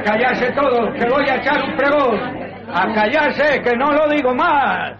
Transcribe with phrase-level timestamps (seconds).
[0.00, 2.18] A callarse todos, que voy a echar un pregón.
[2.72, 4.98] A callarse, que no lo digo más.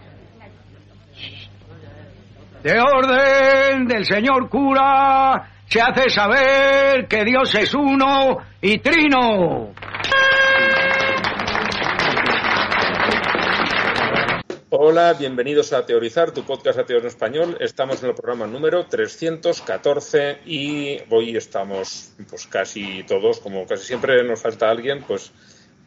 [2.62, 9.71] De orden del señor cura, se hace saber que Dios es uno y trino.
[14.72, 17.56] Hola, bienvenidos a Teorizar, tu podcast ateo en español.
[17.59, 24.23] Estamos en el programa número 314 y hoy estamos pues casi todos, como casi siempre
[24.23, 25.33] nos falta alguien, pues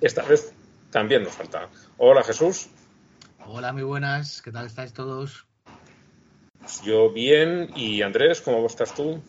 [0.01, 0.51] esta vez
[0.91, 1.69] también nos falta.
[1.97, 2.67] Hola Jesús.
[3.45, 5.45] Hola, muy buenas, ¿qué tal estáis todos?
[6.83, 9.21] Yo bien y Andrés, ¿cómo estás tú?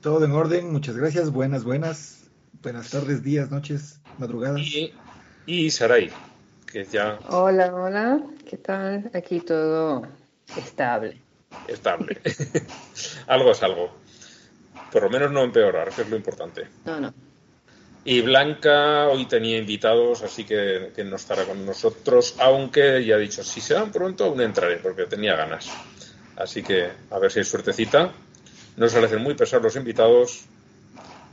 [0.00, 2.30] Todo en orden, muchas gracias, buenas, buenas,
[2.62, 4.60] buenas tardes, días, noches, madrugadas.
[4.60, 4.92] Y,
[5.44, 6.12] y Saray.
[7.28, 8.20] Hola, hola,
[8.50, 9.08] ¿qué tal?
[9.14, 10.02] Aquí todo
[10.56, 11.20] estable.
[11.68, 12.20] Estable.
[13.28, 13.94] algo es algo.
[14.90, 16.66] Por lo menos no empeorar, que es lo importante.
[16.84, 17.14] No, no.
[18.04, 23.44] Y Blanca hoy tenía invitados, así que, no estará con nosotros, aunque ya ha dicho,
[23.44, 25.70] si se dan pronto aún entraré, porque tenía ganas.
[26.34, 28.10] Así que a ver si hay suertecita.
[28.76, 30.46] Nos parecen muy pesados los invitados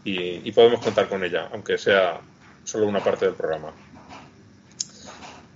[0.04, 2.22] y, y podemos contar con ella, aunque sea
[2.64, 3.74] solo una parte del programa.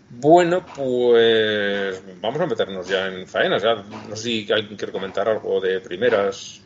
[0.09, 3.64] Bueno, pues vamos a meternos ya en faenas.
[3.64, 6.62] No sé si alguien quiere comentar algo de primeras.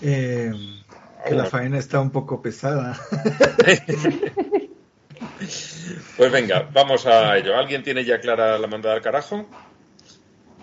[0.00, 0.52] Eh,
[1.26, 2.98] que la faena está un poco pesada.
[6.16, 7.56] pues venga, vamos a ello.
[7.56, 9.46] ¿Alguien tiene ya clara la mandada al carajo?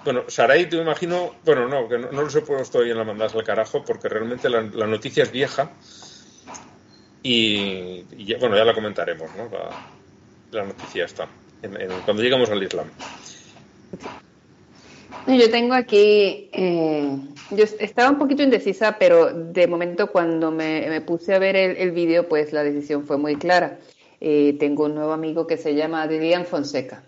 [0.05, 3.03] Bueno, Saray, te imagino, bueno, no, que no, no los he puesto hoy en la
[3.03, 5.71] mandada al carajo porque realmente la, noticia es vieja
[7.23, 8.03] y,
[8.39, 9.49] bueno, ya la comentaremos, ¿no?
[10.51, 11.27] La noticia está,
[12.05, 12.87] cuando llegamos al Islam.
[15.27, 17.17] Yo tengo aquí, eh,
[17.49, 22.29] yo estaba un poquito indecisa, pero de momento cuando me, puse a ver el, vídeo,
[22.29, 23.79] pues la decisión fue muy clara.
[24.21, 27.03] Eh, tengo un nuevo amigo que se llama Adrián Fonseca.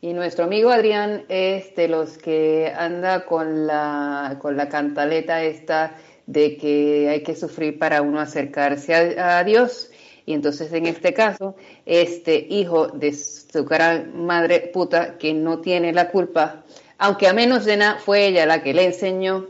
[0.00, 5.96] Y nuestro amigo Adrián es de los que anda con la, con la cantaleta esta
[6.26, 9.87] de que hay que sufrir para uno acercarse a Dios
[10.28, 11.56] y entonces en este caso,
[11.86, 16.64] este hijo de su gran madre puta que no tiene la culpa,
[16.98, 19.46] aunque a menos de nada fue ella la que le enseñó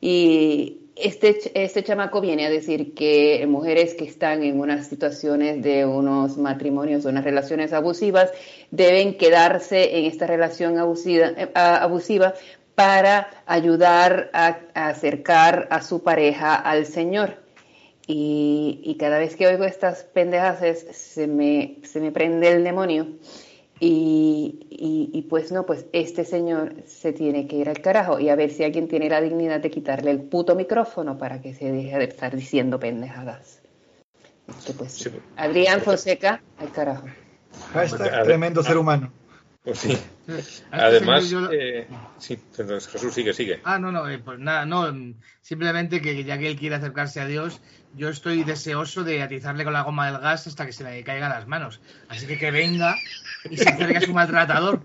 [0.00, 5.86] y este, este chamaco viene a decir que mujeres que están en unas situaciones de
[5.86, 8.32] unos matrimonios unas relaciones abusivas
[8.72, 12.34] deben quedarse en esta relación abusiva, eh, abusiva
[12.74, 17.45] para ayudar a acercar a su pareja al Señor.
[18.08, 20.60] Y, cada vez que oigo estas pendejas
[20.92, 23.08] se, me, se me prende el demonio.
[23.78, 24.66] Y,
[25.12, 28.50] y, pues no, pues este señor se tiene que ir al carajo y a ver
[28.50, 32.04] si alguien tiene la dignidad de quitarle el puto micrófono para que se deje de
[32.04, 33.60] estar diciendo pendejadas.
[34.78, 37.06] pues, Adrián Fonseca, al carajo.
[37.72, 39.12] Hashtag tremendo ser humano.
[39.62, 39.98] Pues sí.
[40.70, 41.88] Además, eh,
[42.18, 43.60] sí, Jesús sigue, sigue.
[43.64, 44.86] Ah, no, no, eh, pues nada, no,
[45.42, 47.60] simplemente que ya que él quiere acercarse a Dios,
[47.96, 51.30] yo estoy deseoso de atizarle con la goma del gas hasta que se le caigan
[51.30, 51.80] las manos.
[52.08, 52.94] Así que que venga
[53.50, 54.82] y se acerque a su maltratador.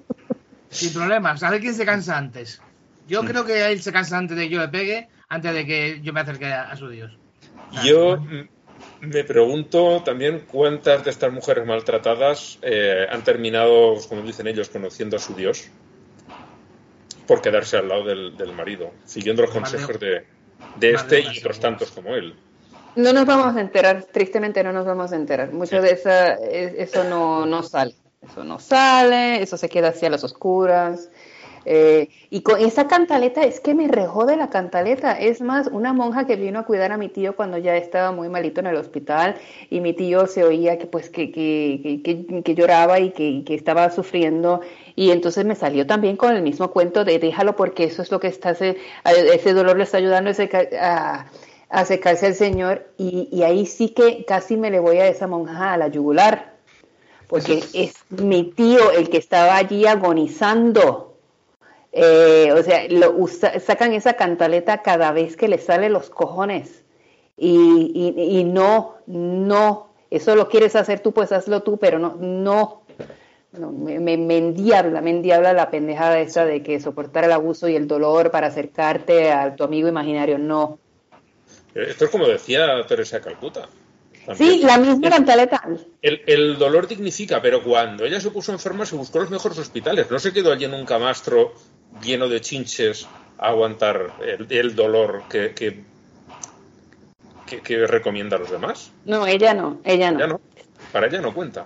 [0.69, 1.43] Sin problemas.
[1.43, 2.61] A ver quién se cansa antes.
[3.07, 3.25] Yo mm.
[3.27, 6.13] creo que él se cansa antes de que yo le pegue, antes de que yo
[6.13, 7.11] me acerque a, su Dios.
[7.83, 8.23] Yo
[9.01, 15.17] me pregunto también cuántas de estas mujeres maltratadas eh, han terminado, como dicen ellos, conociendo
[15.17, 15.69] a su Dios
[17.27, 20.25] por quedarse al lado del, marido, siguiendo los consejos de,
[20.77, 22.35] de este y otros tantos como él.
[22.95, 25.53] No nos vamos a enterar, tristemente no nos vamos a enterar.
[25.53, 27.95] Mucho de esa, eso no, no sale.
[28.21, 31.09] Eso no sale, eso se queda hacia las oscuras.
[31.65, 35.13] Eh, y con esa cantaleta, es que me rejó de la cantaleta.
[35.13, 38.29] Es más, una monja que vino a cuidar a mi tío cuando ya estaba muy
[38.29, 39.35] malito en el hospital
[39.69, 43.89] y mi tío se oía que pues que, que, que, que lloraba y que, estaba
[43.91, 44.61] sufriendo.
[44.95, 48.19] Y entonces me salió también con el mismo cuento de déjalo porque eso es lo
[48.19, 50.31] que está, ese, ese dolor le está ayudando
[50.79, 51.25] a,
[51.71, 55.77] acercarse al Señor y, ahí sí que casi me le voy a esa monja a
[55.77, 56.53] la yugular,
[57.27, 61.15] porque es mi tío el que estaba allí agonizando.
[61.93, 66.83] Eh, o sea, lo sacan esa cantaleta cada vez que le sale los cojones.
[67.37, 72.83] Y, no, no, eso lo quieres hacer tú, pues hazlo tú, pero no, no,
[73.53, 77.75] me, me, me, endiabla, me endiabla la pendejada esa de que soportar el abuso y
[77.75, 80.77] el dolor para acercarte a tu amigo imaginario, no,
[81.73, 83.67] esto es como decía Teresa Calcuta.
[84.35, 85.63] Sí, la misma cantaleta.
[86.01, 90.11] El, dolor dignifica, pero cuando ella se puso enferma se buscó los mejores hospitales.
[90.11, 91.53] No se quedó allí en un camastro
[92.03, 93.07] lleno de chinches
[93.39, 94.13] a aguantar
[94.49, 95.83] el, dolor que, que,
[97.47, 98.91] que, que recomienda a los demás.
[99.05, 100.19] No, ella no, ella no.
[100.19, 100.41] Ya no.
[100.91, 101.65] Para ella no cuenta.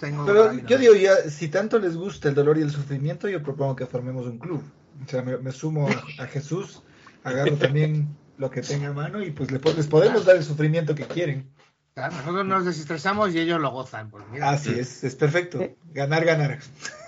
[0.00, 3.42] Tengo Pero yo digo, ya, si tanto les gusta el dolor y el sufrimiento, yo
[3.42, 4.62] propongo que formemos un club.
[5.04, 6.82] O sea, me, me sumo a, a Jesús,
[7.22, 8.08] agarro también
[8.40, 11.50] lo que tenga a mano y pues les podemos dar el sufrimiento que quieren.
[11.92, 14.08] Claro, nosotros nos desestresamos y ellos lo gozan.
[14.10, 15.76] Pues mira, Así es, es perfecto.
[15.92, 16.58] Ganar, ganar.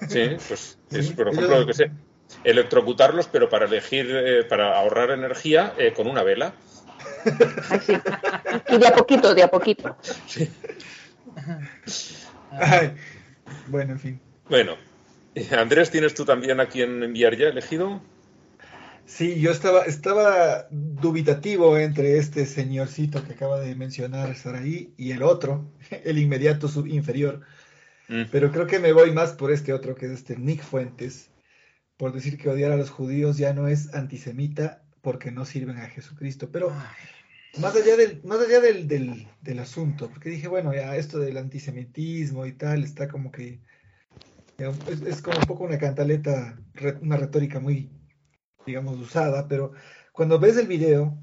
[0.09, 1.91] Sí, pues es, Sí, por ejemplo, yo que sé,
[2.45, 6.53] electrocutarlos, pero para elegir, eh, para ahorrar energía eh, con una vela.
[7.81, 7.97] Sí.
[8.69, 9.97] Y de a poquito, de a poquito.
[12.51, 12.95] Ay,
[13.69, 14.21] bueno, en fin.
[14.51, 14.77] Bueno,
[15.57, 18.03] Andrés, ¿tienes tú también a quien enviar ya elegido?
[19.05, 25.23] Sí, yo estaba, estaba dubitativo entre este señorcito que acaba de mencionar Saraí y el
[25.23, 25.71] otro,
[26.05, 27.41] el inmediato inferior.
[28.09, 28.25] Mm.
[28.31, 31.31] Pero creo que me voy más por este otro, que es este Nick Fuentes,
[31.97, 35.89] por decir que odiar a los judíos ya no es antisemita porque no sirven a
[35.89, 36.51] Jesucristo.
[36.51, 36.73] Pero
[37.59, 41.37] más allá del, más allá del, del, del asunto, porque dije, bueno, ya esto del
[41.37, 43.61] antisemitismo y tal está como que
[44.59, 46.59] es, es como un poco una cantaleta,
[47.01, 47.91] una retórica muy,
[48.67, 49.73] digamos, usada, pero
[50.13, 51.19] cuando ves el video,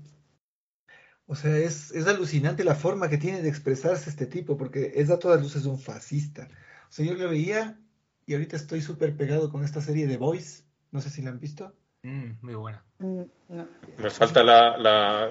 [1.28, 5.10] o sea, es, es alucinante la forma que tiene de expresarse este tipo, porque es
[5.12, 6.48] a todas luces un fascista.
[6.90, 7.80] O sea, yo lo veía
[8.26, 11.40] y ahorita estoy súper pegado con esta serie de Boys, no sé si la han
[11.40, 11.76] visto.
[12.04, 12.84] Mm, muy buena.
[13.00, 13.68] Mm, no.
[13.98, 15.30] Me falta la, la-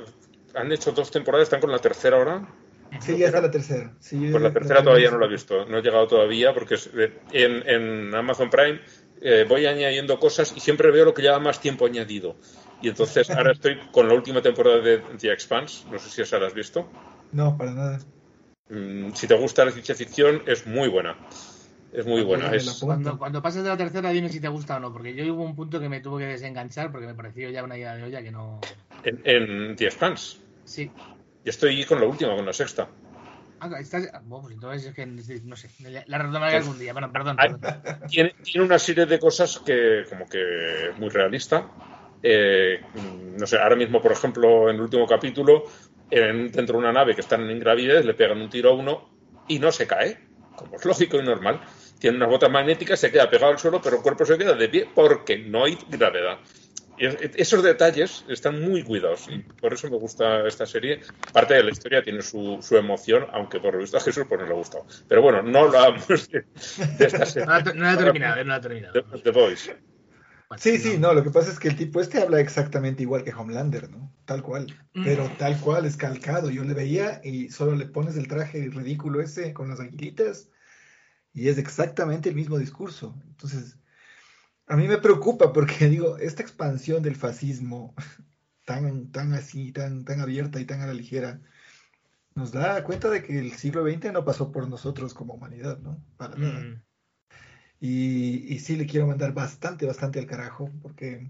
[0.55, 2.49] Han hecho dos temporadas, están con la tercera ahora.
[3.01, 3.95] Sí, ya está la tercera.
[4.01, 6.77] Sí, Pues la tercera la todavía no la he visto, no he llegado todavía porque
[7.33, 8.81] en, en Amazon Prime
[9.21, 12.37] eh, voy añadiendo cosas y siempre veo lo que lleva más tiempo añadido.
[12.81, 16.39] Y entonces ahora estoy con la última temporada de The Expanse, no sé si esa
[16.39, 16.89] la has visto.
[17.33, 17.99] No, para nada.
[18.69, 21.17] Mm, si te gusta la ciencia ficción, es muy buena.
[21.93, 22.49] Es muy buena.
[22.51, 22.87] Pues Es, pongo.
[22.87, 25.43] Cuando, cuando pases de la tercera, dime si te gusta o no, porque yo hubo
[25.43, 28.23] un punto que me tuve que desenganchar porque me pareció ya una idea de olla
[28.23, 28.61] que no.
[29.05, 30.37] en, en The Expanse.
[30.65, 30.91] Sí.
[31.45, 32.89] Y estoy con la última, con la sexta.
[33.61, 34.11] Ah, estás...
[34.25, 35.71] bueno, entonces es que no sé,
[36.07, 36.93] la retomaré algún día.
[36.93, 37.37] Bueno, perdón.
[37.39, 37.83] Hay- perdón.
[38.09, 41.71] tiene, tiene una serie de cosas que como que es muy realista.
[42.23, 42.81] Eh,
[43.39, 45.65] no sé, ahora mismo, por ejemplo, en el último capítulo,
[46.11, 49.09] en- dentro de una nave que están en gravidez, le pegan un tiro a uno
[49.47, 50.19] y no se cae,
[50.57, 51.61] como es lógico y normal.
[51.99, 54.69] Tiene unas botas magnéticas, se queda pegado al suelo, pero el cuerpo se queda de
[54.69, 56.39] pie porque no hay gravedad.
[56.99, 61.01] Esos detalles están muy cuidados y por eso me gusta esta serie.
[61.33, 64.41] Parte de la historia tiene su, su emoción, aunque por lo visto a Jesús pues
[64.41, 64.87] no le ha gustado.
[65.09, 66.45] Pero bueno, no hablamos de,
[66.99, 67.47] de esta serie.
[67.47, 68.93] No no la he terminado, no la he terminado.
[68.93, 69.31] The.
[69.31, 69.57] Bueno,
[70.57, 73.35] Sí, sí, no, lo que pasa es que el tipo este habla exactamente igual que
[73.35, 74.11] Homelander, ¿no?
[74.25, 74.67] Tal cual.
[74.95, 75.05] Mm.
[75.05, 76.51] Pero tal cual, es calcado.
[76.51, 80.49] Yo le veía y solo le pones el traje ridículo ese con las aguilitas
[81.35, 83.15] y es exactamente el mismo discurso.
[83.27, 83.79] Entonces,
[84.69, 87.95] a mí me preocupa porque digo, esta expansión del fascismo
[88.67, 91.41] tan, tan así, tan, tan abierta y tan a la ligera,
[92.35, 96.01] nos da cuenta de que el siglo XX no pasó por nosotros como humanidad, ¿no?
[96.17, 96.61] Para nada.
[96.61, 96.83] Mm,
[97.81, 101.29] Y, y sí le quiero mandar bastante, bastante al carajo, porque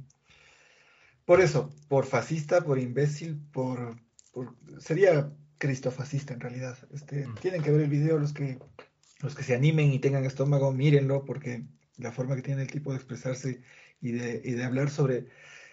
[1.24, 3.96] por eso, por fascista, por imbécil, por,
[4.32, 6.76] por- sería cristofascista en realidad.
[6.92, 7.34] Este, Mm.
[7.34, 8.58] tienen que ver el video los que
[9.20, 11.64] los que se animen y tengan estómago, mírenlo, porque
[11.98, 13.62] la forma que tiene el tipo de expresarse
[14.00, 15.28] y de, y de hablar sobre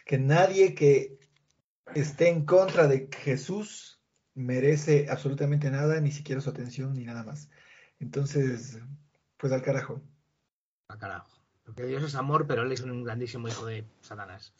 [0.05, 1.17] que nadie que
[1.93, 4.01] esté en contra de Jesús
[4.33, 7.49] merece absolutamente nada, ni siquiera su atención, ni nada más.
[7.99, 8.79] Entonces,
[9.37, 10.01] pues al carajo.
[10.89, 11.29] a carajo.
[11.63, 14.53] Porque Dios es amor, pero él es un grandísimo hijo de Satanás.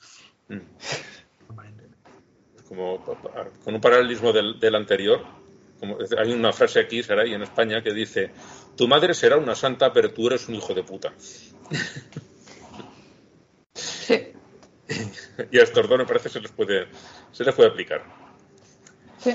[0.47, 0.59] Mm.
[1.49, 1.97] aparentemente.
[2.67, 5.21] Como con un paralelismo del, del anterior.
[5.87, 8.31] Como, hay una frase aquí, Saray, en España, que dice:
[8.75, 11.13] Tu madre será una santa, pero tú eres un hijo de puta.
[13.73, 14.33] Sí,
[15.51, 16.87] Y a estos dos me parece que se les puede,
[17.31, 18.03] se les puede aplicar.
[19.19, 19.31] sí.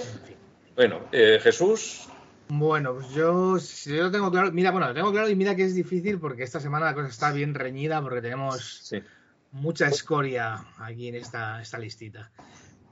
[0.77, 2.09] Bueno, eh, Jesús,
[2.49, 4.51] Bueno, pues yo, si yo lo tengo claro.
[4.53, 7.09] Mira, bueno, lo tengo claro y mira que es difícil porque esta semana la cosa
[7.09, 9.03] está bien reñida porque tenemos sí.
[9.53, 12.31] mucha escoria aquí en esta, esta listita.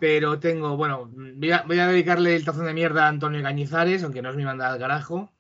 [0.01, 4.05] Pero tengo, bueno, voy a, voy a dedicarle el tazón de mierda a Antonio Cañizares,
[4.05, 5.33] aunque no es mi mandada al carajo.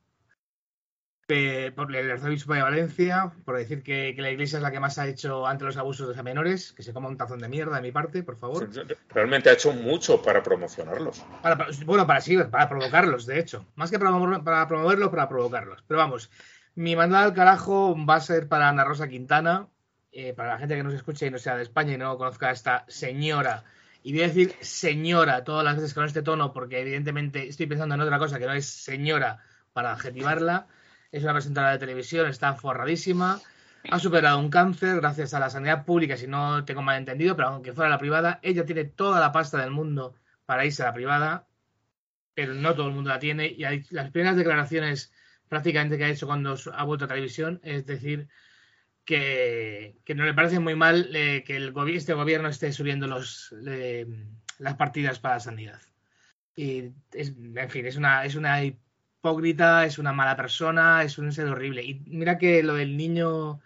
[1.27, 4.81] Pe- por el arzobispo de Valencia, por decir que, que la iglesia es la que
[4.81, 7.49] más ha hecho ante los abusos de los menores, que se coma un tazón de
[7.50, 8.67] mierda de mi parte, por favor.
[9.11, 11.23] realmente ha hecho mucho para promocionarlos.
[11.43, 13.67] Para- bueno, para sí, para provocarlos, de hecho.
[13.77, 14.11] Más que para,
[14.43, 15.85] para promoverlos, para provocarlos.
[15.87, 16.31] Pero vamos,
[16.75, 19.69] mi mandada al carajo va a ser para Ana Rosa Quintana,
[20.12, 22.49] eh, para la gente que nos escuche y no sea de España y no conozca
[22.49, 23.65] a esta señora.
[24.09, 27.95] Y voy a decir señora todas las veces con este tono, porque evidentemente estoy pensando
[27.95, 30.67] en otra cosa que no es señora para adjetivarla.
[31.12, 33.38] Es una presentadora de televisión, está forradísima.
[33.91, 37.49] Ha superado un cáncer gracias a la sanidad pública, si no tengo mal entendido, pero
[37.49, 40.15] aunque fuera la privada, ella tiene toda la pasta del mundo
[40.47, 41.47] para irse a la privada.
[42.33, 43.49] pero no todo el mundo la tiene.
[43.49, 45.12] Y hay, las primeras declaraciones
[45.50, 48.27] prácticamente que ha hecho cuando ha vuelto a televisión es decir
[49.09, 53.55] que, no le parece muy mal eh, que el este gobierno esté subiendo los,
[54.59, 55.81] las partidas para la sanidad.
[56.55, 61.47] Y, en fin, es una, es una hipócrita, es una mala persona, es un ser
[61.47, 61.83] horrible.
[61.83, 63.61] Y mira que lo del niño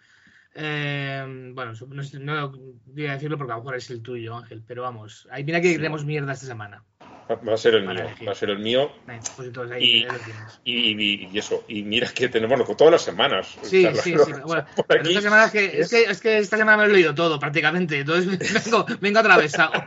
[0.54, 2.52] eh, bueno, no, no,
[2.86, 5.60] voy a decirlo porque a lo mejor es el tuyo, Ángel, pero vamos, ahí mira
[5.60, 6.84] que tenemos mierda esta semana.
[7.28, 8.90] Va a ser el mío, va a ser el mío.
[9.36, 13.56] Pues y, eso, y mira que tenemos loco todas las semanas.
[13.62, 14.32] Sí, sí, sí.
[14.44, 15.90] Bueno, esta semana es que, es...
[15.90, 19.72] que, es que esta semana me he leído todo prácticamente, entonces vengo, vengo atravesado.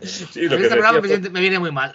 [0.00, 1.92] Sí, lo que este me, viene muy mal.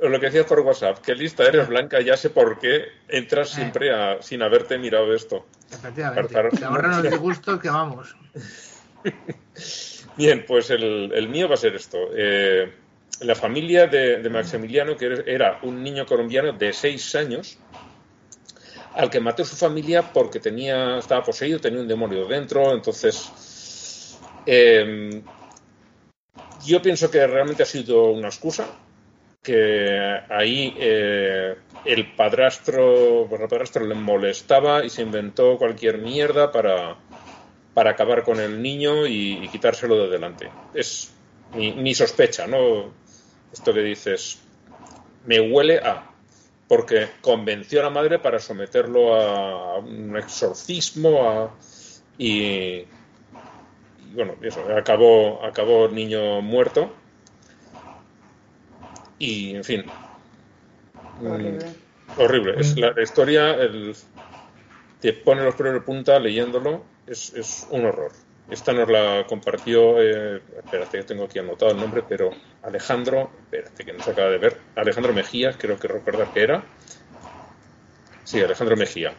[0.00, 3.54] Lo que decías por WhatsApp, que lista eres blanca, ya sé por qué entras eh.
[3.56, 5.46] siempre a, sin haberte mirado esto.
[5.72, 6.34] Efectivamente.
[6.58, 8.14] Te ahorran los disgustos que vamos.
[10.16, 11.98] Bien, pues el, el, mío va a ser esto.
[12.14, 12.72] Eh,
[13.20, 17.58] la familia de, Maximiliano, que era un niño colombiano de seis años,
[18.94, 25.22] al que mató su familia porque tenía, estaba poseído, tenía un demonio dentro, entonces em,
[26.64, 28.66] yo pienso que realmente ha sido una excusa,
[29.42, 36.96] que ahí eh, el padrastro, el padrastro le molestaba y se inventó cualquier mierda para,
[37.72, 40.50] para acabar con el niño y, quitárselo de delante.
[40.74, 41.12] Es
[41.54, 42.92] mi sospecha, ¿no?
[43.52, 44.38] Esto que dices,
[45.26, 46.10] me huele a,
[46.68, 51.52] porque convenció a la madre para someterlo a un exorcismo
[52.16, 52.84] y,
[54.14, 56.92] bueno, eso, acabó, acabó el niño muerto
[59.18, 59.84] y, en fin.
[61.22, 61.66] Horrible.
[61.66, 62.54] Mm, horrible.
[62.58, 63.94] Es la, historia, el,
[65.00, 68.12] te pone los pelos de punta leyéndolo, es, es un horror.
[68.50, 72.30] Esta nos la compartió, eh, espérate que tengo aquí anotado el nombre, pero
[72.62, 76.64] Alejandro, espérate que no se acaba de ver, Alejandro Mejía, creo que recordar que era.
[78.24, 79.14] Sí, Alejandro Mejía.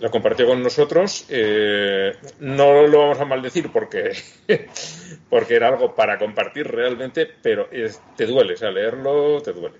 [0.00, 1.24] La compartió con nosotros.
[1.30, 4.12] Eh, no lo vamos a maldecir porque,
[5.30, 7.68] porque era algo para compartir realmente, pero
[8.16, 9.78] te duele, o sea, leerlo te duele.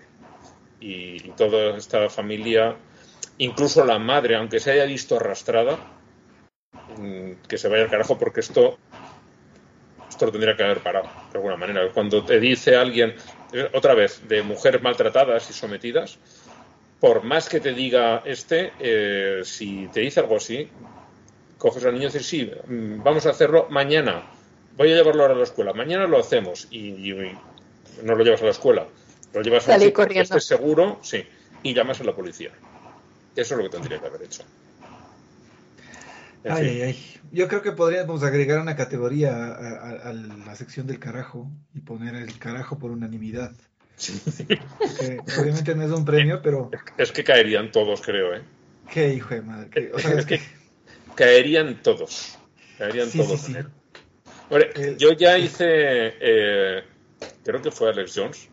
[0.80, 2.76] Y, toda esta familia,
[3.36, 5.78] incluso la madre, aunque se haya visto arrastrada,
[7.48, 8.78] que se vaya al carajo porque esto
[10.16, 11.90] esto lo tendría que haber parado de alguna manera.
[11.92, 13.14] Cuando te dice alguien,
[13.52, 16.18] eh, otra vez, de mujeres maltratadas y sometidas,
[17.00, 20.70] por más que te diga este, eh, si te dice algo así,
[21.58, 24.22] coges al niño y dices, sí, mm, vamos a hacerlo mañana,
[24.76, 27.12] voy a llevarlo ahora a la escuela, mañana lo hacemos y,
[28.02, 28.86] no lo llevas a la escuela,
[29.34, 31.26] lo llevas a la estés seguro, sí,
[31.62, 32.52] y llamas a la policía.
[33.34, 34.42] Eso es lo que tendría que haber hecho.
[36.48, 36.98] Ay, ay,
[37.32, 42.38] Yo creo que podríamos agregar una categoría a, la sección del carajo y poner el
[42.38, 43.52] carajo por unanimidad.
[45.38, 46.70] obviamente no es un premio, pero.
[46.98, 48.42] Es que caerían todos, creo, ¿eh?
[48.92, 49.70] Qué hijo de madre.
[49.74, 50.40] es, que...
[51.14, 52.38] caerían todos.
[52.78, 53.48] Caerían todos.
[54.98, 55.64] yo ya hice.
[56.20, 56.84] Eh,
[57.44, 58.48] creo que fue Alex Jones,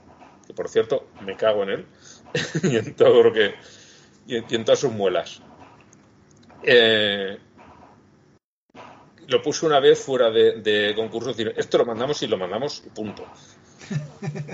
[0.47, 1.85] que por cierto me cago en él
[2.63, 3.53] y en todo lo que.
[4.25, 5.41] y en todas sus muelas.
[6.63, 7.37] Eh,
[9.27, 12.89] lo puse una vez fuera de, concurso, decir, esto lo mandamos y lo mandamos y
[12.89, 13.25] punto.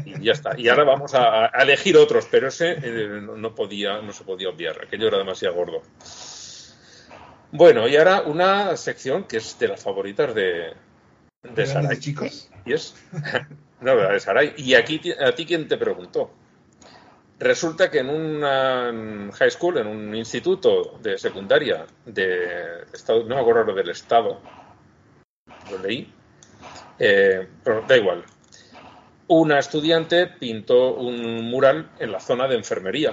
[0.05, 0.59] Y ya está.
[0.59, 4.83] Y ahora vamos a, elegir otros, pero ese eh, no, podía, no se podía obviar,
[4.83, 5.81] aquello era demasiado gordo.
[7.51, 10.73] Bueno, y ahora una sección que es de las favoritas de,
[11.43, 11.99] de Saray.
[11.99, 12.49] chicos?
[12.65, 12.95] Y es,
[13.81, 14.53] no, de Saray.
[14.57, 16.31] Y aquí, a ti, ¿quién te preguntó?
[17.39, 23.41] Resulta que en un high school, en un instituto de secundaria de Estado, no me
[23.41, 24.41] acuerdo del Estado,
[25.69, 26.11] lo leí,
[26.97, 28.23] eh, pero da igual.
[29.27, 33.11] Una estudiante pintó un mural en la zona de enfermería.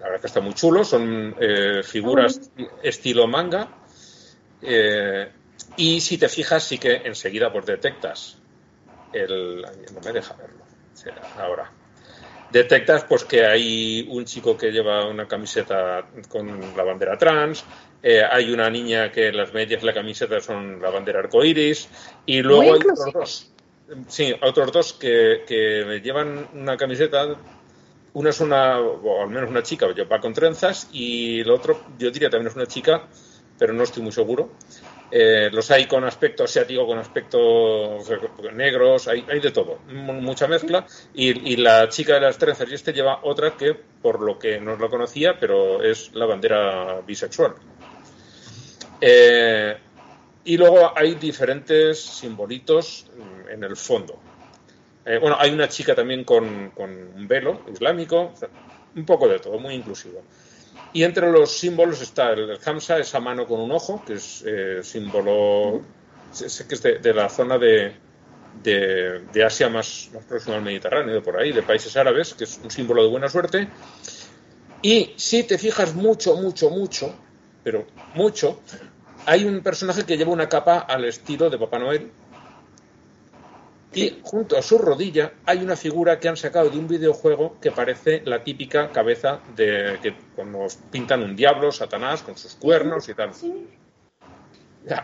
[0.00, 2.50] La verdad que está muy chulo, son eh, figuras
[2.82, 3.68] estilo manga.
[4.62, 5.30] Eh,
[5.76, 8.38] y si te fijas, sí que enseguida pues detectas
[9.12, 9.62] el.
[9.62, 10.64] No me deja verlo.
[11.38, 11.70] Ahora
[12.54, 17.64] detectas pues que hay un chico que lleva una camiseta con la bandera trans,
[18.06, 21.88] eh, hay una niña que las medias de la camiseta son la bandera arcoiris
[22.26, 23.52] y luego hay otros dos,
[24.08, 27.34] sí, otros dos que, que llevan una camiseta,
[28.12, 32.10] una es una, o al menos una chica, va con trenzas y el otro, yo
[32.10, 33.04] diría también es una chica,
[33.58, 34.50] pero no estoy muy seguro,
[35.10, 37.98] eh, los hay con aspecto asiático, con aspecto
[38.52, 40.86] negros, hay, hay de todo, mucha mezcla.
[41.14, 44.76] Y, la chica de las trenzas y este lleva otra que, por lo que no
[44.76, 47.54] lo conocía, pero es la bandera bisexual.
[49.06, 49.76] Eh,
[50.44, 53.06] y luego hay diferentes simbolitos
[53.50, 54.18] en el fondo.
[55.04, 58.32] Eh, bueno, hay una chica también con, con un velo islámico.
[58.96, 60.22] un poco de todo, muy inclusivo.
[60.94, 64.80] Y entre los símbolos está el, Hamsa, esa mano con un ojo, que es eh,
[64.82, 65.82] símbolo
[66.32, 67.92] sé que es de, la zona de,
[68.62, 72.70] de, Asia más, más próxima al Mediterráneo, por ahí, de países árabes, que es un
[72.70, 73.68] símbolo de buena suerte.
[74.82, 77.14] Y si te fijas mucho, mucho, mucho,
[77.62, 78.60] pero mucho,
[79.26, 82.10] hay un personaje que lleva una capa al estilo de Papá Noel.
[83.92, 87.70] Y junto a su rodilla hay una figura que han sacado de un videojuego que
[87.70, 93.14] parece la típica cabeza de que cuando pintan un diablo, Satanás, con sus cuernos y
[93.14, 93.30] tal.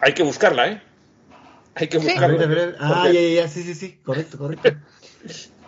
[0.01, 0.83] Hay que buscarla, ¿eh?
[1.77, 2.37] Hay que buscarlo.
[2.81, 4.71] Ah, ya, ya, sí, sí, sí, correcto, correcto.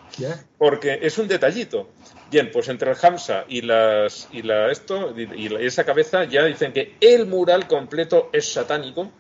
[0.59, 1.91] Porque es un detallito.
[2.31, 6.73] Bien, pues entre el Hamsa y las y la esto y, esa cabeza ya dicen
[6.73, 9.11] que el mural completo es satánico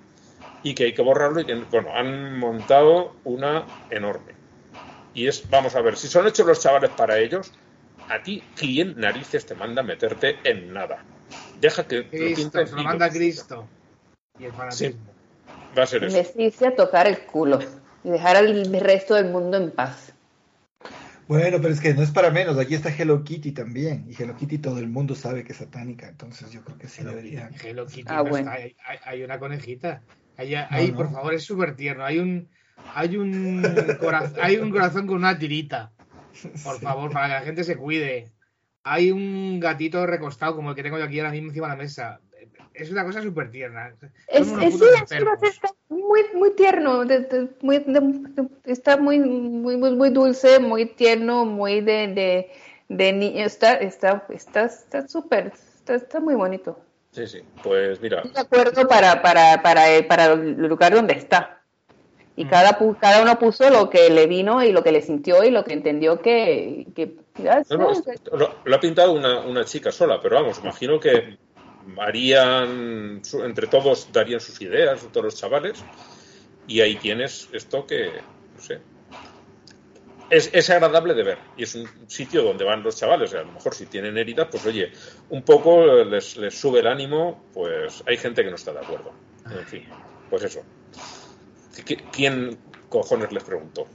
[0.62, 4.32] y que hay que borrarlo y que bueno, han montado una enorme.
[5.14, 7.52] Y es, vamos a ver, si son hechos los chavales para ellos,
[8.08, 11.04] a ti quién narices te manda meterte en nada.
[11.60, 13.66] Deja que Cristo, lo se lo manda Cristo.
[14.38, 15.00] Y el fanatismo.
[15.76, 16.66] Va a ser eso.
[16.66, 17.58] a tocar el culo
[18.04, 20.11] y dejar al resto del mundo en paz.
[21.32, 22.58] Bueno, pero es que no es para menos.
[22.58, 24.04] Aquí está Hello Kitty también.
[24.06, 26.06] Y Hello Kitty todo el mundo sabe que es satánica.
[26.06, 27.48] Entonces yo creo que sí debería.
[27.64, 28.50] Hello Kitty ah, bueno.
[28.50, 30.02] hay, una conejita.
[30.36, 32.04] Ahí, por favor, es súper tierno.
[32.04, 32.50] Hay un,
[32.94, 33.62] hay, un
[33.98, 35.92] corazón, hay un corazón con una tirita.
[36.62, 38.30] Por favor, para que la gente se cuide.
[38.84, 41.82] Hay un gatito recostado como el que tengo yo aquí ahora mismo encima de la
[41.82, 42.20] mesa
[42.74, 43.92] es una cosa súper tierna.
[44.28, 44.80] Es, es,
[45.88, 47.04] muy, muy tierno,
[47.60, 47.84] muy,
[48.64, 52.50] está muy, muy, muy, dulce, muy tierno, muy de,
[52.88, 55.52] de, niño, está está está está súper,
[55.86, 56.78] está, muy bonito.
[57.10, 58.22] Sí, sí, pues mira.
[58.22, 61.58] De acuerdo para, para, para, para el lugar donde está.
[62.34, 62.48] Y mm.
[62.48, 65.64] cada, cada uno puso lo que le vino y lo que le sintió y lo
[65.64, 66.86] que entendió que...
[66.94, 67.16] que
[68.30, 71.36] lo, ha pintado una, una chica sola, pero vamos, imagino que
[71.98, 75.82] harían, entre todos darían sus ideas, todos los chavales,
[76.66, 78.12] y ahí tienes esto que,
[78.54, 78.80] no sé,
[80.30, 83.34] es, es, agradable de ver y es un sitio donde van los chavales.
[83.34, 84.90] A lo mejor si tienen heridas, pues oye,
[85.28, 89.12] un poco les, les, sube el ánimo, pues hay gente que no está de acuerdo.
[89.44, 89.84] En fin,
[90.30, 90.62] pues eso.
[92.12, 93.86] ¿Quién cojones les preguntó?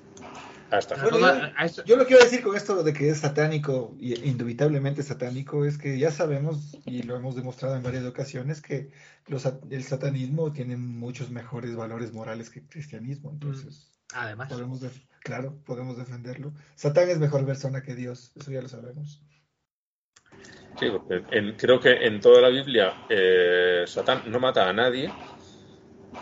[1.85, 5.77] Yo, lo que quiero decir con esto de que es satánico, y indubitablemente satánico, es
[5.77, 8.91] que ya sabemos, y lo hemos demostrado en varias ocasiones, que
[9.27, 13.31] los, el satanismo tiene muchos mejores valores morales que el cristianismo.
[13.31, 14.81] Entonces, mm, además, podemos
[15.23, 16.53] claro, podemos defenderlo.
[16.75, 19.21] Satán es mejor persona que Dios, eso ya lo sabemos.
[20.79, 25.11] Sí, porque creo que en toda la Biblia eh, Satán no mata a nadie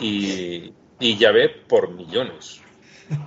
[0.00, 2.62] y, y ya ve por millones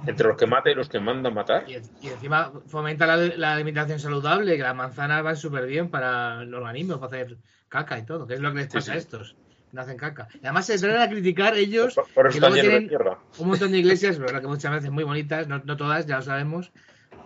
[0.06, 1.65] entre los que mata y los que mandan matar.
[1.68, 1.76] Y,
[2.08, 7.24] encima fomenta la, alimentación saludable, que las manzanas van súper bien para el organismo, para
[7.24, 7.38] hacer
[7.68, 9.36] caca y todo, que es lo que les pasa a estos.
[9.72, 10.28] No hacen caca.
[10.34, 11.96] Y además se traen a criticar ellos
[12.32, 12.89] que luego tienen
[13.38, 16.72] un montón de iglesias, pero que muchas veces muy bonitas, no, todas, ya lo sabemos,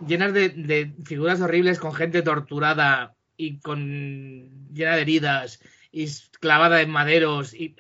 [0.05, 5.61] llenas de, figuras horribles con gente torturada y con llena de heridas
[5.91, 6.07] y
[6.39, 7.75] clavada en maderos y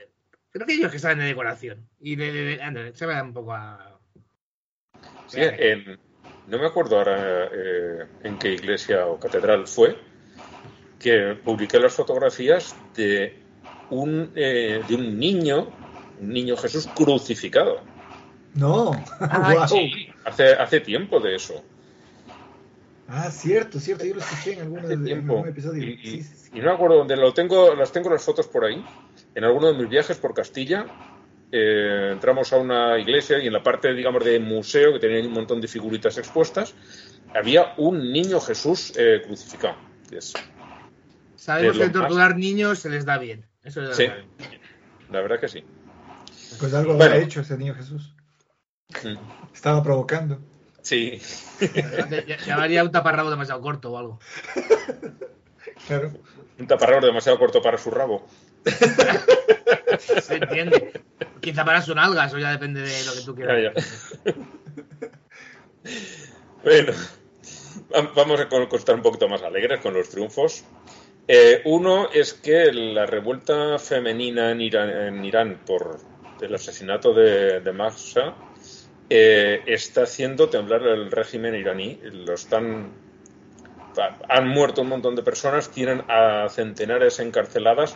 [0.51, 3.92] creo que ellos que saben de decoración y de, se me da un poco a
[5.35, 9.97] no me acuerdo ahora eh, en qué iglesia o catedral fue,
[10.99, 13.35] que publiqué las fotografías de
[13.89, 15.67] un, eh, de un niño,
[16.19, 17.81] un niño Jesús crucificado.
[18.55, 18.91] No,
[20.25, 21.63] hace, hace tiempo de eso.
[23.07, 25.83] Ah, cierto, cierto, yo lo escuché en, algún episodio.
[25.83, 28.83] Y, no me acuerdo dónde, lo tengo, las tengo las fotos por ahí,
[29.35, 30.85] en alguno de mis viajes por Castilla,
[31.55, 35.33] eh, entramos a una iglesia y en la parte, digamos, de museo, que tenía un
[35.33, 36.73] montón de figuritas expuestas,
[37.35, 39.75] había un niño Jesús eh, crucificado.
[41.35, 43.45] Sabemos que torturar niños se les da bien.
[43.63, 44.07] Eso sí,
[45.11, 45.63] la verdad que sí.
[46.59, 48.15] Pues algo ha hecho ese niño Jesús.
[49.03, 49.53] Mm.
[49.53, 50.39] Estaba provocando.
[50.81, 51.21] Sí.
[52.47, 54.19] Llamaría un taparrabo demasiado corto o algo.
[55.87, 56.13] Claro.
[56.59, 58.25] Un taparrabo demasiado corto para su rabo.
[60.21, 60.93] Se entiende.
[61.41, 63.73] Quizá para sus nalgas, eso ya depende de lo que tú quieras.
[66.63, 66.93] bueno,
[68.15, 70.63] vamos a contar un poquito más alegres con los triunfos.
[71.27, 75.99] Eh, uno es que la revuelta femenina en Irán, por
[76.41, 78.35] el asesinato de, de Mahsa
[79.09, 81.99] eh, está haciendo temblar el régimen iraní.
[82.03, 82.91] Lo están,
[84.27, 87.95] han muerto un montón de personas, tienen a centenares encarceladas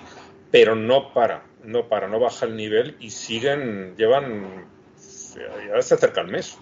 [0.52, 6.22] pero no para, no para, no baja el nivel y siguen, llevan, ya se acerca
[6.22, 6.58] el mes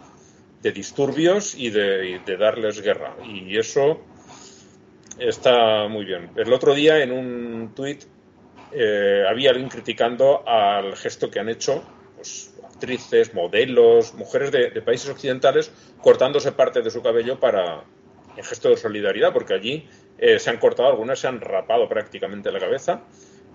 [0.62, 3.16] de disturbios y de, darles guerra.
[3.24, 4.02] Y eso,
[5.20, 6.32] está muy bien.
[6.36, 8.04] El otro día en un tuit
[8.72, 11.84] eh, había alguien criticando al gesto que han hecho
[12.16, 15.72] pues, actrices, modelos, mujeres de, países occidentales
[16.02, 17.84] cortándose parte de su cabello para
[18.36, 22.52] en gesto de solidaridad, porque allí eh, se han cortado, algunas se han rapado prácticamente
[22.52, 23.04] la cabeza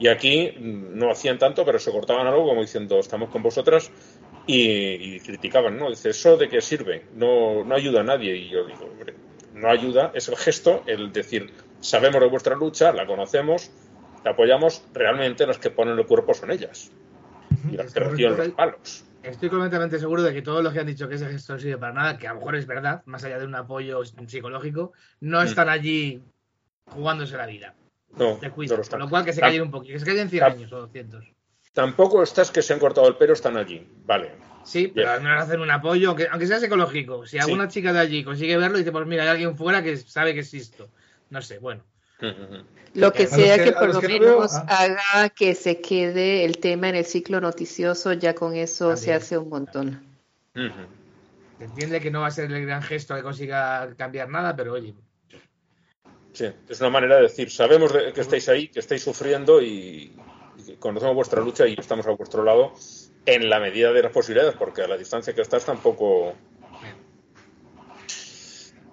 [0.01, 3.93] y aquí no hacían tanto, pero se cortaban algo como diciendo estamos con vosotras
[4.47, 5.91] y, criticaban, ¿no?
[5.91, 7.05] Dice, ¿eso de qué sirve?
[7.15, 8.35] No, no ayuda a nadie.
[8.35, 9.15] Y yo digo, hombre,
[9.53, 13.71] no ayuda, es el gesto, el decir, sabemos de vuestra lucha, la conocemos,
[14.25, 16.91] la apoyamos, realmente los que ponen el cuerpo son ellas.
[17.71, 19.05] Y las que reciben los palos.
[19.23, 21.77] Estoy completamente seguro de que todos los que han dicho que ese gesto no sirve
[21.77, 25.43] para nada, que a lo mejor es verdad, más allá de un apoyo psicológico, no
[25.43, 25.45] mm.
[25.45, 26.23] están allí
[26.87, 27.75] jugándose la vida.
[28.17, 30.73] No, de no lo cual que se callen un poquito, que se callen 100 años
[30.73, 31.25] o 200.
[31.73, 34.33] Tampoco estas que se han cortado el pelo están allí, vale.
[34.65, 37.27] Sí, pero al menos hacen un apoyo, aunque, aunque sea psicológico.
[37.27, 40.35] Si alguna chica de allí consigue verlo, dice, pues mira, hay alguien fuera que sabe
[40.35, 40.91] que existo.
[41.31, 41.83] No sé, bueno.
[42.95, 44.67] Lo que sea que, por lo menos ah.
[44.69, 49.39] haga que se quede el tema en el ciclo noticioso, ya con eso se hace
[49.39, 50.05] un montón.
[51.59, 54.95] entiende que no va a ser el gran gesto que consiga cambiar nada, pero oye.
[56.33, 60.17] Sí, es una manera de decir, sabemos que estáis ahí, que estáis sufriendo y,
[60.79, 62.73] conocemos vuestra lucha y estamos a vuestro lado
[63.27, 66.35] en la medida de las posibilidades, porque a la distancia que estás tampoco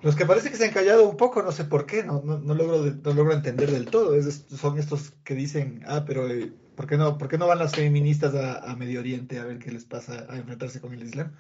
[0.04, 2.54] los que parece que se han callado un poco, no sé por qué, no, no,
[2.54, 4.13] logro, no logro entender del todo.
[4.21, 7.76] son estos que dicen, ah, pero eh, ¿por, qué no, ¿por qué no van las
[7.76, 11.34] feministas a, Medio Oriente a ver qué les pasa a enfrentarse con el Islam?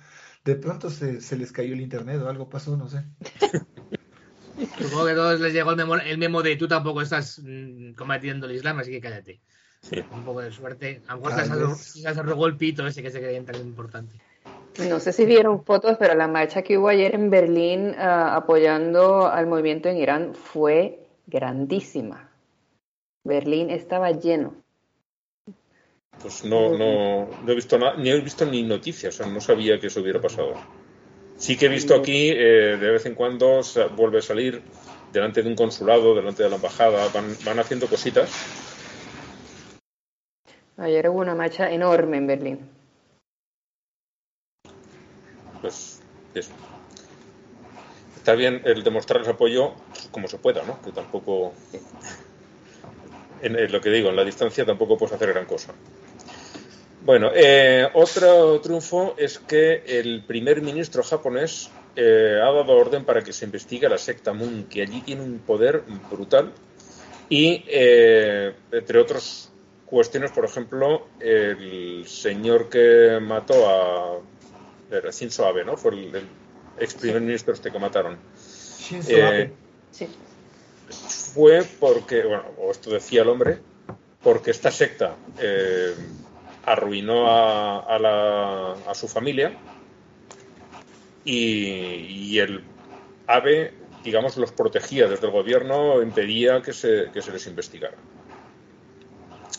[0.43, 3.03] De pronto se, se les cayó el internet o algo pasó, no sé.
[4.57, 7.93] Supongo que a todos les llegó el memo, el memo de tú tampoco estás mm,
[7.93, 9.39] combatiendo el Islam, así que cállate.
[10.11, 11.01] Un poco de suerte.
[11.07, 14.19] A lo mejor se arrugó el pito ese que se creía tan importante.
[14.89, 19.27] No sé si vieron fotos, pero la marcha que hubo ayer en Berlín ah, apoyando
[19.27, 22.29] al movimiento en Irán fue grandísima.
[23.23, 24.55] Berlín estaba lleno.
[26.21, 29.39] Pues no, no, no he visto nada, ni he visto ni noticias, o sea, no
[29.39, 30.53] sabía que eso hubiera pasado.
[31.37, 33.61] Sí que he visto aquí, eh, de vez en cuando
[33.95, 34.61] vuelve a salir
[35.13, 38.29] delante de un consulado, delante de la embajada, van, van haciendo cositas.
[40.77, 42.77] Ayer hubo una marcha enorme en Berlín
[45.61, 46.01] pues
[46.33, 46.51] eso.
[48.15, 49.73] Está bien el demostrarles apoyo
[50.11, 50.81] como se pueda, ¿no?
[50.81, 51.53] Que tampoco,
[53.41, 55.73] en, lo que digo, en la distancia tampoco puedes hacer gran cosa.
[57.07, 63.23] Bueno, eh, otro triunfo es que el primer ministro japonés eh, ha dado orden para
[63.23, 66.51] que se investigue la secta Moon, que allí tiene un poder brutal
[67.29, 69.53] y, eh, entre otras
[69.85, 74.19] cuestiones, por ejemplo, el señor que mató a
[74.91, 75.77] era Shinzo Abe, ¿no?
[75.77, 76.11] Fue el,
[76.77, 78.17] ex primer ministro este que mataron.
[78.37, 79.53] Shinzo Abe.
[79.91, 80.09] Sí.
[81.33, 83.59] Fue porque, bueno, o esto decía el hombre,
[84.21, 85.95] porque esta secta eh,
[86.67, 89.57] arruinó a, su familia
[91.23, 92.61] y, el
[93.25, 97.95] Abe, digamos, los protegía desde el gobierno, impedía que se, que se les investigara.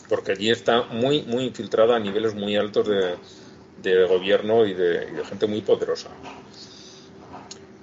[0.07, 5.47] Porque allí está muy, muy infiltrada a niveles muy altos de, gobierno y de, gente
[5.47, 6.09] muy poderosa.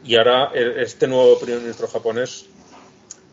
[0.04, 2.46] Y ahora este nuevo primer ministro japonés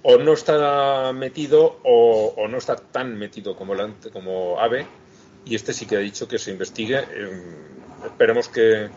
[0.02, 3.76] o no está metido o, no está tan metido como,
[4.12, 4.88] como Abe
[5.46, 7.00] y este sí que ha dicho que se investigue.
[7.00, 7.56] Em,
[8.06, 8.90] esperemos que...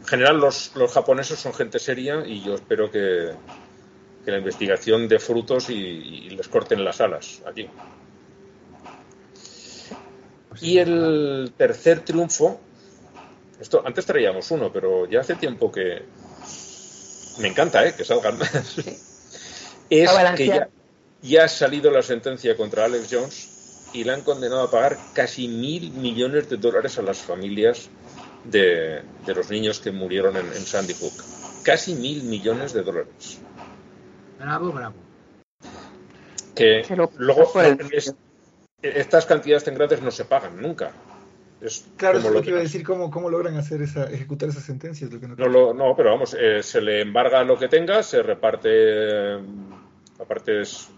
[0.00, 3.30] En general los, los, japoneses son gente seria y yo espero que,
[4.24, 7.68] que la investigación dé frutos y, y les corten las alas aquí.
[10.60, 12.60] Y el tercer triunfo,
[13.60, 16.02] esto antes traíamos uno, pero ya hace tiempo que
[17.38, 17.94] me encanta ¿eh?
[17.96, 18.78] que salgan más.
[19.90, 20.68] es que ya,
[21.22, 23.51] ya, ha salido la sentencia contra Alex Jones
[23.92, 27.90] y le han condenado a pagar casi mil millones de dólares a las familias
[28.44, 31.12] de, los niños que murieron en, Sandy Hook.
[31.62, 33.40] Casi mil millones de dólares.
[34.38, 34.94] Bravo, bravo.
[36.54, 36.84] Que
[37.18, 37.52] luego
[38.82, 40.92] estas cantidades tan grandes no se pagan nunca.
[41.96, 45.10] claro, es lo que iba a decir, ¿cómo, cómo logran hacer esa, ejecutar esas sentencias.
[45.10, 50.90] no, no, pero vamos, eh, se le embarga lo que tenga, se reparte a partes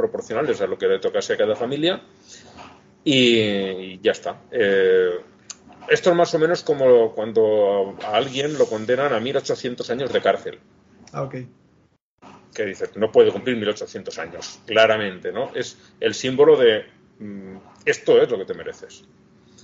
[0.00, 2.02] proporcionales a lo que le tocase a cada familia
[3.04, 4.42] y, ya está.
[4.50, 5.20] Eh,
[5.88, 10.20] esto es más o menos como cuando a alguien lo condenan a 1800 años de
[10.20, 10.58] cárcel.
[11.12, 11.36] Ah, ok
[12.52, 15.52] que dice no puede cumplir 1800 años, claramente, ¿no?
[15.54, 16.84] Es el símbolo de
[17.20, 19.04] Mm, esto es lo que te mereces.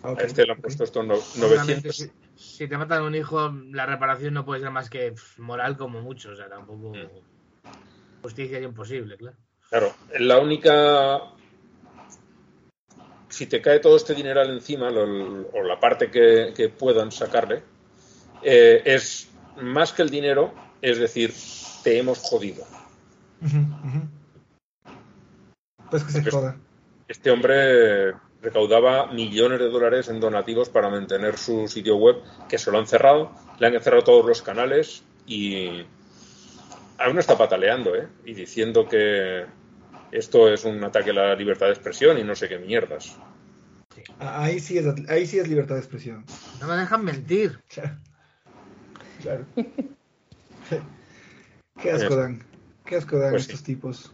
[0.02, 1.04] A este le han puesto estos
[1.38, 2.10] 900.
[2.36, 6.30] Si, te matan un hijo, la reparación no puede ser más que moral como mucho,
[6.30, 6.90] o sea, tampoco.
[6.90, 7.08] Mm.
[8.22, 9.38] Justicia es imposible, claro.
[9.70, 11.22] Claro, la única.
[13.28, 17.62] Si te cae todo este dineral encima, lo- o la parte que, que puedan sacarle,
[18.42, 19.28] eh, es
[19.60, 21.34] más que el dinero, es decir,
[21.82, 22.64] te hemos jodido.
[25.90, 26.56] Pues que se joda.
[27.08, 32.70] Este hombre recaudaba millones de dólares en donativos para mantener su sitio web, que se
[32.70, 35.84] lo han cerrado, le han cerrado todos los canales y
[36.98, 38.08] aún está pataleando, ¿eh?
[38.24, 39.46] Y diciendo que
[40.12, 43.16] esto es un ataque a la libertad de expresión y no sé qué mierdas.
[44.18, 46.24] Ah, Ahí sí es, ahí sí es libertad de expresión.
[46.60, 47.60] No me dejan mentir.
[47.68, 47.96] Claro.
[49.22, 49.46] Claro.
[51.80, 52.42] Qué asco dan.
[52.84, 53.50] Qué asco dan Pues sí.
[53.50, 54.12] estos tipos.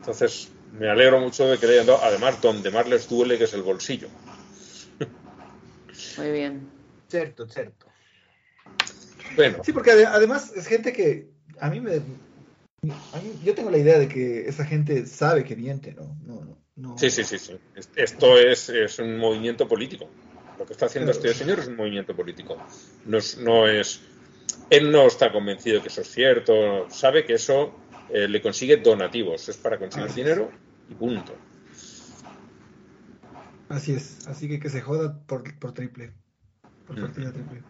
[0.00, 3.44] Entonces, me alegro mucho de que le hayan dado, además, donde más les duele, que
[3.44, 4.08] es el bolsillo.
[6.18, 6.68] Muy bien.
[7.08, 7.86] Cierto, cierto.
[9.36, 11.28] Bueno, Sí, porque ade- además es gente que
[11.60, 12.00] a mí me...
[13.42, 16.16] yo tengo la idea de que esa gente sabe que miente, ¿no?
[16.24, 16.98] no, no, no.
[16.98, 17.54] sí, sí, sí, sí.
[17.96, 20.08] Esto es, es un movimiento político.
[20.58, 22.56] Lo que está haciendo este señor es un movimiento político.
[23.04, 24.00] No es, no es-
[24.70, 26.88] él no está convencido que eso es cierto.
[26.90, 27.74] Sabe que eso
[28.10, 29.48] eh, le consigue donativos.
[29.48, 30.26] Es para conseguir Así es.
[30.26, 30.50] dinero
[30.88, 31.34] y punto.
[33.68, 34.26] Así es.
[34.28, 36.12] Así que que se joda por, por triple.
[36.86, 37.62] Por partida triple.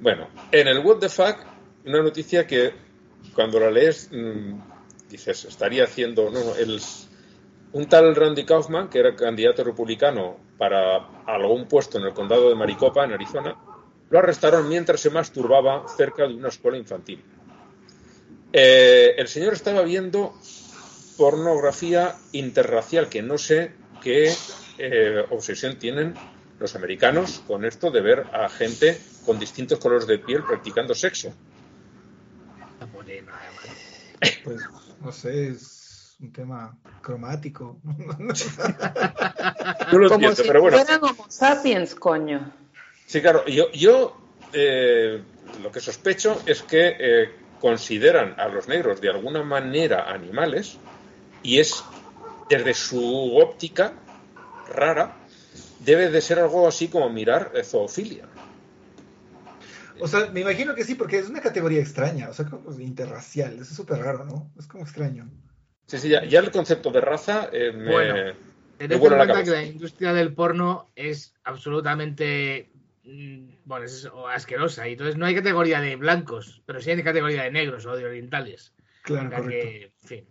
[0.00, 1.44] Bueno, en el What the Fuck,
[1.84, 2.72] una noticia que
[3.34, 4.54] cuando la lees mm,
[5.10, 6.30] dices, estaría haciendo.
[6.30, 6.80] No, no, el,
[7.72, 12.54] un tal Randy Kaufman, que era candidato republicano para algún puesto en el condado de
[12.54, 13.56] Maricopa, en Arizona,
[14.10, 17.22] lo arrestaron mientras se masturbaba cerca de una escuela infantil.
[18.52, 20.34] Eh, el señor estaba viendo
[21.16, 24.32] pornografía interracial, que no sé qué
[24.78, 26.14] eh, obsesión tienen
[26.58, 31.32] los americanos con esto de ver a gente con distintos colores de piel practicando sexo.
[34.44, 34.60] Pues,
[35.00, 37.80] no sé, es un tema cromático.
[39.92, 40.78] No lo Como entiendo, si pero bueno.
[40.78, 42.52] fueran homo sapiens, coño.
[43.06, 44.16] Sí, claro, yo, yo
[44.52, 45.22] eh,
[45.62, 50.78] lo que sospecho es que eh, consideran a los negros de alguna manera animales
[51.42, 51.82] y es
[52.48, 53.92] desde su óptica
[54.68, 55.16] rara
[55.80, 58.26] debe de ser algo así como mirar zoofilia.
[60.00, 63.54] O sea, me imagino que sí, porque es una categoría extraña, o sea, como interracial,
[63.54, 64.50] eso es súper raro, ¿no?
[64.58, 65.28] Es como extraño.
[65.86, 68.34] Sí, sí, ya, ya el concepto de raza eh, me, Bueno, me
[68.78, 72.70] Tened en vuela la cuenta que la industria del porno es absolutamente
[73.04, 77.42] mm, bueno, es asquerosa y entonces no hay categoría de blancos, pero sí hay categoría
[77.42, 78.72] de negros o de orientales.
[79.02, 80.28] Claro, correcto, que, en fin,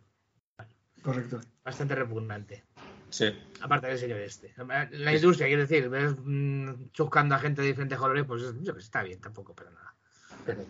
[1.04, 1.42] correcto.
[1.64, 2.64] bastante repugnante.
[3.10, 3.26] Sí.
[3.62, 4.54] Aparte del señor este.
[4.92, 6.70] La industria, quiero decir, ves mm,
[7.32, 9.96] a gente de diferentes colores, pues yo que está bien tampoco, pero nada.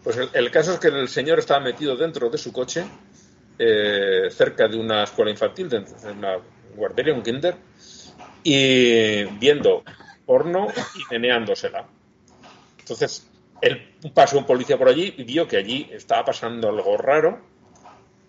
[0.04, 2.86] Pues el, el caso es que el señor estaba metido dentro de su coche,
[3.58, 6.38] eh, cerca de una escuela infantil, de una
[6.75, 7.56] guardería, un kinder,
[8.43, 9.84] y viendo
[10.25, 11.86] porno y meneándosela.
[12.80, 13.28] Entonces,
[13.62, 17.41] él pasó un policía por allí y vio que allí estaba pasando algo raro.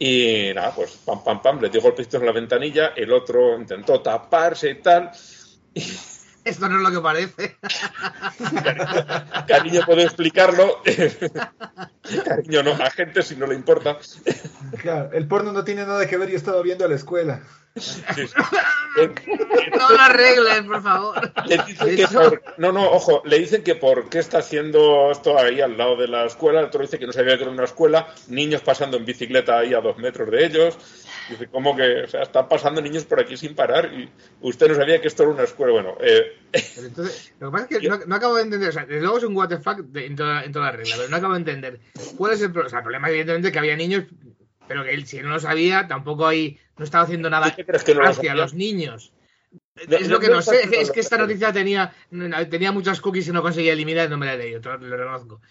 [0.02, 4.00] Y nada, pues pam, pam, pam, le dio golpecitos en la ventanilla, el otro intentó
[4.00, 5.10] taparse y tal.
[6.44, 7.56] Esto no es lo que parece.
[9.46, 10.78] Cariño puede explicarlo.
[12.24, 13.98] Cariño no, a gente si no le importa.
[14.80, 17.42] Claro, el porno no tiene nada que ver, yo estaba viendo a la escuela.
[19.78, 21.32] No lo arregles, por favor.
[21.46, 25.38] Le dicen que por- no, no, ojo, le dicen que por qué está haciendo esto
[25.38, 27.64] ahí al lado de la escuela, el otro dice que no sabía que era una
[27.64, 30.76] escuela, niños pasando en bicicleta ahí a dos metros de ellos,
[31.28, 34.08] dice, ¿cómo que, o sea, están pasando niños por aquí sin parar y
[34.40, 35.72] usted no sabía que esto era una escuela?
[35.72, 36.36] Bueno, eh,
[36.74, 39.00] Pero entonces, lo que pasa es que no, no acabo de entender, o sea, desde
[39.02, 41.16] luego es un what the fuck de- en, toda, en toda la regla, pero no
[41.16, 41.80] acabo de entender
[42.16, 42.66] cuál es el problema.
[42.66, 44.04] O sea, el problema evidentemente que había niños,
[44.66, 47.66] pero que él si no lo sabía, tampoco ahí, no estaba haciendo nada ¿tú qué
[47.66, 49.12] crees que no lo hacia los niños.
[49.86, 51.92] No, es lo que no sé, es que esta lo- noticia tenía,
[52.48, 55.42] tenía muchas cookies y no conseguía eliminar, no me la he leído, lo, lo reconozco.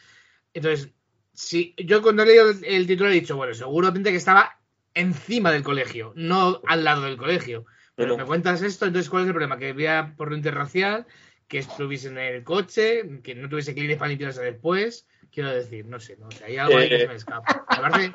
[0.54, 0.89] Entonces,
[1.32, 4.60] si yo cuando he leído el, el título he dicho, bueno, seguramente que estaba
[4.96, 7.65] encima del colegio, no al lado del colegio.
[7.96, 9.58] Pero me cuentas esto, entonces ¿cuál es el problema?
[9.60, 11.06] Que había porno interracial,
[11.48, 15.08] que estuviese en el coche, que no tuviese clines para limpiarse después.
[15.32, 17.68] Quiero decir, no sé, no sé, hay algo ahí que Eh, se me escapa.
[17.76, 18.13] Me parece,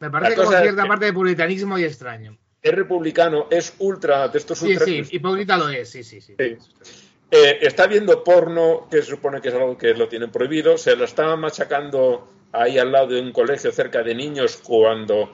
[0.00, 2.36] me parece como es cierta parte de puritanismo y extraño.
[2.62, 4.84] es republicano, es ultra, de estos Sí, ultra...
[4.86, 6.34] sí, hipócrita lo es, sí, sí, sí.
[6.38, 6.56] Sí.
[7.30, 10.96] Eh, está viendo porno, que se supone que es algo que lo tienen prohibido, se
[10.96, 15.30] lo estaba machacando ahí al lado de un colegio cerca de niños cuando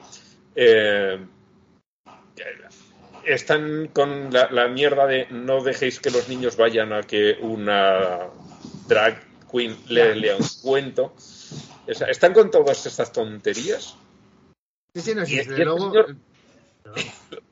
[0.55, 1.17] eh,
[3.23, 8.27] están con la, la mierda de no dejéis que los niños vayan a que una
[8.87, 11.13] drag queen le lea un cuento.
[11.87, 13.95] O sea, están con todas estas tonterías
[14.95, 16.15] Sí, sí, no y este Luego, señor-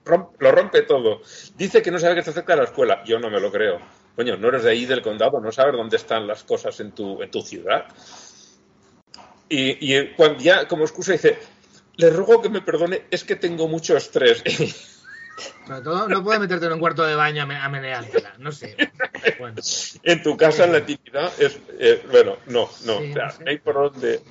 [0.06, 1.22] Rom- lo rompe todo.
[1.58, 3.04] Dice que no sabe que está cerca de la escuela.
[3.04, 3.80] Yo no me lo creo.
[4.16, 7.22] Coño, no eres de ahí del condado, no sabes dónde están las cosas en tu,
[7.22, 7.86] en tu ciudad.
[9.50, 11.38] Y, y cuando ya como excusa dice,
[11.98, 14.42] le ruego que me perdone, es que tengo mucho estrés.
[15.68, 18.36] sobre todo, no puedes meterte en un cuarto de baño a, me- a meneártela.
[18.38, 18.78] No sé.
[19.40, 19.62] Bueno,
[20.04, 23.32] en tu casa, en la intimidad, es, eh, bueno, no, no, Sí, o sea, no
[23.32, 23.44] sé.
[23.44, 24.22] no hay por dónde.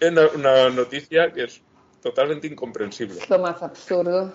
[0.00, 1.60] Es una, una noticia que es
[2.02, 3.20] totalmente incomprensible.
[3.28, 4.34] Lo más absurdo.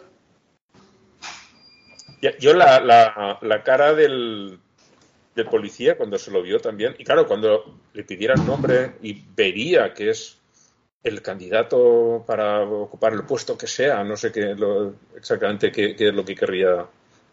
[2.40, 4.58] Yo la, la, la cara del,
[5.36, 9.22] del policía cuando se lo vio también, y claro, cuando le pidiera el nombre y
[9.36, 10.38] vería que es
[11.04, 16.08] el candidato para ocupar el puesto que sea, no sé qué lo- exactamente qué, qué
[16.08, 16.88] es lo que querría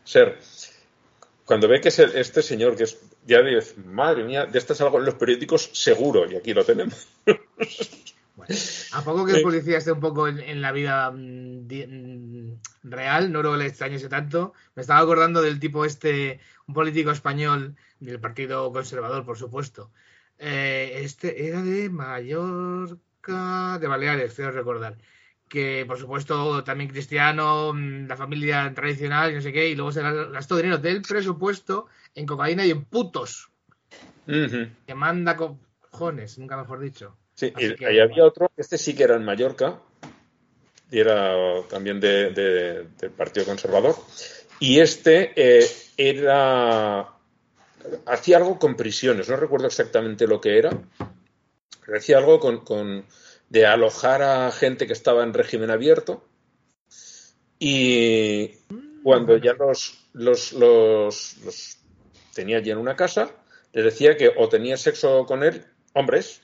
[0.04, 0.38] ser.
[1.46, 4.74] Cuando ve que es el- este señor, que es, ya dice, madre mía, de esto
[4.74, 7.08] es algo en los periódicos seguro, y aquí lo tenemos.
[8.36, 8.54] bueno.
[8.92, 13.32] A poco que el policía esté un poco en, en la vida mm, mm, real,
[13.32, 14.52] no creo que le extrañese tanto.
[14.74, 19.90] Me estaba acordando del tipo este, un político español del Partido Conservador, por supuesto.
[20.38, 24.98] Eh, este era de Mallorca, de Baleares, creo recordar.
[25.48, 29.92] Que, por supuesto, también cristiano, mm, la familia tradicional y no sé qué, y luego
[29.92, 33.50] se gastó dinero del presupuesto en cocaína y en putos.
[34.86, 37.16] Que manda cojones, nunca mejor dicho.
[37.48, 39.80] Sí, y que, ahí había otro, este sí que era en Mallorca,
[40.92, 41.34] y era
[41.68, 43.96] también de- de- del Partido Conservador,
[44.60, 47.08] y este eh, era
[48.06, 50.70] hacía algo con prisiones, no recuerdo exactamente lo que era,
[51.84, 53.04] pero hacía algo con, con-
[53.48, 56.24] de alojar a gente que estaba en régimen abierto,
[57.58, 58.52] y
[59.02, 61.78] cuando ya los, los, los, los
[62.34, 63.30] tenía allí en una casa,
[63.72, 66.40] les decía que o tenía sexo con él, hombres,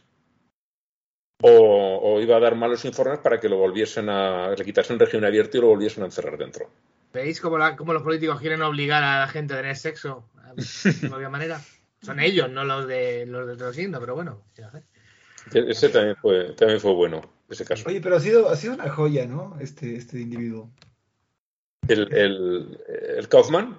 [1.42, 5.24] o, o iba a dar malos informes para que lo volviesen a, le quitasen régimen
[5.24, 6.70] abierto y lo volviesen a encerrar dentro.
[7.12, 11.07] ¿Veis cómo, la- cómo los políticos quieren obligar a la gente a tener sexo de
[11.07, 11.61] alguna manera?
[12.03, 14.44] Son ellos, no los de los de otro signo, pero bueno.
[15.53, 17.85] E- Ese también fue, también fue bueno, ese caso.
[17.88, 19.57] Oye, pero ha sido, ha sido una joya, ¿no?
[19.61, 20.70] Este, este individuo.
[21.88, 22.79] El, el,
[23.16, 23.79] el Kaufman,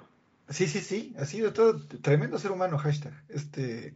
[0.50, 3.14] Sí, sí, sí, ha sido todo tremendo ser humano, hashtag.
[3.30, 3.96] Este,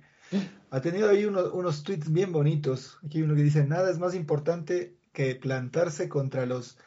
[0.69, 2.97] ha tenido ahí unos, unos tweets bien bonitos.
[3.05, 6.77] Aquí hay uno que dice, nada es más importante que plantarse contra los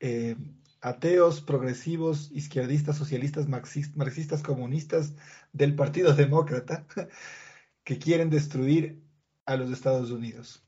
[0.00, 0.36] eh,
[0.80, 5.14] ateos, progresivos, izquierdistas, socialistas, marxis- marxistas, comunistas
[5.52, 6.84] del Partido Demócrata
[7.84, 9.00] que quieren destruir
[9.46, 10.62] a los Estados Unidos.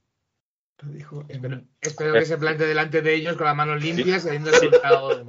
[0.81, 4.25] Lo dijo en Espero, espero que se plante delante de ellos con las manos limpias,
[4.27, 5.27] habiendo resultado.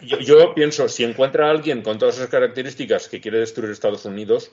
[0.00, 4.04] yo, yo pienso, si encuentra a alguien con todas esas características que quiere destruir Estados
[4.04, 4.52] Unidos,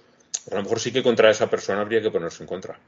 [0.52, 2.80] a lo mejor sí que contra esa persona habría que ponerse en contra.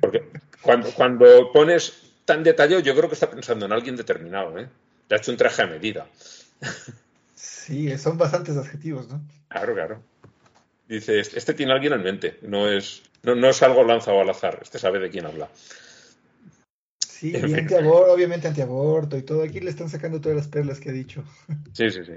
[0.00, 0.24] Porque
[0.62, 1.92] cuando, cuando pones
[2.24, 4.68] tan detallado, yo creo que está pensando en alguien determinado, ¿eh?
[5.08, 6.06] Le ha hecho un traje a medida.
[7.34, 9.20] Sí, son bastantes adjetivos, ¿no?
[9.48, 10.02] Claro, claro.
[10.88, 14.20] Dice, este este tiene a alguien en mente, no es, no, no es algo lanzado
[14.20, 15.48] al azar, este sabe de quién habla.
[16.98, 17.58] Sí, En y fin.
[17.60, 19.42] antiaborto, obviamente antiaborto y todo.
[19.42, 21.22] Aquí le están sacando todas las perlas que ha dicho.
[21.74, 22.14] Sí, sí, sí.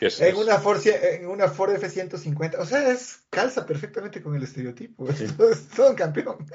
[0.00, 2.56] Es- En es- una Ford, en una Ford F-150.
[2.58, 5.08] O sea, es calza perfectamente con el estereotipo.
[5.08, 6.36] Es, todo- es todo un campeón.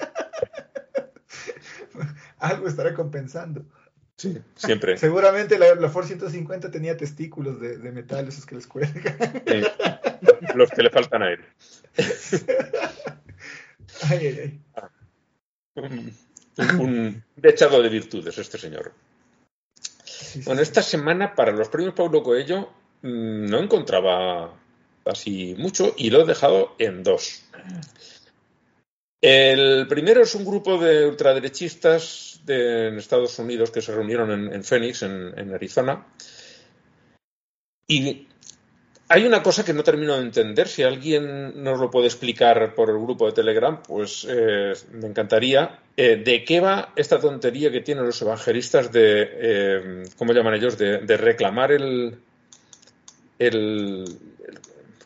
[2.39, 3.65] Algo estará compensando.
[4.17, 4.97] sí, siempre.
[5.07, 9.17] Seguramente la, la Ford 150 tenía testículos de, de metal, esos que les cuelgan.
[9.47, 9.63] Sí.
[10.55, 11.45] Los que le faltan a él.
[14.09, 14.59] Ay, ay, ay.
[15.75, 16.13] Un,
[16.79, 18.93] un dechado de virtudes, este señor.
[20.03, 22.67] Sí, Bueno, esta semana para los premios Paulo Coelho mm,
[23.03, 24.53] no encontraba
[25.05, 27.43] así mucho y lo he dejado en dos.
[29.21, 34.53] El primero es un grupo de ultraderechistas de, en Estados Unidos que se reunieron en,
[34.53, 36.05] en Phoenix, en, Arizona.
[37.87, 38.27] Y
[39.09, 40.67] hay una cosa que no termino de entender.
[40.67, 45.79] Si alguien nos lo puede explicar por el grupo de Telegram, pues eh, me encantaría.
[45.95, 50.77] Eh, ¿De qué va esta tontería que tienen los evangelistas de, eh, ¿cómo llaman ellos?
[50.77, 52.17] De reclamar el,
[53.39, 54.05] el,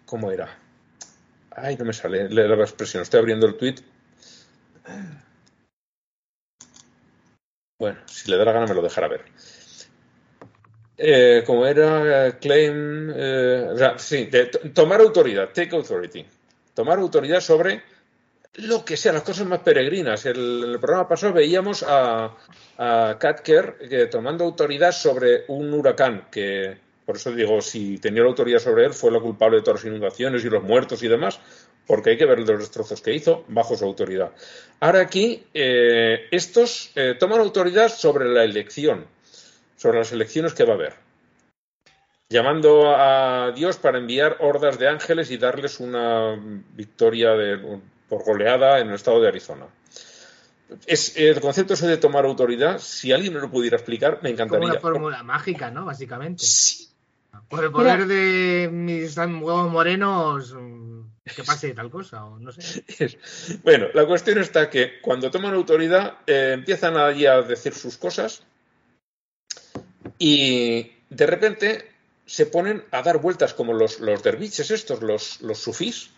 [0.08, 0.58] ¿Cómo era?
[1.52, 3.04] Ay, no me sale la expresión.
[3.04, 3.76] Estoy abriendo el tweet.
[7.78, 9.26] Bueno, si le da la gana me lo dejará ver.
[10.98, 13.68] Eh, como era eh, claim, eh,
[13.98, 14.30] sí,
[14.74, 16.26] tomar autoridad, take authority,
[16.74, 17.84] tomar autoridad sobre
[18.56, 20.26] lo que sea, las cosas más peregrinas.
[20.26, 22.34] El, programa pasado veíamos a,
[22.78, 28.60] a que tomando autoridad sobre un huracán, que por eso digo, si tenía la autoridad
[28.60, 31.40] sobre él, fue la culpable de todas las inundaciones y los muertos y demás,
[31.86, 34.34] porque hay que ver los destrozos que hizo bajo su autoridad.
[34.82, 39.06] Ahora aquí, eh, estos eh, toman autoridad sobre la elección,
[39.78, 40.96] sobre las elecciones que va a haber,
[42.28, 46.38] llamando a Dios para enviar hordas de ángeles y darles una
[46.74, 47.80] victoria de,
[48.10, 49.68] por goleada en el estado de Arizona.
[50.86, 54.60] Es, el concepto ese de tomar autoridad, si alguien me lo pudiera explicar, me encantaría.
[54.60, 55.86] Como una fórmula mágica, ¿no?
[55.86, 56.44] Básicamente.
[56.44, 56.87] Sí.
[57.50, 61.02] Por el poder de mis huevos morenos, mm,
[61.36, 62.84] que pase tal cosa, o no sé.
[63.64, 68.44] Bueno, la cuestión está que cuando toman autoridad eh, empiezan allí a decir sus cosas
[70.20, 71.92] y de repente
[72.26, 76.12] se ponen a dar vueltas como los, los derviches estos, los, los sufís,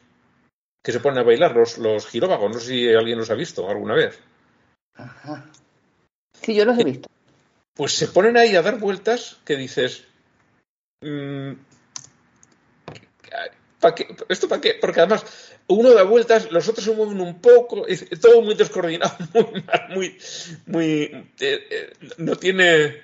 [0.84, 2.52] que se ponen a bailar, los, los giróvagos.
[2.52, 4.20] No sé si alguien los ha visto alguna vez.
[4.96, 5.46] Ajá.
[6.42, 7.10] Sí, yo los he visto.
[7.74, 10.06] Pues se ponen ahí a dar vueltas que dices.
[11.02, 11.52] Mmm,
[13.80, 14.08] ¿para qué?
[14.28, 14.78] ¿Esto para qué?
[14.80, 15.24] Porque además
[15.68, 19.86] uno da vueltas, los otros se mueven un poco, es todo muy descoordinado, muy mal,
[19.90, 20.18] muy.
[20.66, 21.02] muy
[21.40, 23.04] eh, eh, no tiene.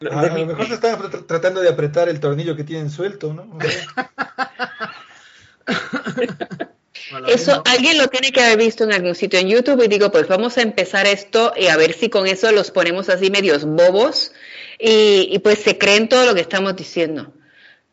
[0.00, 2.64] no- Ah, no- a lo mejor se están tr- tratando de apretar el tornillo que
[2.64, 3.58] tienen suelto, ¿no?
[7.28, 10.26] Eso alguien lo tiene que haber visto en algún sitio en YouTube y digo, pues
[10.26, 14.32] vamos a empezar esto y a ver si con eso los ponemos así medios bobos
[14.78, 17.32] y, y pues se creen todo lo que estamos diciendo.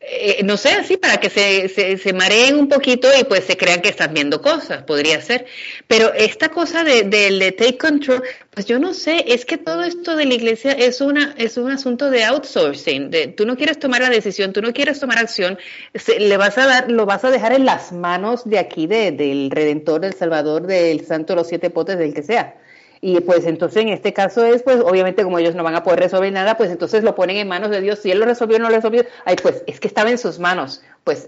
[0.04, 3.82] Eh, no sé, así para que se, se, mareen un poquito y pues se crean
[3.84, 5.46] que están viendo cosas, podría ser.
[5.88, 9.84] Pero esta cosa de, de, de take control, pues yo no sé, es que todo
[9.84, 13.12] esto de la iglesia es, una, es un asunto de outsourcing.
[13.12, 15.60] De, tú no quieres tomar la decisión, tú no quieres tomar acción,
[15.94, 19.12] se- le vas a dar, lo vas a dejar en las manos de aquí, de,
[19.12, 22.56] del Redentor, del Salvador, del Santo los Siete Potes, del que sea.
[23.04, 26.02] Y pues entonces en este caso es, pues obviamente como ellos no van a poder
[26.02, 27.98] resolver nada, pues entonces lo ponen en manos de Dios.
[28.00, 30.38] Si Él lo resolvió o no lo resolvió, ay, pues es que estaba en sus
[30.38, 30.84] manos.
[31.04, 31.28] Pues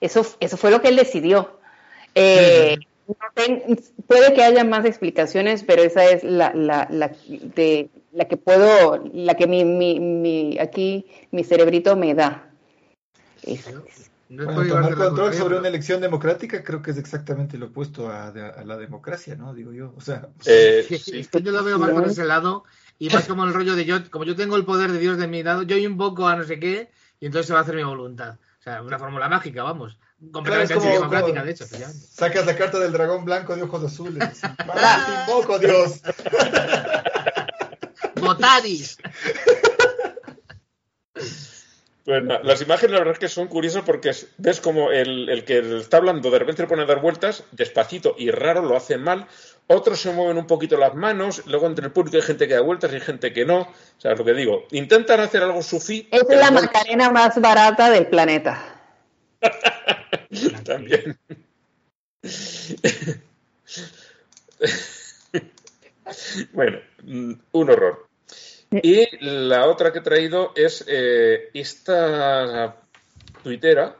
[0.00, 1.58] eso, eso fue lo que Él decidió.
[2.14, 2.76] Eh,
[3.08, 8.26] no ten- puede que haya más explicaciones, pero esa es la, la, la, de, la
[8.26, 12.50] que puedo, la que mi, mi, mi, aquí mi cerebrito me da.
[13.42, 13.66] Es-
[14.30, 18.28] No Bueno, tomar control sobre una elección democrática creo que es exactamente lo opuesto a,
[18.28, 19.52] a la democracia, ¿no?
[19.54, 19.92] Digo yo.
[19.96, 21.18] O sea, Eh, Sí, sí.
[21.18, 22.62] es que yo lo veo más por ese lado
[22.98, 25.26] y más como el rollo de yo, como yo tengo el poder de Dios de
[25.26, 27.82] mi lado, yo invoco a no sé qué y entonces se va a hacer mi
[27.82, 28.36] voluntad.
[28.60, 29.98] O sea, una fórmula mágica, vamos.
[30.30, 31.64] Completamente Claro, como- antidemocrática, como- de hecho.
[31.64, 32.06] efectivamente.
[32.12, 34.22] sacas la carta del dragón blanco de ojos azules.
[34.22, 36.02] así, ¡Ah, te invoco, Dios!
[38.20, 38.96] ¡Votadis!
[42.06, 45.44] Bueno, las imágenes la verdad es que son curiosas porque es- ves como el, el
[45.44, 48.96] que está hablando de repente le pone a dar vueltas despacito y raro, lo hace
[48.96, 49.26] mal.
[49.66, 52.60] Otros se mueven un poquito las manos, luego entre el público hay gente que da
[52.62, 53.60] vueltas y hay gente que no.
[53.60, 56.08] O sea, lo que digo, intentan hacer algo sufí.
[56.10, 58.80] es la no- Macarena más barata del planeta.
[60.64, 61.18] También.
[66.52, 68.08] bueno, mm, un horror.
[68.70, 72.76] Y la otra que he traído es eh, esta
[73.42, 73.96] tuitera,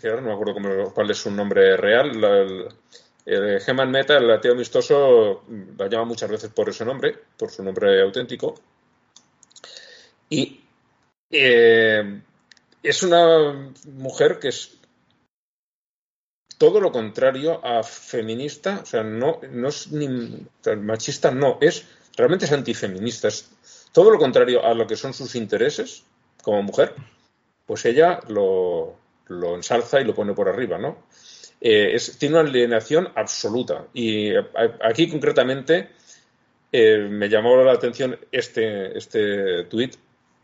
[0.00, 2.68] que ahora no me acuerdo cómo- cuál es su nombre real, la, el,
[3.26, 5.44] el Meta, el ateo amistoso,
[5.78, 8.54] la llama muchas veces por ese nombre, por su nombre auténtico.
[10.28, 10.60] Y
[11.30, 12.20] eh,
[12.82, 14.78] es una mujer que es
[16.58, 20.08] todo lo contrario a feminista, o sea, no, no es ni
[20.76, 21.84] machista, no, es
[22.16, 23.28] realmente es antifeminista,
[23.92, 26.04] todo lo contrario a lo que son sus intereses
[26.42, 26.94] como mujer,
[27.66, 28.96] pues ella lo,
[29.54, 31.06] ensalza y lo pone por arriba, ¿no?
[31.60, 34.48] Eh, tiene una alienación absoluta y a-
[34.82, 35.90] aquí concretamente
[36.72, 39.94] eh, me llamó la atención este, este tuit.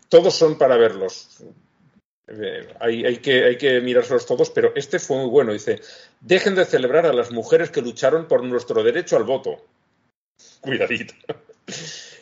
[0.09, 1.43] Todos son para verlos.
[2.29, 5.53] Eh, hay, hay que, hay que mirárselos todos, pero este fue muy bueno.
[5.53, 5.81] Dice,
[6.21, 9.65] dejen de celebrar a las mujeres que lucharon por nuestro derecho al voto.
[10.61, 11.15] Cuidadito.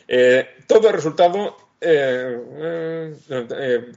[0.07, 2.37] Eh, todo el resultado, eh,
[3.29, 3.91] eh,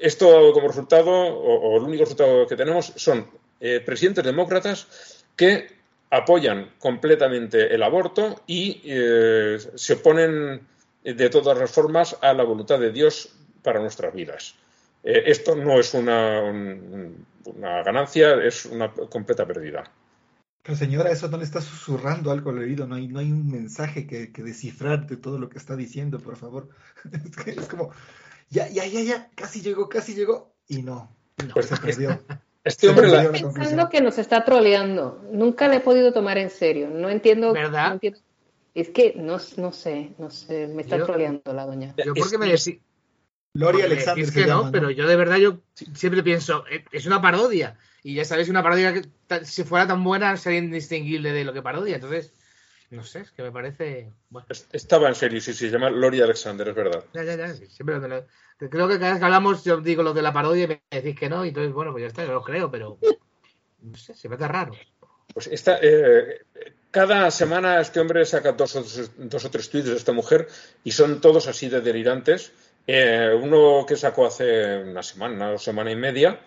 [0.00, 3.26] esto como resultado, o, el único resultado que tenemos, son
[3.84, 5.68] presidentes demócratas que
[6.10, 8.80] apoyan completamente el aborto y
[9.74, 10.66] se oponen
[11.04, 13.28] de todas las formas a la voluntad de Dios
[13.62, 14.54] para nuestras vidas.
[15.02, 19.84] Esto no es una, un- una ganancia, es una completa pérdida.
[20.62, 23.50] Pero señora, eso no le está susurrando algo al oído, no hay, no hay un
[23.50, 26.68] mensaje que, que descifrar de todo lo que está diciendo, por favor.
[27.12, 27.90] Es, que es como,
[28.50, 31.10] ya, ya, ya, ya, casi llegó, casi llegó, y no,
[31.54, 32.20] Pues se perdió.
[32.62, 33.54] Este hombre, Se la- conclusión.
[33.54, 35.22] Pensando que nos está troleando.
[35.32, 36.90] Nunca le he podido tomar en serio.
[36.90, 37.54] No entiendo.
[37.54, 37.88] ¿Verdad?
[37.88, 38.18] no entiendo.
[38.74, 40.68] Es que no, no sé, no sé.
[40.68, 41.94] Me está Yo- troleando la doña.
[42.04, 42.54] Yo porque me.
[43.54, 44.72] Lori Alexander se que no, llama, ¿no?
[44.72, 45.58] pero yo de verdad yo
[45.94, 47.76] siempre pienso, eh, es una parodia.
[48.02, 51.60] Y ya sabéis, una parodia que si fuera tan buena sería indistinguible de lo que
[51.62, 51.96] parodia.
[51.96, 52.32] Entonces,
[52.90, 54.10] no sé, es que me parece.
[54.30, 57.04] Bueno, Es- Estaba en serio, sí, sí, se llama Lori Alexander, es verdad.
[57.12, 57.54] ya, ya, ya.
[57.54, 58.26] sí, siempre me lo-
[58.58, 61.18] Creo que cada vez que hablamos yo digo lo de la parodia y me decís
[61.18, 61.44] que no.
[61.44, 62.98] Y entonces, bueno, pues ya está, yo lo creo, pero.
[63.82, 64.72] No sé, se me hace raro.
[65.32, 66.42] Pues esta, eh,
[66.90, 68.84] cada semana este hombre saca dos o,
[69.16, 70.48] dos o tres tweets de esta mujer
[70.84, 72.52] y son todos así de delirantes.
[72.92, 76.40] Eh, uno que sacó hace una semana, una semana y media,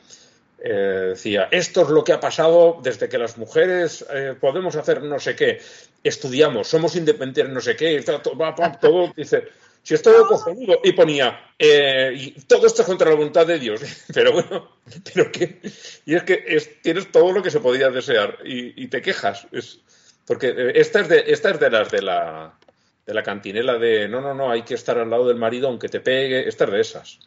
[0.59, 5.01] eh, decía, esto es lo que ha pasado desde que las mujeres eh, podemos hacer
[5.03, 5.61] no sé qué,
[6.03, 9.45] estudiamos, somos independientes, no sé qué, y todo, dice,
[9.83, 13.81] si estoy cojonudo, y ponía, eh, y todo esto es contra la voluntad de Dios,
[14.13, 14.69] pero bueno,
[15.13, 15.61] pero qué,
[16.05, 19.47] y es que es- tienes todo lo que se podía desear y, y te quejas,
[19.53, 19.79] es,
[20.25, 22.57] porque esta es de, esta es de las de la,
[23.05, 25.89] de la cantinela de, no, no, no, hay que estar al lado del marido aunque
[25.89, 27.19] te pegue, esta es de esas,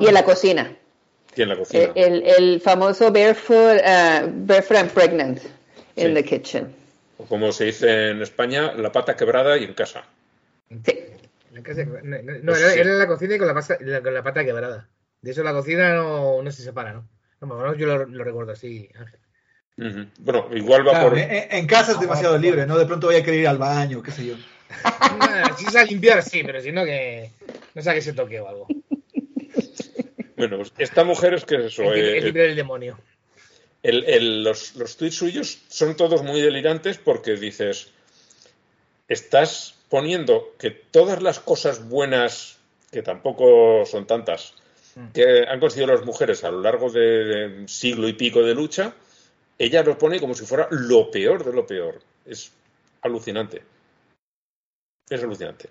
[0.00, 0.76] Y en la cocina.
[1.36, 1.92] y en la cocina.
[1.94, 5.38] El, el- famoso barefoot, uh, barefoot and pregnant
[5.96, 6.14] in Sí.
[6.14, 6.74] the kitchen.
[7.18, 10.04] O como se dice en España, la pata quebrada y en casa.
[10.84, 10.98] Sí.
[11.52, 12.78] La casa- no, no, no, Pues era, sí.
[12.80, 14.88] era en la cocina y con la, pasa- la- con la pata quebrada.
[15.20, 17.08] De eso la cocina no, no se separa, ¿no?
[17.40, 19.18] No, yo lo, lo recuerdo así, Ángel.
[20.20, 21.18] Bueno, igual va Claro, por...
[21.18, 22.78] en, en- en casa es demasiado libre, ¿no?
[22.78, 24.34] De pronto voy a querer ir al baño, qué sé yo.
[25.18, 27.30] Nah, si es a limpiar, sí, pero si no que.
[27.74, 28.66] No sea que se toque o algo.
[30.36, 31.82] Bueno, pues esta mujer es que es eso.
[31.94, 32.98] Es, libre- eh, demonio.
[33.82, 37.90] el- el- los, los tweets suyos son todos muy delirantes porque dices,
[39.08, 42.58] estás poniendo que todas las cosas buenas,
[42.90, 44.54] que tampoco son tantas,
[45.14, 48.94] que han conseguido las mujeres a lo largo de siglo y pico de lucha,
[49.58, 52.00] ella lo pone como si fuera lo peor de lo peor.
[52.26, 52.52] Es
[53.02, 53.62] alucinante.
[55.08, 55.68] Es alucinante.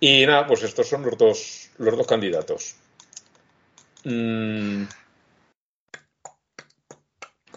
[0.00, 2.76] Y nada, pues estos son los dos, los dos candidatos.
[4.04, 4.84] Mm,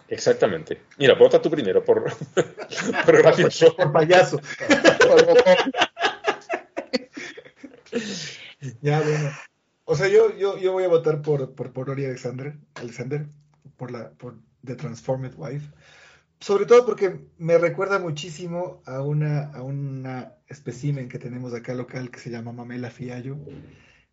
[0.09, 0.81] Exactamente.
[0.97, 2.05] Mira, vota tú primero, por,
[3.05, 3.75] por gracioso.
[3.75, 4.39] Por payaso.
[8.81, 9.29] Ya, bueno.
[9.85, 13.25] O sea, yo, yo, yo voy a votar por, por, por Lori Alexander, Alexander,
[13.77, 14.35] por la, por
[14.65, 15.69] The Transformed Wife.
[16.39, 22.11] Sobre todo porque me recuerda muchísimo a una, a una espécimen que tenemos acá local
[22.11, 23.37] que se llama Mamela Fiallo.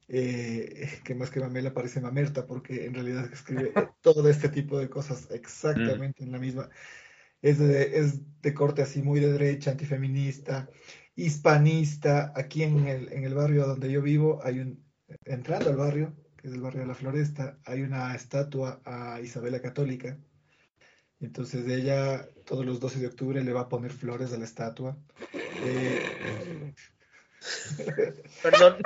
[0.08, 3.72] eh, que más que Mamela parece Mamerta, porque en realidad escribe
[4.02, 6.68] todo este tipo de cosas exactamente en la misma.
[7.42, 10.68] Es de, es de corte así muy de derecha, antifeminista,
[11.16, 12.32] hispanista.
[12.36, 14.84] Aquí en el, en el barrio donde yo vivo, hay un,
[15.24, 19.60] entrando al barrio, que es el barrio de la Floresta, hay una estatua a Isabela
[19.60, 20.18] Católica.
[21.20, 24.96] Entonces ella, todos los 12 de octubre, le va a poner flores a la estatua.
[25.58, 26.74] Eh,
[28.42, 28.76] Perdón.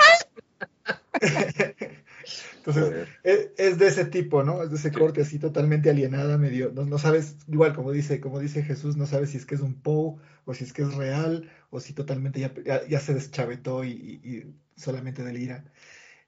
[2.56, 4.62] Entonces, es, es de ese tipo, ¿no?
[4.62, 8.38] Es de ese corte así totalmente alienada, medio, no, no sabes, igual como dice, como
[8.40, 10.94] dice Jesús, no sabes si es que es un Poe o si es que es
[10.94, 15.64] real o si totalmente ya, ya, ya se deschavetó y, y- y solamente delira.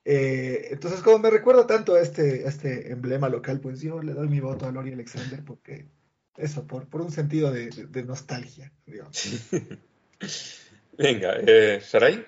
[0.04, 4.12] Eh, entonces, como me recuerda tanto a este, a este emblema local, pues yo le
[4.14, 5.86] doy mi voto a Lori Alexander porque
[6.36, 9.50] eso, por, por un sentido de, de- de nostalgia, digamos.
[10.98, 12.24] Venga, eh, Saray.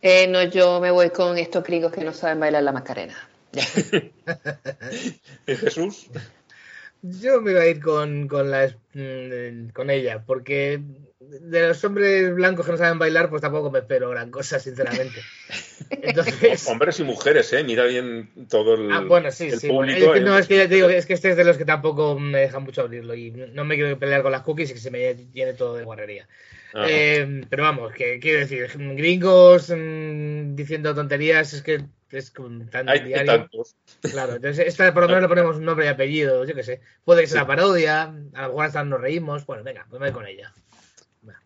[0.00, 3.16] Eh, no, yo me voy con estos gringos que no saben bailar la macarena.
[3.52, 3.64] Ya.
[5.46, 6.08] ¿Y Jesús?
[7.02, 10.80] Yo me iba a ir con, con, la, mm, con ella, porque
[11.28, 15.20] de los hombres blancos que no saben bailar, pues tampoco me espero gran cosa, sinceramente.
[15.90, 17.64] Entonces, Hombres y mujeres, ¿eh?
[17.64, 19.68] Mira bien todo el, ah, bueno, sí, el sí.
[19.68, 20.14] bueno, público.
[20.14, 20.40] es que, no, eh.
[20.40, 22.64] es que ya te digo, es que este es de los que tampoco me dejan
[22.64, 25.54] mucho abrirlo y no me quiero pelear con las cookies y que se me llene
[25.54, 26.28] todo de guarrería.
[26.74, 32.32] Eh, pero vamos, que quiero decir, gringos mm, diciendo tonterías es que es
[32.70, 33.26] tan hay, hay diario.
[33.26, 33.76] tantos.
[34.00, 36.80] Claro, entonces esta por lo menos le ponemos un nombre y apellido, yo qué sé.
[37.04, 37.44] Puede que sea Sí.
[37.44, 39.44] una parodia, a lo mejor hasta nos reímos.
[39.46, 40.54] Bueno, venga, pues me voy con ella.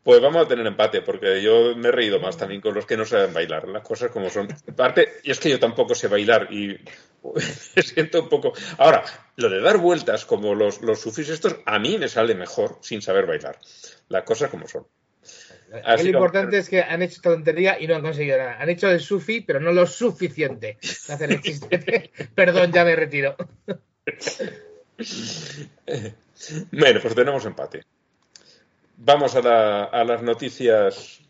[0.02, 2.96] Pues vamos a tener empate, porque yo me he reído más también con los que
[2.96, 4.48] no saben bailar, las cosas como son.
[4.68, 6.78] Aparte, y es que yo tampoco sé bailar y
[7.76, 8.52] me siento un poco.
[8.78, 9.04] Ahora,
[9.36, 13.02] lo de dar vueltas como los, los sufis estos, a mí me sale mejor sin
[13.02, 13.58] saber bailar.
[14.08, 14.86] Las cosas como son.
[15.84, 18.60] Así lo importante es que han hecho esta tontería y no han conseguido nada.
[18.60, 20.78] Han hecho el sufi, pero no lo suficiente.
[21.08, 22.10] hacer el.
[22.34, 23.36] Perdón, ya me retiro.
[26.72, 27.84] Bueno, pues tenemos empate.
[28.97, 31.20] Vamos a, la- a las noticias.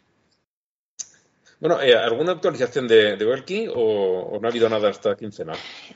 [1.60, 5.52] Bueno, eh, ¿alguna actualización de, de Belki o, o no ha habido nada hasta quincena?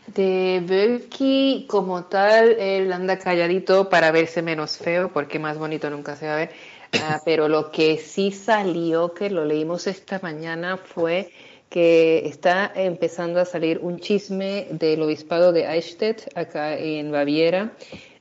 [0.07, 6.15] De Belki, como tal, él anda calladito para verse menos feo, porque más bonito nunca
[6.15, 6.51] se va a ver.
[7.03, 11.33] Ah, pero lo que sí salió, que lo leímos esta mañana, fue
[11.69, 17.73] que está empezando a salir un chisme del obispado de Eichstätt, acá en Baviera,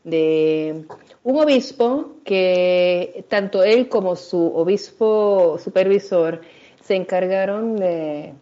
[0.04, 0.84] de
[1.26, 6.42] un obispo que tanto él como su obispo supervisor
[6.84, 8.34] se encargaron de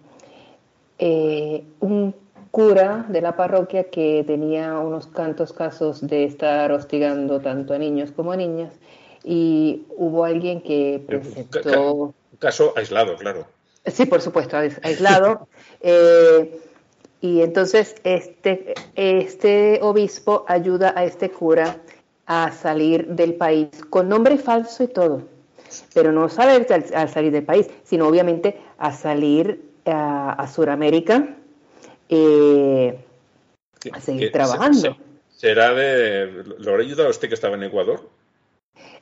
[1.00, 2.14] eh, un
[2.52, 8.12] cura de la parroquia que tenía unos cuantos casos de estar hostigando tanto a niños
[8.12, 8.74] como a niñas
[9.24, 11.94] y hubo alguien que presentó...
[11.94, 13.48] Un caso aislado, claro.
[13.86, 15.48] Sí, por supuesto, aislado.
[15.86, 16.60] Eh,
[17.20, 21.78] y entonces este, este obispo ayuda a este cura
[22.26, 25.24] a salir del país con nombre falso y todo,
[25.94, 26.66] pero no sabe
[26.96, 31.36] a salir del país, sino obviamente a salir a, a Sudamérica
[32.10, 32.98] eh,
[33.92, 34.98] a seguir trabajando.
[35.30, 36.44] ¿Será de...
[36.60, 38.10] ¿Lo habrá ayudado usted que estaba en Ecuador?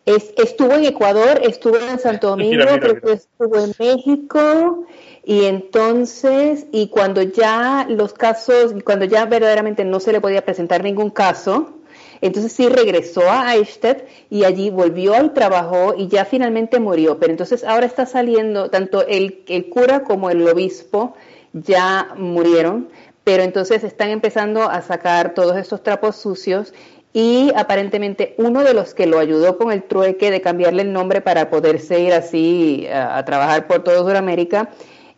[0.04, 2.64] estuvo en Ecuador, estuvo en Santo Domingo,
[3.04, 4.88] estuvo en México
[5.24, 10.84] y entonces, y cuando ya los casos, cuando ya verdaderamente no se le podía presentar
[10.84, 11.81] ningún caso,
[12.22, 17.20] entonces sí regresó a Eichstätt y allí volvió al trabajo y ya finalmente murió.
[17.20, 21.16] Pero entonces ahora está saliendo, tanto el, el cura como el obispo
[21.54, 22.90] ya murieron,
[23.24, 26.74] pero entonces están empezando a sacar todos estos trapos sucios
[27.14, 31.22] y aparentemente uno de los que lo ayudó con el trueque de cambiarle el nombre
[31.22, 34.70] para poderse ir así a, trabajar por toda Sudamérica,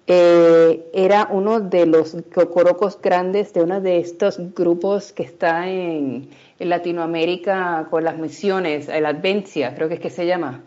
[0.07, 6.29] eh, era uno de los cocorocos grandes de uno de estos grupos que está en,
[6.69, 10.63] Latinoamérica con las misiones, el Advencia, creo que es que se llama.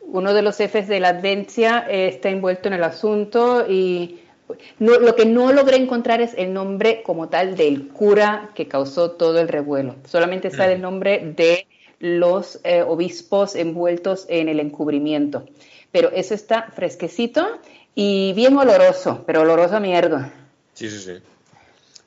[0.00, 4.20] Uno de los jefes de la Advencia eh, está envuelto en el asunto y
[4.78, 9.12] no, lo que no logré encontrar es el nombre como tal del cura que causó
[9.12, 9.96] todo el revuelo.
[10.06, 11.66] Solamente sale el nombre de
[11.98, 15.46] los eh, obispos envueltos en el encubrimiento.
[15.90, 17.60] Pero eso está fresquecito
[17.94, 20.32] y bien oloroso, pero oloroso a mierda.
[20.74, 21.22] Sí, sí, sí.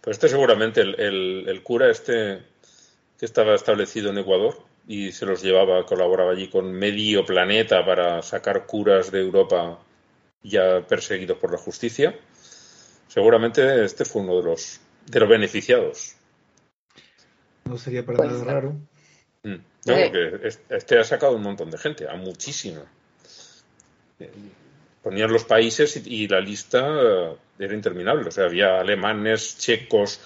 [0.02, 2.40] Pues este seguramente el, el, cura este
[3.18, 4.58] que estaba establecido en Ecuador
[4.88, 9.80] y se los llevaba, colaboraba allí con medio planeta para sacar curas de Europa
[10.44, 12.18] ya perseguidos por la justicia.
[13.08, 16.16] Seguramente este fue uno de los, de los beneficiados.
[17.66, 18.76] No sería para nada raro.
[19.44, 19.56] Mm.
[19.86, 22.84] No, porque este ha sacado un montón de gente, a muchísima.
[25.02, 28.28] Ponían los países y, la lista era interminable.
[28.28, 30.20] O sea, había alemanes, checos,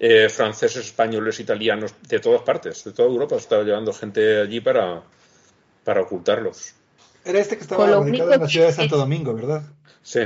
[0.00, 3.36] eh, franceses, españoles, italianos, de todas partes, de toda Europa.
[3.36, 5.02] Estaba llevando gente allí para,
[5.84, 6.74] para ocultarlos.
[7.24, 9.62] Era este que estaba ubicado en la ciudad de Santo Domingo, ¿verdad?
[10.02, 10.20] Sí.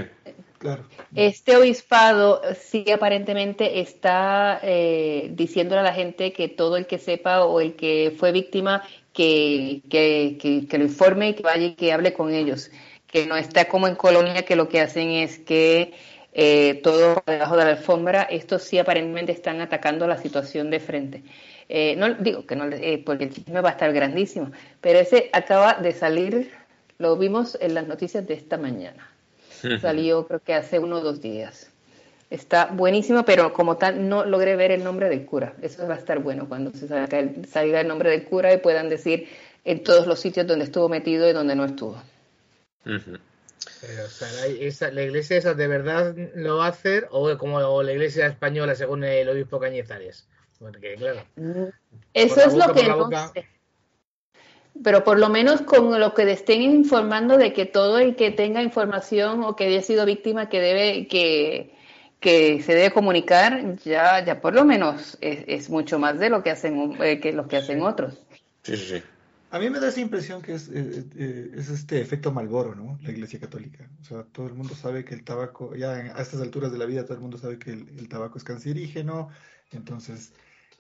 [0.58, 0.84] Claro.
[1.16, 7.44] Este obispado sí aparentemente está eh, diciéndole a la gente que todo el que sepa
[7.44, 10.38] o el que fue víctima que, que,
[10.70, 12.70] que, lo informe y que vaya y que hable con ellos.
[13.08, 15.94] Que no está como en Colonia que lo que hacen es que
[16.32, 21.22] eh, todo debajo de la alfombra, estos sí aparentemente están atacando la situación de frente.
[21.68, 25.30] Eh, no digo que no, eh, porque el chisme va a estar grandísimo, pero ese
[25.32, 26.50] acaba de salir,
[26.98, 29.08] lo vimos en las noticias de esta mañana.
[29.80, 31.70] Salió creo que hace uno o dos días.
[32.30, 35.54] Está buenísimo, pero como tal no logré ver el nombre del cura.
[35.62, 38.56] Eso va a estar bueno cuando se salga el, salga el nombre del cura y
[38.56, 39.28] puedan decir
[39.64, 42.02] en todos los sitios donde estuvo metido y donde no estuvo.
[43.80, 47.92] Pero, o sea, la, iglesia esa de verdad lo va a hacer o como la
[47.92, 50.26] iglesia española según el obispo Cañizares.
[50.58, 51.24] Porque, claro.
[52.14, 53.46] Eso es lo que no sé.
[54.82, 58.62] Pero por lo menos con lo que estén informando de que todo el que tenga
[58.62, 61.74] información o que haya sido víctima que debe que,
[62.20, 66.50] que se debe comunicar ya ya por lo menos es, mucho más de lo que
[66.50, 68.14] hacen eh, que lo que hacen otros.
[68.62, 69.02] Sí sí sí
[69.52, 72.98] a mí me da esa impresión que es, eh, eh, es este efecto Malboro, ¿no?
[73.02, 73.88] La Iglesia Católica.
[74.00, 76.86] O sea, todo el mundo sabe que el tabaco, ya a estas alturas de la
[76.86, 79.28] vida, todo el mundo sabe que el, el tabaco es cancerígeno,
[79.70, 80.32] entonces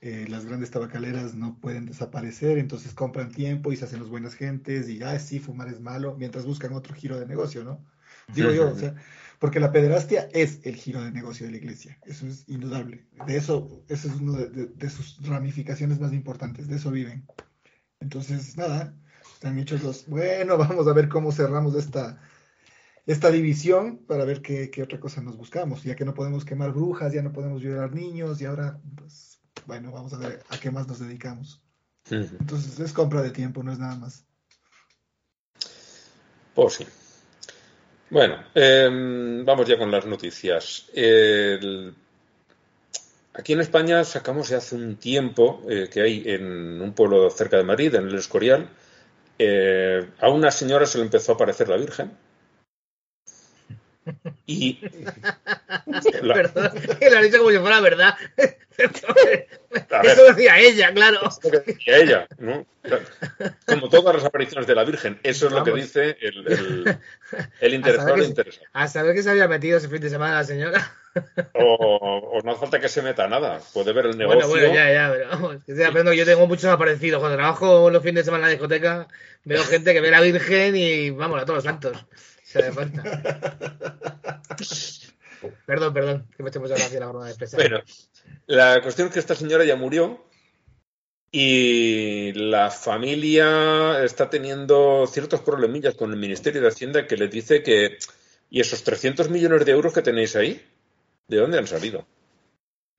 [0.04, 4.34] eh, las grandes tabacaleras no pueden desaparecer, entonces compran tiempo y se hacen los buenas
[4.34, 7.86] gentes y, ah, sí, fumar es malo, mientras buscan otro giro de negocio, ¿no?
[8.34, 8.96] Digo yo, o sea,
[9.38, 13.06] porque la pederastia es el giro de negocio de la iglesia, eso es indudable.
[13.28, 17.24] De eso, eso es una de, sus ramificaciones más importantes, de eso viven.
[18.02, 18.94] Entonces, nada,
[19.32, 22.20] están hechos los, bueno, vamos a ver cómo cerramos esta,
[23.06, 26.72] esta división para ver qué, qué otra cosa nos buscamos, ya que no podemos quemar
[26.72, 30.70] brujas, ya no podemos violar niños y ahora, pues, bueno, vamos a ver a qué
[30.70, 31.62] más nos dedicamos.
[32.10, 34.24] Entonces es compra de tiempo, no es nada más.
[36.54, 36.86] Pues sí.
[38.10, 40.90] Bueno, em, vamos ya con las noticias.
[43.34, 47.56] Aquí en España sacamos ya hace un tiempo eh, que hay en un pueblo cerca
[47.56, 48.68] de Madrid, en el Escorial,
[49.38, 52.12] eh, a una señora se le empezó a aparecer la Virgen.
[54.46, 54.78] Y.
[56.22, 56.34] La...
[56.34, 58.14] Perdón, lo han dicho como si fuera verdad.
[60.02, 61.20] Eso decía ella, claro.
[61.28, 62.66] Eso decía ella, ¿no?
[63.66, 66.98] Como todas las apariciones de la Virgen, eso es lo que dice el, el,
[67.60, 68.14] el interesado.
[68.14, 70.92] A saber, que, a saber que se había metido ese fin de semana la señora.
[71.52, 73.60] O, o, no hace falta que se meta nada.
[73.72, 74.48] Puede ver el negocio.
[74.48, 77.20] Bueno, bueno, ya, ya, pero vamos, que estoy aprendo, yo tengo muchos aparecidos.
[77.20, 79.08] Cuando trabajo los fines de semana en la discoteca,
[79.44, 82.04] veo gente que ve a la Virgen y vamos, a todos los santos.
[82.52, 83.02] Se le falta.
[85.64, 87.58] perdón, perdón, que me estoy mucha gracia la broma de expresar.
[87.58, 87.82] Bueno,
[88.46, 90.22] la cuestión es que esta señora ya murió
[91.30, 97.62] y la familia está teniendo ciertos problemillas con el Ministerio de Hacienda que les dice
[97.62, 97.96] que.
[98.50, 100.62] ¿Y esos 300 millones de euros que tenéis ahí?
[101.26, 102.06] ¿De dónde han salido?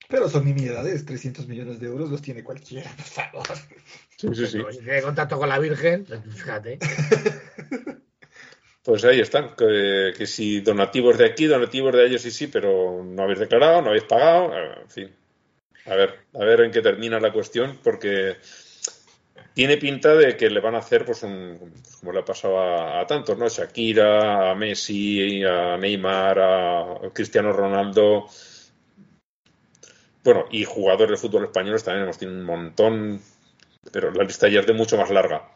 [0.09, 3.47] Pero son nimiedades, 300 millones de euros los tiene cualquiera, por favor.
[4.17, 4.63] Sí, sí, sí.
[4.71, 6.79] Si tiene contacto con la Virgen, fíjate.
[8.83, 13.01] Pues ahí están, que, que, si donativos de aquí, donativos de ellos sí, sí, pero
[13.01, 15.15] no habéis declarado, no habéis pagado, en fin.
[15.85, 18.35] A ver, a ver en qué termina la cuestión, porque
[19.53, 22.99] tiene pinta de que le van a hacer, pues, un, como le ha pasado a,
[22.99, 23.47] a, tantos, ¿no?
[23.47, 28.27] Shakira, a Messi, a Neymar, a Cristiano Ronaldo.
[30.25, 33.21] Bueno, y jugadores de fútbol españoles también hemos tenido un montón,
[33.91, 35.49] pero la lista ya es de mucho más larga.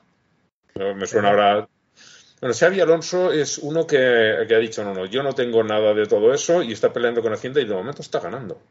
[0.75, 1.67] Me suena ahora.
[2.40, 6.06] Bueno, Xavi Alonso es uno que, ha dicho, no, no, yo no tengo nada de
[6.06, 8.62] todo eso y está peleando con Hacienda y de momento está ganando.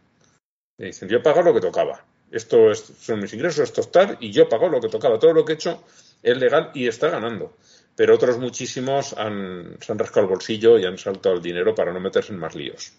[0.79, 3.91] Y dicen, yo he pagado lo que tocaba esto es, son mis ingresos, esto es
[3.91, 5.19] tal, y yo pago lo que tocaba.
[5.19, 5.85] Todo lo que he hecho
[6.23, 7.57] es legal y está ganando.
[7.95, 11.93] Pero otros muchísimos han, se han rascado el bolsillo y han saltado el dinero para
[11.93, 12.93] no meterse en más líos.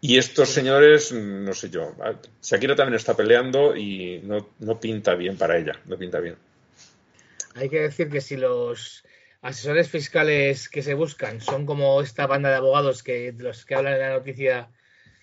[0.00, 1.96] Y estos señores, no sé yo,
[2.42, 6.36] Shakira también está peleando y no, no pinta bien para ella, no pinta bien.
[7.54, 9.02] Hay que decir que si los
[9.46, 13.94] asesores fiscales que se buscan son como esta banda de abogados que los que hablan
[13.94, 14.70] en la noticia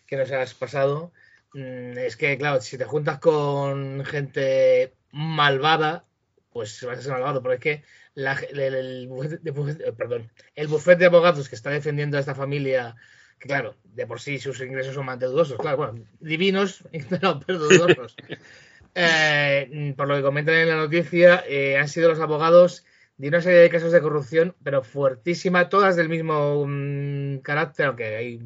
[0.07, 1.11] que nos has pasado,
[1.53, 6.05] es que, claro, si te juntas con gente malvada,
[6.51, 7.83] pues vas a ser malvado, pero es que
[8.15, 12.95] la, el, el, bufete, perdón, el bufete de abogados que está defendiendo a esta familia,
[13.39, 17.59] que claro, de por sí sus ingresos son más dudosos, claro, bueno, divinos, pero, pero
[17.59, 18.15] dudosos.
[18.95, 22.85] eh, por lo que comentan en la noticia, eh, han sido los abogados
[23.17, 28.15] de una serie de casos de corrupción, pero fuertísima, todas del mismo um, carácter, aunque
[28.15, 28.39] hay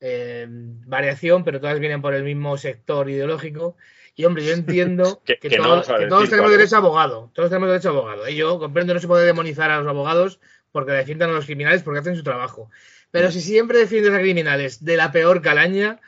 [0.00, 3.76] eh, variación, pero todas vienen por el mismo sector ideológico.
[4.14, 7.30] Y hombre, yo entiendo que, que, que, todo, no que todos tenemos derecho a abogado.
[7.34, 8.28] Todos tenemos derecho a abogado.
[8.28, 11.82] Y yo comprendo, no se puede demonizar a los abogados porque defiendan a los criminales
[11.82, 12.70] porque hacen su trabajo.
[13.10, 16.00] Pero si siempre defiendes a criminales de la peor calaña,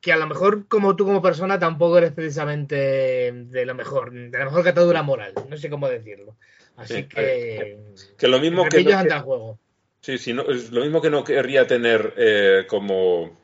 [0.00, 4.38] que a lo mejor como tú como persona tampoco eres precisamente de lo mejor, de
[4.38, 5.32] la mejor catadura moral.
[5.48, 6.36] No sé cómo decirlo.
[6.76, 7.78] Así sí, que...
[8.16, 8.80] Que lo mismo que...
[8.80, 9.20] Lo que...
[9.20, 9.58] juego.
[10.00, 13.34] Sí, sí, no, es lo mismo que no querría tener eh, como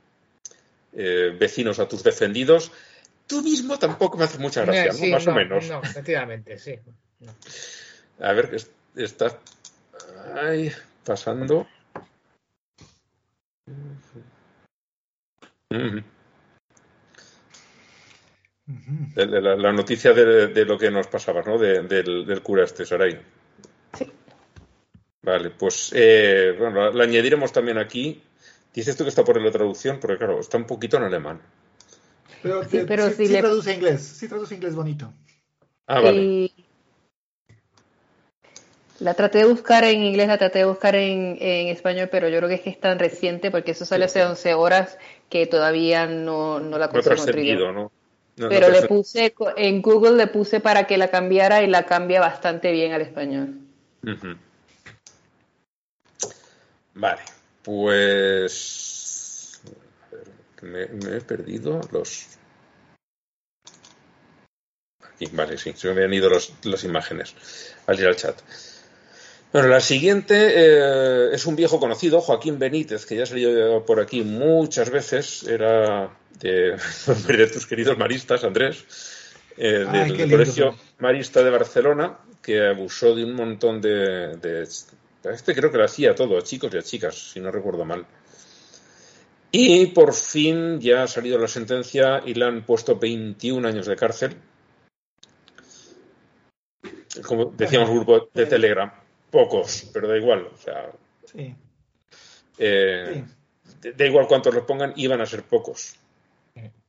[0.92, 2.70] eh, vecinos a tus defendidos,
[3.26, 5.16] tú mismo tampoco me hace mucha gracia, sí, ¿no?
[5.16, 5.68] Más no, o menos.
[5.68, 6.78] No, efectivamente, sí.
[7.20, 7.34] No.
[8.20, 8.54] A ver,
[8.96, 9.38] está
[10.34, 10.70] ay,
[11.04, 11.66] pasando.
[15.70, 16.00] Mm.
[19.14, 21.58] La, la, noticia de, de, lo que nos pasaba, ¿no?
[21.58, 23.18] De, del, del, cura este, Saray.
[23.96, 24.06] Sí.
[25.22, 28.22] Vale, pues eh, bueno, la añadiremos también aquí.
[28.72, 31.40] Dices tú que está por la traducción, porque claro, está un poquito en alemán.
[32.42, 33.40] Pero, sí, pero sí, si sí le...
[33.40, 35.12] traduce inglés, sí traduce inglés bonito.
[35.86, 36.22] Ah, vale.
[36.22, 36.66] Y...
[39.00, 42.36] La traté de buscar en inglés, la traté de buscar en, en, español, pero yo
[42.36, 44.98] creo que es que es tan reciente, porque eso sale hace 11 horas
[45.30, 47.14] que todavía no, no la consigo
[47.56, 47.92] no ¿no?
[48.40, 51.84] No, pero no le puse, en Google le puse para que la cambiara y la
[51.84, 53.58] cambia bastante bien al español.
[54.02, 54.38] Uh -huh.
[56.94, 57.20] Vale,
[57.62, 59.60] pues
[60.62, 62.28] me, me, he perdido los.
[65.02, 67.34] Aquí, vale, sí, se me han ido los, las imágenes
[67.86, 68.40] al ir al chat.
[69.52, 74.00] Bueno, la siguiente eh, es un viejo conocido, Joaquín Benítez, que ya ha salido por
[74.00, 75.42] aquí muchas veces.
[75.42, 76.76] Era de,
[77.26, 78.84] de tus queridos maristas, Andrés,
[79.56, 85.54] eh, Ay, del Colegio Marista de Barcelona, que abusó de un montón de, de este
[85.54, 88.06] creo que lo hacía todo, a chicos y a chicas, si no recuerdo mal.
[89.52, 93.96] Y por fin ya ha salido la sentencia y le han puesto 21 años de
[93.96, 94.36] cárcel.
[97.26, 98.99] Como decíamos, grupo de Telegram.
[99.30, 100.48] Pocos, pero da igual.
[100.52, 100.90] O sea,
[101.24, 101.54] sí.
[102.58, 103.24] Eh,
[103.82, 103.92] sí.
[103.92, 105.96] Da igual cuántos los pongan, iban a ser pocos.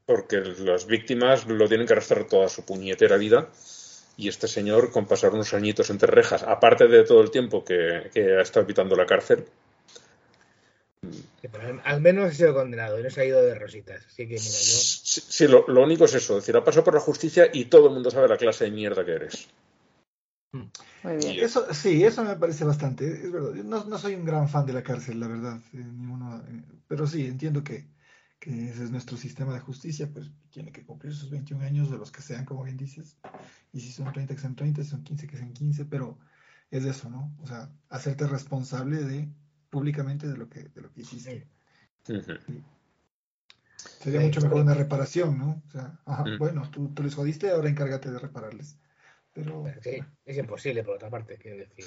[0.05, 3.49] Porque las víctimas lo tienen que arrastrar toda su puñetera vida
[4.17, 8.09] y este señor con pasar unos añitos entre rejas, aparte de todo el tiempo que,
[8.13, 9.45] que ha estado evitando la cárcel,
[11.83, 14.05] al menos ha sido condenado y no se ha ido de rositas.
[14.05, 14.47] Así que, mira, yo...
[14.49, 17.93] Sí, lo, único es eso, es decir, ha pasado por la justicia y todo el
[17.93, 19.47] mundo sabe la clase de mierda que eres.
[21.03, 21.43] Muy bien.
[21.43, 23.11] Eso, sí, eso me parece bastante.
[23.11, 23.53] Es verdad.
[23.63, 25.59] No, no soy un gran fan de la cárcel, la verdad.
[25.73, 27.87] Eh, eh, pero sí, entiendo que,
[28.39, 30.09] que, ese es nuestro sistema de justicia.
[30.11, 33.17] Pues tiene que cumplir sus 21 años, de los que sean, como bien dices.
[33.73, 35.85] Y si son 30, que sean 30, si son 15, que sean 15.
[35.85, 36.19] Pero
[36.69, 37.35] es eso, ¿no?
[37.41, 39.29] O sea, hacerte responsable de
[39.69, 41.47] públicamente de lo que, de lo que hiciste.
[43.99, 45.63] Sería mucho mejor una reparación, ¿no?
[45.67, 46.37] O sea, mm.
[46.37, 48.77] bueno, tú, tú les jodiste, ahora encárgate de repararles.
[49.33, 49.65] Pero,
[50.25, 51.85] es imposible, por otra parte, quiero decir.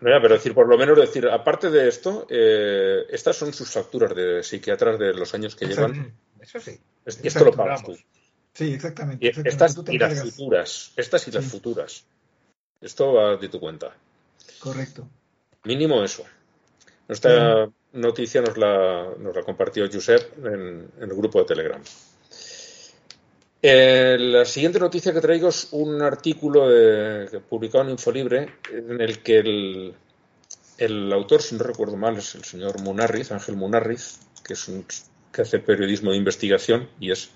[0.00, 4.14] No, pero decir, por lo menos decir, aparte de esto, eh, estas son sus facturas
[4.14, 6.14] de psiquiatras de los años que llevan.
[6.40, 6.78] Eso sí.
[7.22, 7.96] Y esto lo pagas tú.
[8.52, 9.32] Sí, exactamente.
[9.44, 10.92] Estas y las futuras.
[10.96, 12.06] Estas y las futuras.
[12.80, 13.94] Esto va de tu cuenta.
[14.60, 15.08] Correcto.
[15.64, 16.24] Mínimo eso.
[17.08, 21.82] Esta noticia nos la, nos la compartió Josep en, el grupo de Telegram.
[23.62, 29.22] Eh, la siguiente noticia que traigo es un artículo de, publicado en Infolibre en el
[29.22, 29.38] que
[30.78, 34.86] el, autor, si no recuerdo mal, es el señor Munarriz, Ángel Munarriz, que es un,
[35.32, 37.30] que hace periodismo de investigación y es,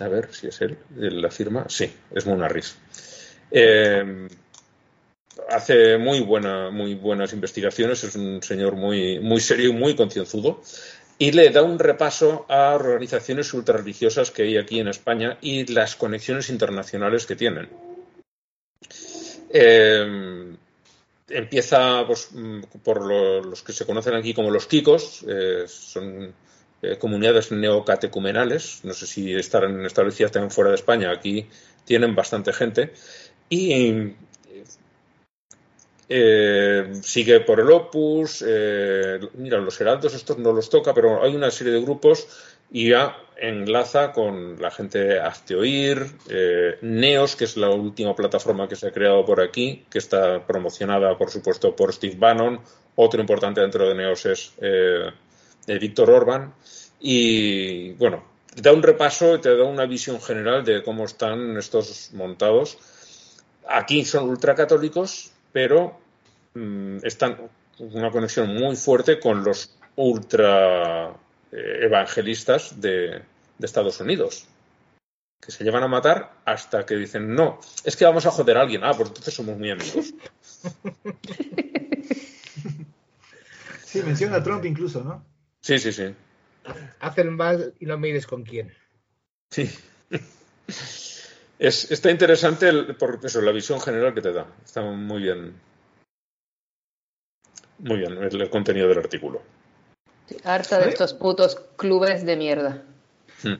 [0.00, 2.76] a ver si es él, la firma, sí, es Munarriz.
[3.50, 4.28] Eh,
[5.48, 10.62] hace muy, buena, muy buenas investigaciones, es un señor muy, muy serio y muy concienzudo,
[11.18, 15.96] y le da un repaso a organizaciones ultrarreligiosas que hay aquí en España y las
[15.96, 17.68] conexiones internacionales que tienen.
[19.50, 20.56] Eh,
[21.28, 22.30] empieza pues,
[22.82, 26.34] por los que se conocen aquí como los Kikos, eh, son
[26.82, 31.48] eh, comunidades neocatecumenales, no sé si estarán establecidas también fuera de España, aquí
[31.84, 32.92] tienen bastante gente,
[33.48, 34.14] y
[36.08, 41.34] eh, sigue por el Opus, eh, mira, los Heraldos estos no los toca, pero hay
[41.34, 42.28] una serie de grupos
[42.70, 48.68] y ya enlaza con la gente de Azteoir, eh, Neos, que es la última plataforma
[48.68, 52.60] que se ha creado por aquí, que está promocionada, por supuesto, por Steve Bannon.
[52.94, 54.52] Otro importante dentro de Neos es
[55.66, 56.54] Víctor Orban.
[57.00, 61.56] Y bueno, te da un repaso y te da una visión general de cómo están
[61.58, 62.78] estos montados.
[63.68, 65.98] Aquí son ultracatólicos, pero
[66.54, 67.38] mm, están
[67.78, 71.10] una conexión muy fuerte con los ultra
[71.52, 73.22] eh, evangelistas de,
[73.60, 74.46] Estados Unidos,
[75.40, 78.62] que se llevan a matar hasta que dicen, no, es que vamos a joder a
[78.62, 78.84] alguien.
[78.84, 80.12] Ah, pues entonces somos muy amigos.
[83.96, 85.24] Sí, menciona a Trump incluso, ¿no?
[85.62, 86.14] Sí, sí, sí.
[87.00, 88.74] Hacen mal y no mires con quién.
[89.50, 89.70] Sí.
[91.58, 94.46] Es, está interesante por eso, la visión general que te da.
[94.64, 95.54] Está muy bien.
[97.78, 99.42] Muy bien el, contenido del artículo.
[100.44, 102.82] harta de estos putos clubes de mierda.
[103.42, 103.56] Hmm.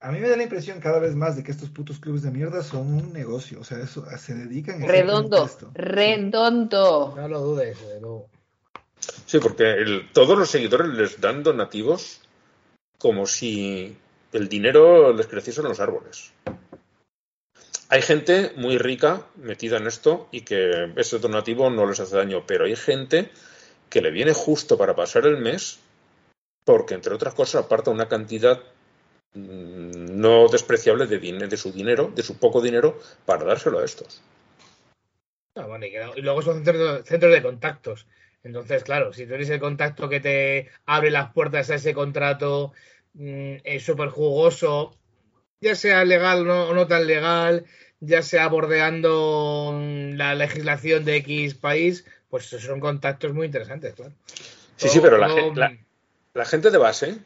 [0.00, 2.32] A mí me da la impresión cada vez más de que estos putos clubes de
[2.32, 3.60] mierda son un negocio.
[3.60, 7.14] O sea, eso se dedican a Redondo, redondo.
[7.16, 7.78] No lo dudes,
[9.26, 12.20] Sí, porque todos los seguidores les dan donativos
[12.98, 13.96] como si
[14.32, 16.32] el dinero les creciese en los árboles.
[17.92, 22.42] Hay gente muy rica metida en esto y que ese donativo no les hace daño,
[22.46, 23.28] pero hay gente
[23.90, 25.78] que le viene justo para pasar el mes
[26.64, 28.62] porque, entre otras cosas, aparta una cantidad
[29.34, 34.22] mm, no despreciable de, su dinero, de su poco dinero, para dárselo a estos.
[35.54, 35.68] Ah,
[36.16, 38.06] y, luego son centros, de contactos.
[38.42, 42.72] Entonces, claro, si tú eres el contacto que te abre las puertas a ese contrato
[43.12, 44.96] mm, es súper jugoso,
[45.62, 47.64] ya sea legal o no tan legal,
[48.00, 49.80] ya sea bordeando
[50.14, 54.12] la legislación de X país, pues son contactos muy interesantes, claro.
[54.76, 57.18] Sí, sí, pero la, gente de base.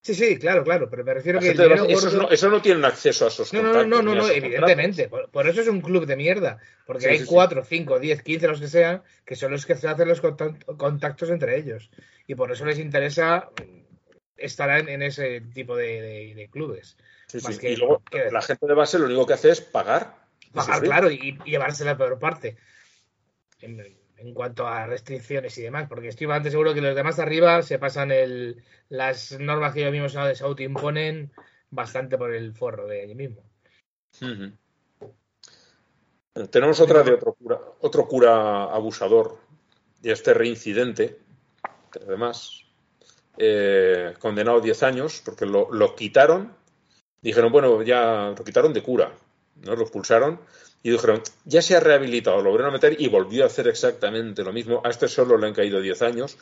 [0.00, 1.50] Sí, sí, claro, claro, pero me refiero que.
[1.50, 3.88] eso, no, tienen acceso a esos no, contactos.
[3.88, 5.08] No, no, no, evidentemente.
[5.08, 6.58] Por, eso es un club de mierda.
[6.86, 10.06] Porque hay cuatro, cinco, diez, quince, los que sean, que son los que se hacen
[10.06, 11.90] los contactos entre ellos.
[12.28, 13.50] Y por eso les interesa
[14.36, 16.96] estar en, ese tipo de clubes
[17.34, 20.16] y luego la gente de base lo único que hace es pagar.
[20.52, 22.56] Pagar, claro, y, llevarse la peor parte.
[23.60, 23.84] En,
[24.34, 27.80] cuanto a restricciones y demás, porque estoy bastante seguro que los demás de arriba se
[27.80, 31.32] pasan el, las normas que ellos mismos se autoimponen
[31.70, 33.44] bastante por el forro de ellos mismos.
[36.50, 39.38] Tenemos otra de otro cura, otro cura abusador
[40.02, 41.18] y este reincidente,
[41.90, 42.62] que además
[43.38, 46.54] eh, condenado a 10 años porque lo, lo quitaron
[47.22, 49.12] dijeron, bueno, ya lo quitaron de cura,
[49.64, 49.76] ¿no?
[49.76, 50.40] Lo expulsaron
[50.82, 54.42] y dijeron, ya se ha rehabilitado, lo volvieron a meter y volvió a hacer exactamente
[54.42, 54.82] lo mismo.
[54.84, 56.36] A este solo le han caído 10 años,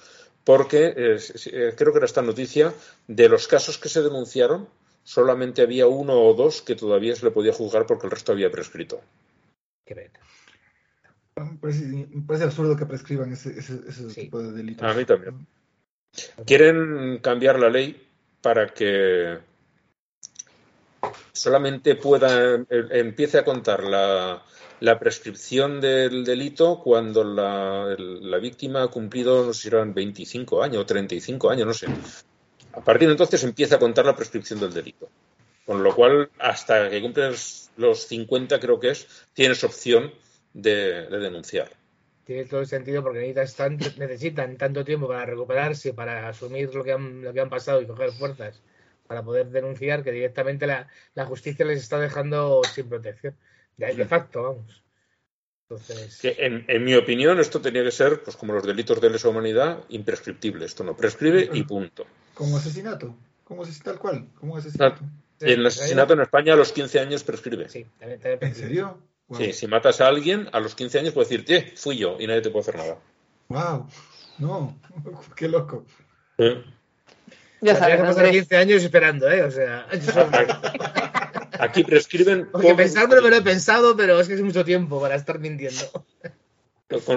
[0.44, 2.72] porque eh, creo que era esta noticia,
[3.06, 4.68] de los casos que se denunciaron,
[5.04, 8.50] solamente había uno o dos que todavía se le podía juzgar porque el resto había
[8.50, 9.02] prescrito.
[9.84, 10.10] Qué
[11.36, 13.52] me parece, absurdo que prescriban ese,
[14.14, 14.84] tipo de delitos.
[14.84, 15.46] A mí también.
[16.44, 18.06] Quieren cambiar la ley
[18.42, 19.38] para que
[21.32, 24.42] solamente pueda em, empiece a contar la,
[24.98, 30.86] prescripción del delito cuando la, víctima ha cumplido, no sé si eran 25 años o
[30.86, 31.86] 35 años, no sé.
[32.72, 35.09] A partir de entonces empieza a contar la prescripción del delito.
[35.66, 40.12] Con lo cual, hasta que cumples los 50, creo que es, tienes opción
[40.53, 41.70] de, denunciar.
[42.24, 46.92] Tiene todo el sentido porque necesitan, necesitan tanto tiempo para recuperarse, para asumir lo que
[46.92, 48.61] han, lo que han pasado y coger fuerzas
[49.11, 50.86] para poder denunciar que directamente la,
[51.26, 53.34] justicia les está dejando sin protección.
[53.76, 54.84] De, facto, vamos.
[55.68, 56.20] Entonces...
[56.22, 60.64] en, mi opinión, esto tenía que ser, pues como los delitos de lesa humanidad, imprescriptible.
[60.64, 62.06] Esto no prescribe y punto.
[62.34, 65.02] Como asesinato, como asesinato tal cual, como asesinato.
[65.40, 67.68] el asesinato en España a los 15 años prescribe.
[67.68, 68.96] Sí, también, ¿En serio?
[69.36, 72.42] Sí, si matas a alguien, a los 15 años puedes decir, fui yo y nadie
[72.42, 72.98] te puede hacer nada.
[73.48, 73.88] ¡Wow!
[74.38, 74.78] No,
[75.34, 75.84] qué loco.
[77.61, 79.42] Ya sabes, pasar 15 años esperando, ¿eh?
[79.42, 79.86] O sea,
[81.58, 82.48] aquí prescriben.
[82.50, 86.04] Porque pensármelo me lo he pensado, pero es que es mucho tiempo para estar mintiendo.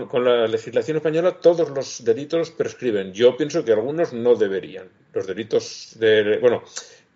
[0.10, 3.14] Con, la legislación española todos los delitos prescriben.
[3.14, 4.89] Yo pienso que algunos no deberían.
[5.14, 6.38] Los delitos de.
[6.39, 6.64] Bueno,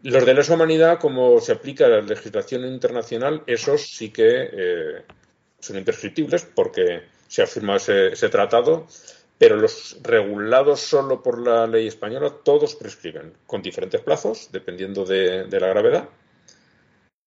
[0.04, 5.04] los de lesa humanidad, como se aplica a la legislación internacional, esos sí que eh,
[5.60, 8.88] son imprescriptibles porque se ha firmado ese tratado
[9.38, 15.48] pero los regulados solo por la ley española, todos prescriben, con diferentes plazos, dependiendo de,
[15.48, 16.10] la gravedad.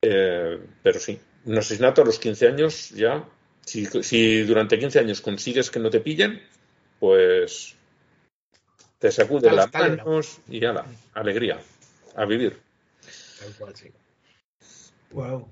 [0.02, 3.24] Eh, pero sí, un asesinato a los 15 años ya,
[3.64, 6.42] si, durante 15 años consigues que no te pillen,
[6.98, 7.76] pues
[8.98, 10.84] te sacude las manos y la
[11.14, 11.60] alegría,
[12.16, 12.58] a vivir.
[15.12, 15.48] Wow.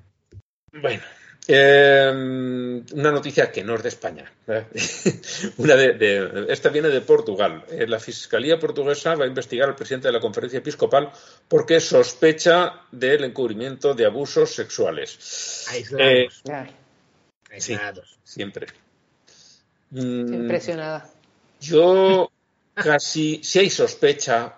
[0.73, 1.03] Bueno,
[1.51, 4.31] Em, una noticia que no es de España.
[4.47, 4.67] ¿eh?
[5.57, 7.65] una de, esta viene de Portugal.
[7.71, 11.11] Eh, la Fiscalía portuguesa va a investigar al presidente de la Conferencia Episcopal
[11.49, 15.65] porque sospecha del encubrimiento de abusos sexuales.
[15.71, 16.43] Aislados.
[16.51, 16.71] Eh,
[17.51, 18.19] Aislados.
[18.23, 18.67] siempre.
[19.91, 21.11] Mm, Impresionada.
[21.63, 22.31] Yo
[22.75, 24.55] casi, si hay sospecha,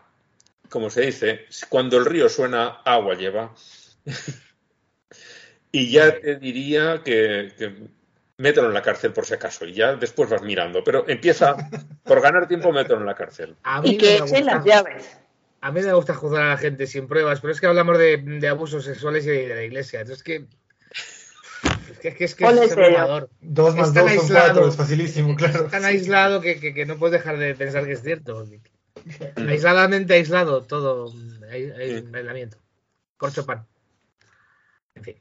[0.69, 3.55] como se dice, cuando el río suena, agua lleva.
[5.73, 7.53] Y ya te diría que,
[8.39, 10.83] mételo en la cárcel por si acaso y ya después vas mirando.
[10.83, 11.57] Pero empieza,
[12.05, 13.57] por ganar tiempo, mételo en la cárcel.
[13.85, 15.19] y que echen las llaves.
[15.63, 18.49] A mí me gusta juzgar a la gente sin pruebas, pero es que hablamos de,
[18.49, 20.01] abusos sexuales y de, la iglesia.
[20.01, 20.47] Entonces, que.
[21.91, 22.75] Es que es, que es,
[23.43, 25.67] Dos más dos son cuatro, es facilísimo, claro.
[25.67, 28.47] Es tan aislado que, que, no puedes dejar de pensar que es cierto.
[29.37, 31.13] Aisladamente aislado, todo
[31.51, 32.57] aislamiento.
[33.19, 33.67] Corcho pan.
[34.95, 35.17] En fin.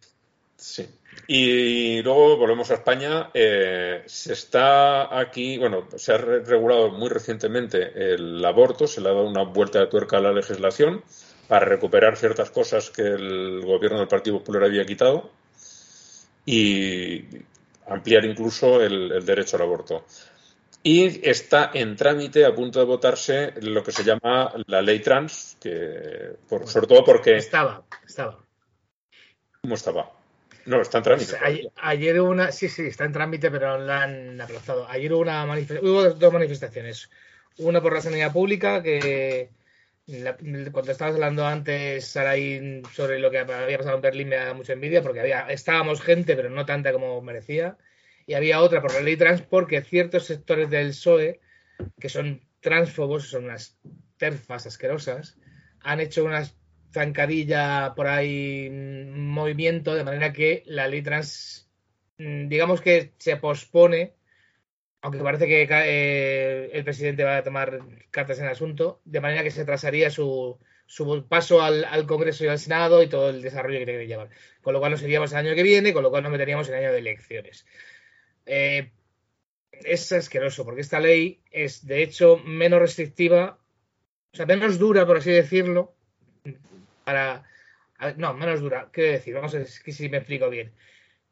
[0.59, 0.85] Sí.
[1.25, 3.29] Y luego volvemos a España.
[3.33, 9.13] Eh, se está aquí, bueno, se ha regulado muy recientemente el aborto, se le ha
[9.13, 11.01] dado una vuelta de tuerca a la legislación
[11.47, 15.31] para recuperar ciertas cosas que el gobierno del Partido Popular había quitado
[16.45, 17.23] y
[17.87, 20.05] ampliar incluso el, derecho al aborto.
[20.83, 25.57] Y está en trámite, a punto de votarse, lo que se llama la ley trans,
[25.59, 27.37] que por, sobre todo porque...
[27.37, 28.39] Estaba, estaba.
[29.61, 30.18] ¿Cómo estaba?
[30.65, 31.33] No, está en trámite.
[31.39, 34.87] Pues, ayer, hubo una, sí, sí, está en trámite, pero la han aplazado.
[34.89, 37.09] Ayer hubo una hubo dos manifestaciones.
[37.57, 39.49] Una por la sanidad pública, que
[40.71, 44.73] cuando estabas hablando antes, Saray, sobre lo que había pasado en Berlín, me da mucha
[44.73, 47.77] envidia, porque había, estábamos gente, pero no tanta como merecía.
[48.25, 51.39] Y había otra por la ley trans, porque ciertos sectores del PSOE,
[51.99, 53.77] que son transfobos, son unas
[54.17, 55.37] terfas asquerosas,
[55.81, 56.55] han hecho unas
[56.91, 61.69] zancadilla por ahí mm, movimiento, de manera que la ley trans,
[62.17, 64.13] mm, digamos que se pospone,
[65.01, 67.79] aunque parece que eh, el presidente va a tomar
[68.11, 72.47] cartas en el asunto, de manera que se trasaría su, su paso al, Congreso y
[72.47, 74.29] al Senado y todo el desarrollo que tiene que llevar.
[74.61, 76.75] Con lo cual nos iríamos el año que viene, con lo cual nos meteríamos en
[76.75, 77.65] el año de elecciones.
[78.45, 78.91] Eh,
[79.71, 83.59] es asqueroso, porque esta ley es, de hecho, menos restrictiva,
[84.33, 85.93] o sea, menos dura, por así decirlo,
[87.09, 87.43] para...
[88.17, 90.71] No, menos dura, quiero decir, vamos a ver si me explico bien.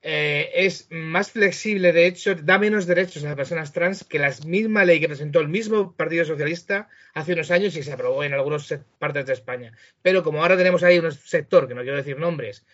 [0.02, 4.34] Eh, es más flexible, de hecho, da menos derechos a las personas trans que la
[4.46, 8.34] misma ley que presentó el mismo Partido Socialista hace unos años y se aprobó en
[8.34, 9.72] algunas partes de España.
[10.02, 12.66] Pero como ahora tenemos ahí un sector, que no quiero decir nombres,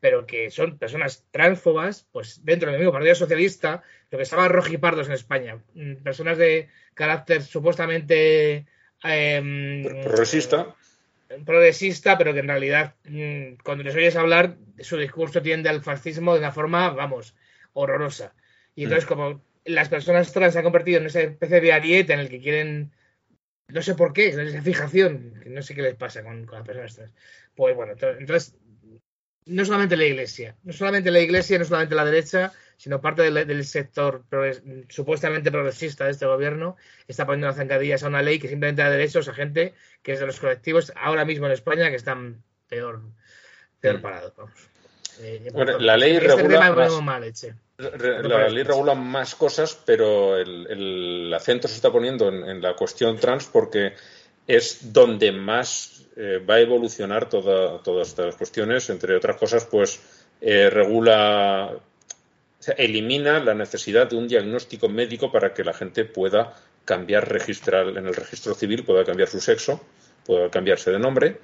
[0.00, 5.08] pero que son personas transfobas, pues dentro del mismo Partido Socialista, lo que llama rojipardos
[5.08, 8.66] en España, mm, personas de carácter supuestamente
[9.02, 10.76] em, progresista.
[11.44, 16.32] Progresista, pero que en realidad mm, cuando les oyes hablar, su discurso tiende al fascismo
[16.32, 17.34] de una forma, vamos,
[17.72, 18.34] horrorosa.
[18.74, 22.20] Y entonces, como las personas trans se han convertido en esa especie de ariete en
[22.20, 22.92] el que quieren,
[23.68, 26.94] no sé por qué, esa fijación, no sé qué les pasa con, con las personas
[26.94, 27.14] trans.
[27.54, 28.56] Pues bueno, entonces,
[29.46, 33.46] no solamente la iglesia, no solamente la iglesia, no solamente la derecha, sino parte del,
[33.46, 34.24] del sector
[34.88, 38.88] supuestamente progresista de este gobierno está poniendo las zancadillas a una ley que simplemente da
[38.88, 43.02] derechos a gente que es de los colectivos ahora mismo en España que están peor,
[43.80, 44.00] peor mm.
[44.00, 44.32] parados.
[45.20, 46.72] Eh, bueno, la ley este regula
[47.02, 53.18] más, la ley regula más cosas, pero el, acento se está poniendo en, la cuestión
[53.18, 53.92] trans porque
[54.46, 58.88] es donde más eh, va a evolucionar todas estas cuestiones.
[58.88, 60.00] Entre otras cosas, pues
[60.40, 61.78] eh, regula,
[62.76, 66.54] elimina la necesidad de un diagnóstico médico para que la gente pueda
[66.84, 69.80] cambiar registrar en el registro civil, pueda cambiar su sexo,
[70.24, 71.38] pueda cambiarse de nombre.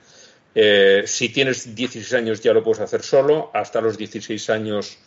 [0.55, 4.99] Eh, si tienes 16 años ya lo puedes hacer solo, hasta los 16 años,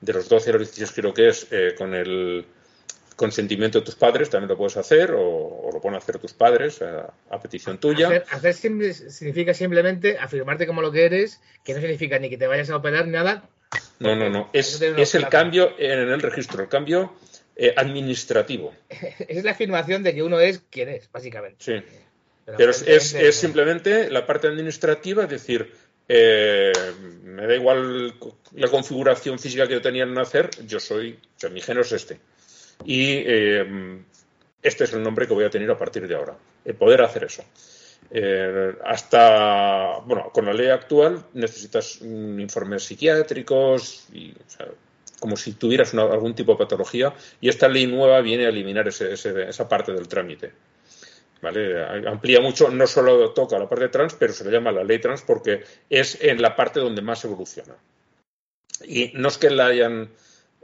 [0.00, 2.46] de los 12 a los 16 creo que es, eh, con el
[3.16, 7.40] consentimiento de tus padres también lo puedes hacer o, lo pueden hacer tus padres a,
[7.40, 8.24] petición tuya.
[8.30, 12.70] Hacer, significa simplemente afirmarte como lo que eres, que no significa ni que te vayas
[12.70, 13.48] a operar nada.
[14.00, 14.50] No, no, no.
[14.52, 17.14] Es, es el cambio en el registro, el cambio
[17.56, 18.72] eh, administrativo.
[19.28, 21.56] es la afirmación de que uno es quien es, básicamente.
[21.58, 21.82] Sí.
[22.56, 25.70] Pero, es, simplemente la parte administrativa, es decir,
[26.08, 26.72] eh,
[27.24, 28.14] me da igual
[28.54, 31.92] la configuración física que yo tenía en nacer, yo soy, o sea, mi género es
[31.92, 32.18] este.
[32.84, 34.00] Y eh,
[34.62, 36.36] este es el nombre que voy a tener a partir de ahora.
[36.64, 37.44] El poder hacer eso.
[38.10, 44.34] Eh, hasta, bueno, con la ley actual necesitas informes psiquiátricos y,
[45.20, 49.68] como si tuvieras algún tipo de patología y esta ley nueva viene a eliminar esa
[49.68, 50.52] parte del trámite.
[51.40, 52.08] ¿vale?
[52.08, 55.22] Amplía mucho, no solo toca la parte trans, pero se le llama la ley trans
[55.22, 57.74] porque es en la parte donde más evoluciona.
[58.84, 60.10] Y no es que la hayan.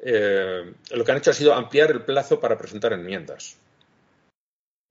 [0.03, 3.57] Eh, lo que han hecho ha sido ampliar el plazo para presentar enmiendas.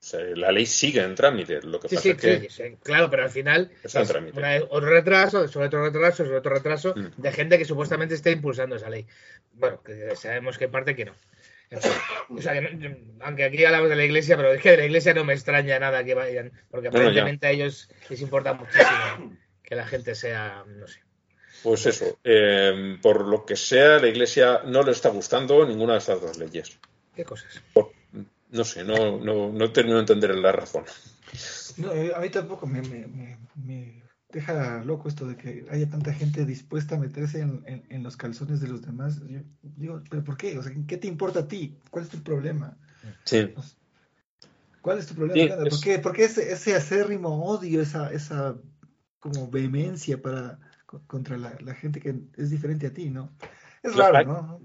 [0.04, 1.62] O sea, la ley sigue en trámite.
[1.62, 2.50] Lo que pasa que.
[2.50, 3.72] Sí, claro, pero al final.
[3.82, 7.22] Es otro retraso, sobre otro retraso, sobre otro retraso mm.
[7.22, 9.08] de gente que supuestamente está impulsando esa ley.
[9.54, 11.14] Bueno, que sabemos que parte que no
[13.22, 15.80] aunque aquí hablamos de la iglesia, pero es que de la iglesia no me extraña
[15.80, 20.88] nada que vayan, porque aparentemente a ellos les importa muchísimo que la gente sea, no
[20.88, 21.00] sé.
[21.64, 26.00] Pues eso, eh, por lo que sea, la iglesia no le está gustando ninguna de
[26.00, 26.78] estas dos leyes.
[27.16, 27.64] ¿Qué cosas?
[28.54, 30.84] No sé, no, no, no termino de entender la razón.
[31.94, 32.84] Eh, a mí tampoco me,
[34.30, 38.68] deja loco esto de que haya tanta gente dispuesta a meterse en, los calzones de
[38.68, 39.20] los demás.
[39.28, 40.58] Yo digo, ¿pero por qué?
[40.58, 41.76] O sea, ¿qué te importa a ti?
[41.90, 42.78] ¿Cuál es tu problema?
[43.26, 43.54] Sí.
[44.82, 45.56] ¿Cuál es tu problema?
[45.56, 48.56] ¿Por qué, ¿Por qué ese, ese, acérrimo odio, esa, esa
[49.20, 50.60] como vehemencia para
[51.08, 53.32] contra la, gente que es diferente a ti, ¿no?
[53.82, 54.62] Es raro, ¿no?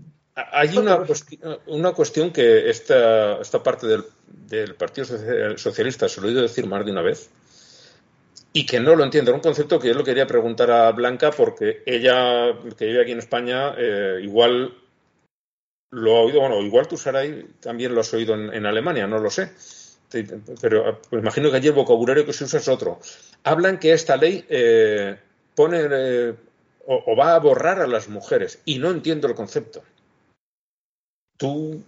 [0.52, 4.04] Hay una, cuestión, una cuestión que esta, esta parte del,
[4.46, 5.06] del Partido
[5.56, 7.30] Socialista se lo he oído decir más de una vez,
[8.52, 9.30] y que no lo entiendo.
[9.30, 13.12] Era un concepto que yo lo quería preguntar a Blanca porque ella, que vive aquí
[13.12, 14.74] en España, eh, igual
[15.90, 19.30] lo ha oído, bueno, igual tú, Saray, también lo has oído en, Alemania, no lo
[19.30, 19.52] sé.
[20.60, 22.98] Pero pues imagino que allí el vocabulario que se usa es otro.
[23.44, 25.18] Hablan que esta ley eh,
[25.54, 26.34] pone eh,
[26.86, 29.82] o, va a borrar a las mujeres y no entiendo el concepto.
[31.38, 31.82] Tú,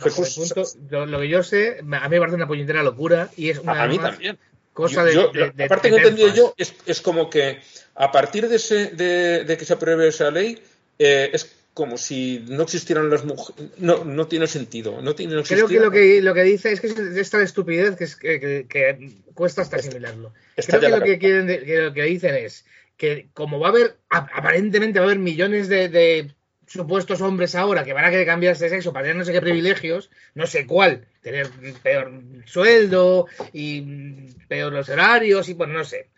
[0.00, 0.54] Jesús.
[0.90, 3.82] lo, que yo sé, a mí me parece una puñetera locura y es una.
[3.82, 4.38] A, mí también
[4.74, 5.14] cosa de,
[5.56, 7.60] La parte que he entendido yo es, como que
[7.94, 10.58] a partir de, ese, de, que se apruebe esa ley,
[10.98, 13.72] eh, es como si no existieran las mujeres.
[13.78, 15.00] No, no tiene sentido.
[15.00, 18.04] No tiene, Creo que lo, que lo que dice es que es esta estupidez que,
[18.04, 20.32] es, que, cuesta hasta asimilarlo.
[20.56, 21.46] Creo que lo que, quieren,
[21.84, 22.64] lo que dicen es
[22.96, 26.34] que como va a haber, aparentemente va a haber millones de
[26.74, 29.40] supuestos hombres ahora que van a querer cambiarse de sexo para tener no sé qué
[29.40, 31.48] privilegios, no sé cuál, tener
[31.82, 32.12] peor
[32.46, 33.80] sueldo y
[34.48, 36.08] peor los horarios y bueno, no sé.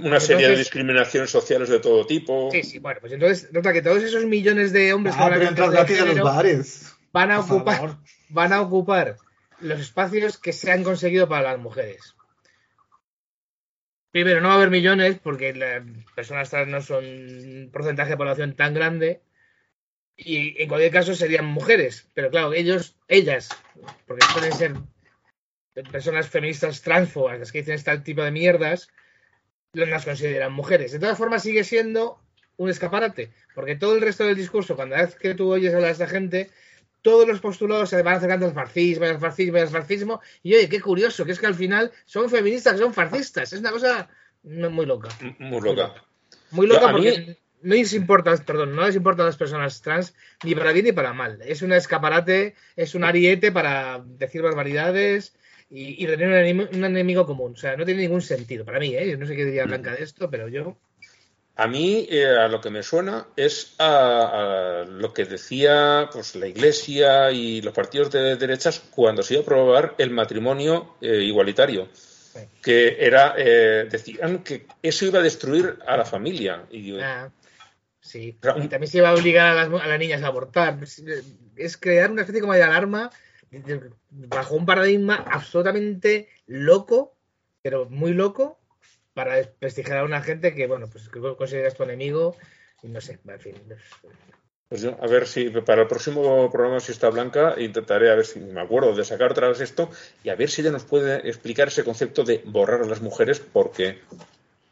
[0.00, 2.50] una serie de discriminaciones sociales de todo tipo.
[2.50, 5.48] Sí, sí, bueno, pues entonces nota que todos esos millones de hombres que van a,
[5.48, 6.92] entrar los bares.
[7.12, 7.96] Van a ocupar,
[8.30, 9.16] van a ocupar
[9.60, 12.16] los espacios que se han conseguido para las mujeres.
[14.10, 15.84] Primero, no va a haber millones porque las
[16.16, 19.20] personas trans no son un porcentaje de población tan grande
[20.22, 23.48] y en cualquier caso serían mujeres, pero claro, ellos, ellas,
[24.06, 24.74] porque pueden ser
[25.90, 28.88] personas feministas transfobas, las que dicen este tipo de mierdas,
[29.72, 30.92] las consideran mujeres.
[30.92, 32.20] De todas formas, sigue siendo
[32.56, 35.92] un escaparate, porque todo el resto del discurso, cuando vez que tú oyes hablar a
[35.92, 36.50] esta gente,
[37.00, 40.80] todos los postulados se van acercando al fascismo, al fascismo, al fascismo, y oye, qué
[40.80, 44.10] curioso, que es que al final son feministas, son fascistas, es una cosa
[44.42, 45.08] muy loca.
[45.38, 45.94] Muy loca.
[46.50, 50.14] Muy loca porque no les importa, perdón, no les importan las personas trans
[50.44, 51.40] ni para bien ni para mal.
[51.44, 55.34] Es un escaparate, es un ariete para decir barbaridades
[55.68, 57.52] y, tener un enemigo, común.
[57.52, 59.10] O sea, no tiene ningún sentido para mí, ¿eh?
[59.10, 60.76] Yo no sé qué diría Blanca de esto, pero yo.
[61.56, 66.46] A mí, eh, a lo que me suena es a, lo que decía pues, la
[66.48, 71.88] Iglesia y los partidos de derechas cuando se iba a aprobar el matrimonio eh, igualitario
[72.62, 77.30] que era eh, decían que eso iba a destruir a la familia y ah.
[78.00, 80.78] Sí, y también se va a obligar a las, niñas a abortar.
[81.56, 83.10] Es crear una especie como de alarma
[84.10, 87.14] bajo un paradigma absolutamente loco,
[87.62, 88.58] pero muy loco,
[89.12, 92.36] para desprestigiar a una gente que, bueno, pues que consideras tu enemigo
[92.82, 93.54] y no sé, en fin.
[94.68, 98.24] Pues yo, a ver si para el próximo programa, si está Blanca, intentaré a ver
[98.24, 99.90] si me acuerdo de sacar otra vez esto
[100.22, 103.40] y a ver si ella nos puede explicar ese concepto de borrar a las mujeres,
[103.40, 103.98] porque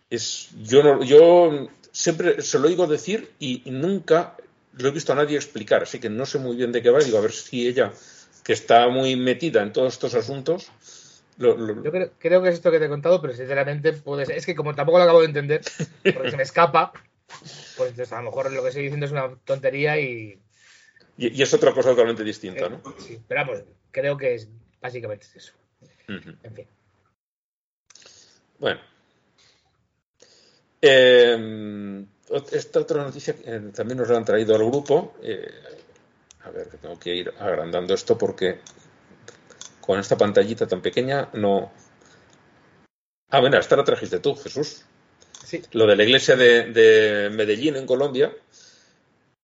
[0.08, 1.68] es yo no, yo
[1.98, 4.36] siempre se lo oigo decir y, nunca
[4.74, 7.00] lo he visto a nadie explicar, así que no sé muy bien de qué va.
[7.00, 7.92] Digo, a ver si ella,
[8.44, 10.70] que está muy metida en todos estos asuntos.
[11.38, 11.56] Yo
[12.20, 14.98] creo, que es esto que te he contado, pero sinceramente puede es que como tampoco
[14.98, 15.62] lo acabo de entender,
[16.14, 16.92] porque se me escapa,
[17.76, 20.40] pues a lo mejor lo que estoy diciendo es una tontería y.
[21.16, 22.94] Y, es otra cosa totalmente distinta, eh, ¿no?
[22.98, 24.48] Sí, pero vamos, creo que es
[24.80, 25.52] básicamente eso.
[26.06, 26.66] En fin.
[28.60, 28.80] Bueno,
[30.80, 32.04] eh,
[32.52, 33.34] esta otra noticia
[33.74, 35.14] también nos la han traído al grupo.
[35.22, 35.50] Eh,
[36.44, 38.60] a ver, que tengo que ir agrandando esto porque
[39.80, 41.72] con esta pantallita tan pequeña no.
[43.30, 44.84] Ah, bueno, esta la trajiste tú, Jesús.
[45.44, 45.62] Sí.
[45.72, 48.34] Lo de la iglesia de, Medellín, en Colombia,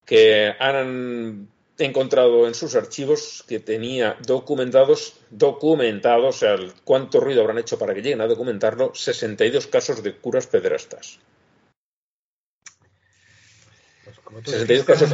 [0.05, 1.49] que han
[1.79, 7.95] encontrado en sus archivos que tenía documentados, documentados, o sea, cuánto ruido habrán hecho para
[7.95, 11.19] que lleguen a documentarlo, 62 casos de curas pederastas.
[14.45, 15.11] 62 casos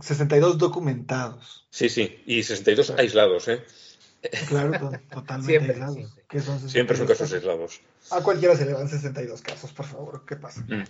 [0.00, 1.66] 62 documentados.
[1.70, 3.62] Sí, sí, y 62 aislados, ¿eh?
[4.48, 6.70] Claro, totalmente aislados.
[6.70, 7.80] Siempre son casos aislados.
[8.10, 10.62] A cualquiera se le van 62 casos, por favor, ¿qué pasa?
[10.62, 10.84] Mm.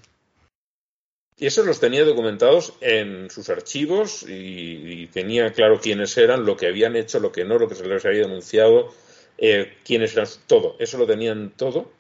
[1.38, 6.66] Y esos los tenía documentados en sus archivos y, tenía claro quiénes eran, lo que
[6.66, 8.88] habían hecho, lo que no, lo que se les había denunciado,
[9.36, 10.76] eh, quiénes eran, todo.
[10.78, 11.92] Eso lo tenían todo.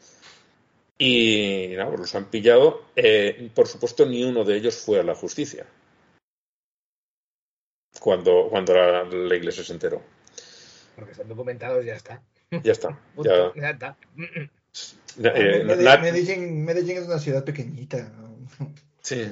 [0.98, 2.86] Y nada, pues los han pillado.
[2.96, 5.66] Eh, por supuesto, ni uno de ellos fue a la justicia.
[8.00, 10.02] Cuando, cuando la, iglesia se enteró.
[10.94, 12.22] Porque están documentados, ya está.
[12.62, 12.98] Ya está.
[13.54, 13.96] ya, está.
[15.22, 18.10] Eh, Medellín, Medellín, es una ciudad pequeñita.
[19.06, 19.22] Sí.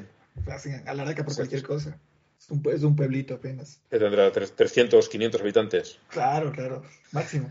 [0.86, 1.98] Alarga por cualquier cosa.
[2.38, 3.80] Es un, es un pueblito apenas.
[3.90, 5.98] Que tendrá 300, 500 habitantes.
[6.10, 6.84] Claro, claro.
[7.10, 7.50] Máximo.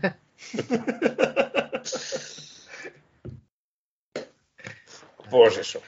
[5.30, 5.82] pues eso.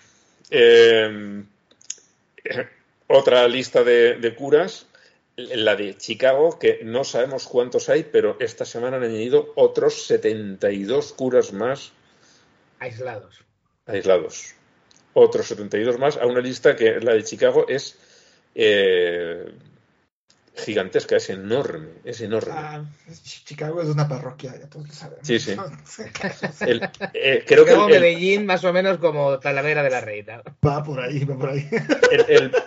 [0.50, 1.42] Eh,
[3.06, 4.84] otra lista de, curas,
[5.36, 11.14] la de Chicago, que no sabemos cuántos hay, pero esta semana han añadido otros 72
[11.14, 11.92] curas más.
[12.78, 13.42] Aislados.
[13.86, 14.55] Aislados
[15.16, 17.96] otros 72 más a una lista que la de Chicago es
[18.54, 19.50] eh,
[20.54, 22.52] gigantesca, es enorme, es enorme.
[22.54, 22.84] Ah,
[23.22, 25.26] Chicago es una parroquia, ya todos lo sabemos.
[25.26, 25.56] Sí, sí.
[27.14, 30.42] Eh, creo que Medellín más o menos como Talavera de la Reina.
[30.64, 31.66] Va por ahí, va por ahí.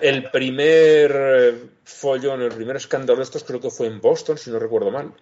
[0.02, 1.54] El, primer eh,
[1.84, 5.14] follón, el primer escándalo de estos creo que fue en Boston, si no recuerdo mal.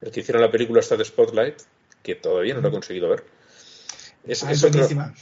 [0.00, 1.56] El que hicieron la película esta de Spotlight,
[2.02, 3.24] que todavía no lo he conseguido ver.
[4.26, 5.14] Es, ah, es buenísima.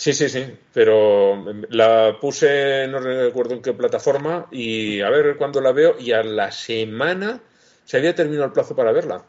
[0.00, 5.60] Sí, sí, sí, pero la puse, no recuerdo en qué plataforma, y a ver cuándo
[5.60, 7.42] la veo, y a la semana
[7.84, 9.26] se había terminado el plazo para verla.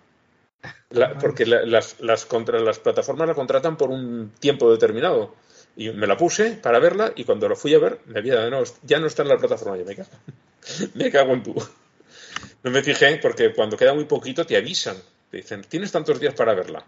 [1.19, 5.35] porque las, las, contra, las plataformas la contratan por un tiempo determinado.
[5.76, 8.64] Y me la puse para verla, y cuando la fui a ver, me había, no,
[8.84, 10.10] ya no está en la plataforma, ya me cago.
[10.93, 11.56] me cago en tú.
[12.64, 14.95] No me fijé, porque cuando queda muy poquito te avisan.
[15.31, 16.81] Te dicen, tienes tantos días para verla.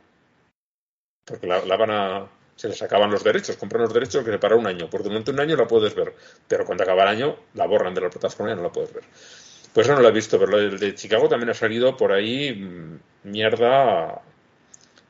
[1.26, 4.68] Porque la van a se les acaban los derechos, compran los derechos que para un
[4.68, 4.90] año.
[4.90, 6.14] Por durante un año la puedes ver,
[6.48, 9.04] pero cuando acaba el año la borran de la plataforma y no la puedes ver.
[9.74, 12.54] Pues eso no lo he visto, pero el de Chicago también ha salido por ahí
[12.54, 14.22] mm, mierda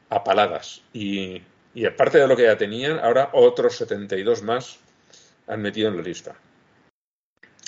[0.09, 0.81] a, paladas.
[0.93, 1.41] Y,
[1.85, 4.79] aparte de lo que ya tenían, ahora otros 72 más
[5.47, 6.35] han metido en la lista.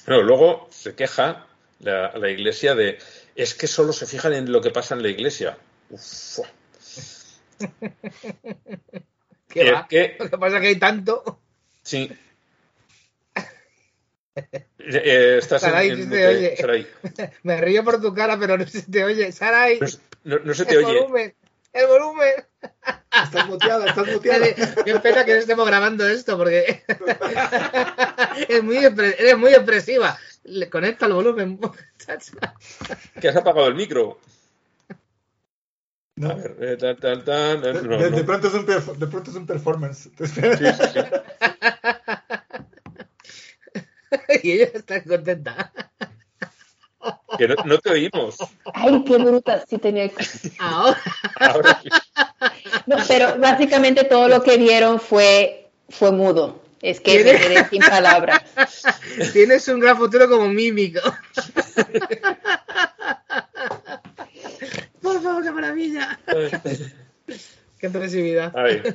[0.07, 1.47] luego se queja
[1.79, 2.97] la, la, iglesia de
[3.35, 5.57] es que solo se fijan en lo que pasa en la iglesia.
[5.89, 6.39] Uf.
[9.49, 11.39] ¿Qué, Lo que pasa es que hay tanto.
[11.83, 12.11] Sí.
[14.87, 16.57] Eh, estás Sarai, en, en.
[16.57, 16.85] Sarai.
[17.43, 19.31] Me río por tu cara, pero no se te oye.
[19.31, 19.79] Sarai,
[20.25, 20.99] No, no- se te el oye.
[20.99, 21.35] volumen,
[21.71, 22.33] el volumen.
[23.23, 24.45] Estás muteada, estás muteada.
[24.83, 26.83] Qué pena que no estemos grabando esto porque
[28.49, 30.19] es muy eres muy expresiva.
[30.43, 32.53] Le conecta el volumen, muchacha.
[33.21, 34.19] Que has apagado el micro.
[36.17, 36.31] No.
[36.31, 37.61] A ver, eh, tal, tal, tal.
[37.61, 38.17] De, no, de- no.
[38.17, 40.09] de pronto es un de pronto es un performance.
[40.19, 40.99] Sí, sí, sí.
[44.43, 45.71] y ella está contenta.
[47.37, 48.37] Que no, no te oímos.
[48.73, 50.09] Ay, qué bruta, sí tenía.
[50.59, 50.97] Ahora,
[51.39, 51.89] Ahora sí.
[52.87, 56.61] No, pero básicamente todo lo que vieron fue, fue mudo.
[56.81, 58.41] Es que me quedé sin palabras.
[59.33, 60.99] tienes un gran futuro como mímico.
[65.05, 66.19] Por favor, qué maravilla.
[67.77, 68.51] Qué expresividad.
[68.55, 68.81] Ay.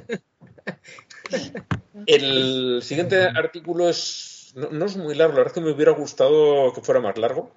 [2.07, 5.93] El siguiente artículo es no, no es muy largo, la verdad es que me hubiera
[5.93, 7.53] gustado que fuera más largo.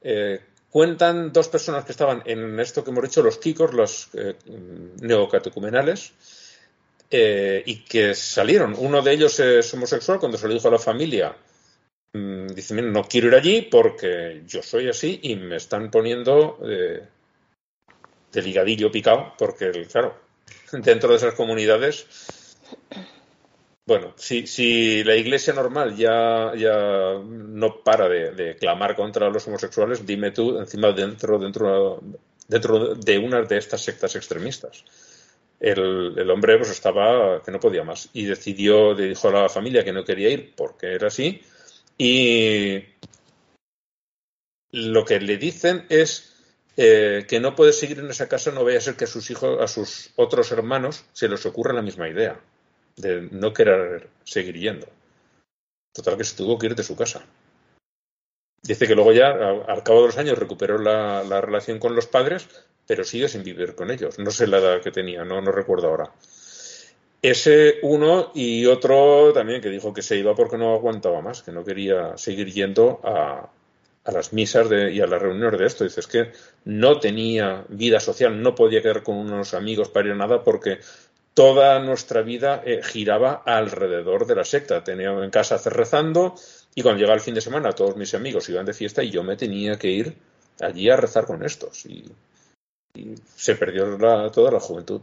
[0.00, 4.34] Eh, cuentan dos personas que estaban en esto que hemos dicho, los kikos, los eh,
[5.00, 6.12] neocatecumenales,
[7.10, 8.74] eh, y que salieron.
[8.76, 11.36] Uno de ellos es homosexual, cuando se lo dijo a la familia,
[12.14, 16.58] mm, dice, "Mira, no quiero ir allí porque yo soy así y me están poniendo
[16.64, 17.02] eh,
[18.32, 20.16] de ligadillo picado, porque, claro,
[20.72, 22.06] dentro de esas comunidades
[23.84, 29.46] bueno, si, si la iglesia normal ya, ya no para de, de clamar contra los
[29.48, 32.00] homosexuales, dime tú, encima dentro, dentro,
[32.46, 34.84] dentro de una de estas sectas extremistas.
[35.58, 39.48] El, el hombre pues estaba que no podía más y decidió, le dijo a la
[39.48, 41.40] familia que no quería ir porque era así
[41.98, 42.84] y
[44.70, 46.31] lo que le dicen es
[46.76, 49.30] eh, que no puede seguir en esa casa, no vaya a ser que a sus
[49.30, 52.40] hijos, a sus otros hermanos se les ocurra la misma idea
[52.96, 54.86] de no querer seguir yendo.
[55.92, 57.24] Total que se tuvo que ir de su casa.
[58.62, 62.06] Dice que luego ya, al cabo de los años, recuperó la, la relación con los
[62.06, 62.48] padres,
[62.86, 64.18] pero sigue sin vivir con ellos.
[64.18, 66.12] No sé la edad que tenía, no, no recuerdo ahora.
[67.20, 71.52] Ese uno y otro también que dijo que se iba porque no aguantaba más, que
[71.52, 73.48] no quería seguir yendo a,
[74.04, 75.84] a las misas de- y a las reuniones de esto.
[75.84, 76.32] Dice, es que
[76.64, 80.78] no tenía vida social, no podía quedar con unos amigos para ir a nada porque
[81.34, 84.82] toda nuestra vida eh, giraba alrededor de la secta.
[84.84, 86.34] Tenía en casa hacer rezando
[86.74, 89.22] y cuando llegaba el fin de semana todos mis amigos iban de fiesta y yo
[89.22, 90.14] me tenía que ir
[90.60, 91.86] allí a rezar con estos.
[91.86, 92.04] Y,
[92.94, 95.00] y se perdió la- toda la juventud.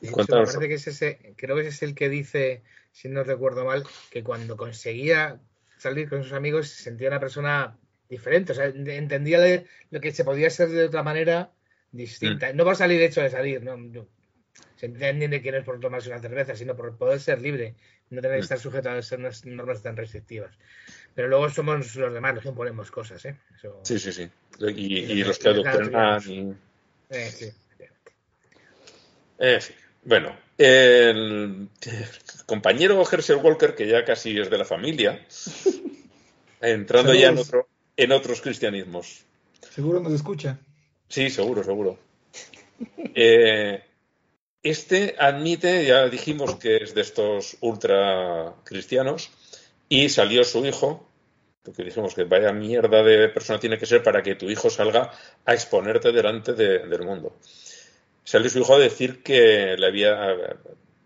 [0.00, 0.48] Sí, Cuéntanos.
[0.48, 3.64] me parece que es ese, creo que ese es el que dice, si no recuerdo
[3.64, 5.38] mal, que cuando conseguía
[5.78, 7.76] salir con sus amigos se sentía una persona
[8.08, 11.50] diferente, o sea, entendía lo que se podía ser de otra manera
[11.92, 12.52] distinta.
[12.52, 14.06] No por salir hecho de salir, no, no.
[14.76, 17.74] Se entiende que no es por tomarse una cerveza, sino por poder ser libre,
[18.10, 20.54] no tener que estar sujeto a esas normas tan restrictivas.
[21.14, 23.36] Pero luego somos los demás los que imponemos cosas, ¿eh?
[23.54, 24.30] Eso, Sí, sí, sí.
[24.60, 26.20] Y, y los que adoctrinan.
[26.28, 26.54] y-
[27.10, 27.52] eh, sí.
[29.38, 29.74] Fin,
[30.04, 31.68] bueno, el
[32.46, 35.26] compañero Herschel Walker, que ya casi es de la familia,
[36.60, 37.48] entrando ya en, Saludos.
[37.48, 39.24] otro, en otros cristianismos.
[39.74, 40.58] Seguro nos escucha.
[41.08, 41.98] Sí, seguro, seguro.
[43.14, 43.82] Eh,
[44.62, 49.30] este admite, ya dijimos que es de estos ultra cristianos,
[49.88, 51.06] y salió su hijo,
[51.62, 55.12] porque dijimos que vaya mierda de persona tiene que ser para que tu hijo salga
[55.44, 57.36] a exponerte delante de- del mundo.
[58.24, 60.56] Salió su hijo a decir que le había,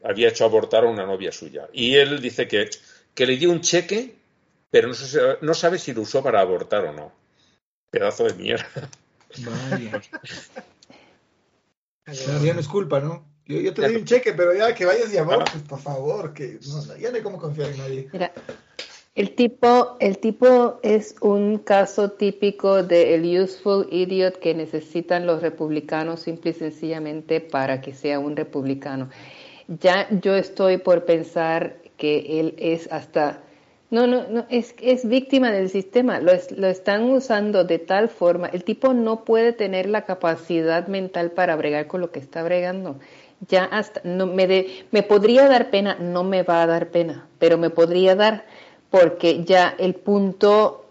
[0.02, 1.68] había hecho abortar a una novia suya.
[1.72, 2.70] Y él dice que,
[3.14, 4.14] que le dio un cheque,
[4.70, 7.12] pero no, si- no sabe si lo usó para abortar o no.
[7.90, 8.66] Pedazo de mierda.
[9.38, 10.00] Vaya.
[12.06, 13.24] Ya no es culpa, ¿no?
[13.46, 16.58] Yo, yo te doy un cheque, pero ya que vayas y abortes, por favor, que
[16.66, 18.08] no, ya no hay cómo confiar en nadie.
[18.12, 18.32] Mira,
[19.14, 26.20] el tipo, el tipo es un caso típico del useful idiot que necesitan los republicanos
[26.20, 29.10] simple y sencillamente para que sea un republicano.
[29.78, 33.40] Ya yo estoy por pensar que él es hasta
[33.90, 36.20] no, no, no, es, es víctima del sistema.
[36.20, 38.46] Lo, es- están usando de tal forma.
[38.48, 42.98] El tipo no puede tener la capacidad mental para bregar con lo que está bregando.
[43.48, 47.58] Ya hasta, no, me, me podría dar pena, no me va a dar pena, pero
[47.58, 48.44] me podría dar
[48.90, 50.84] porque ya el punto,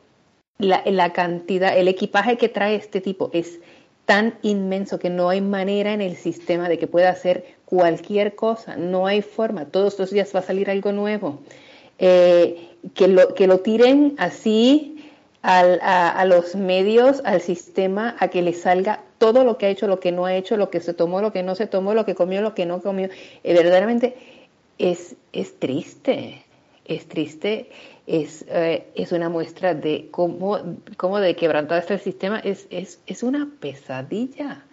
[0.57, 3.59] la, la cantidad, el equipaje que trae este tipo es
[4.05, 8.75] tan inmenso que no hay manera en el sistema de que pueda hacer cualquier cosa,
[8.77, 11.39] no hay forma, todos los días va a salir algo nuevo.
[11.99, 14.95] Eh, que, lo, que lo tiren así
[15.41, 19.99] a los medios, al sistema, a que le salga todo lo que ha hecho, lo
[19.99, 22.15] que no ha hecho, lo que se tomó, lo que no se tomó, lo que
[22.15, 23.09] comió, lo que no comió.
[23.43, 24.15] Eh, verdaderamente
[24.79, 26.43] es, es triste,
[26.85, 27.69] es triste.
[28.07, 30.57] es, eh, es una muestra de cómo,
[30.97, 32.39] cómo de quebrantado está el sistema.
[32.39, 34.65] Es, es, es una pesadilla.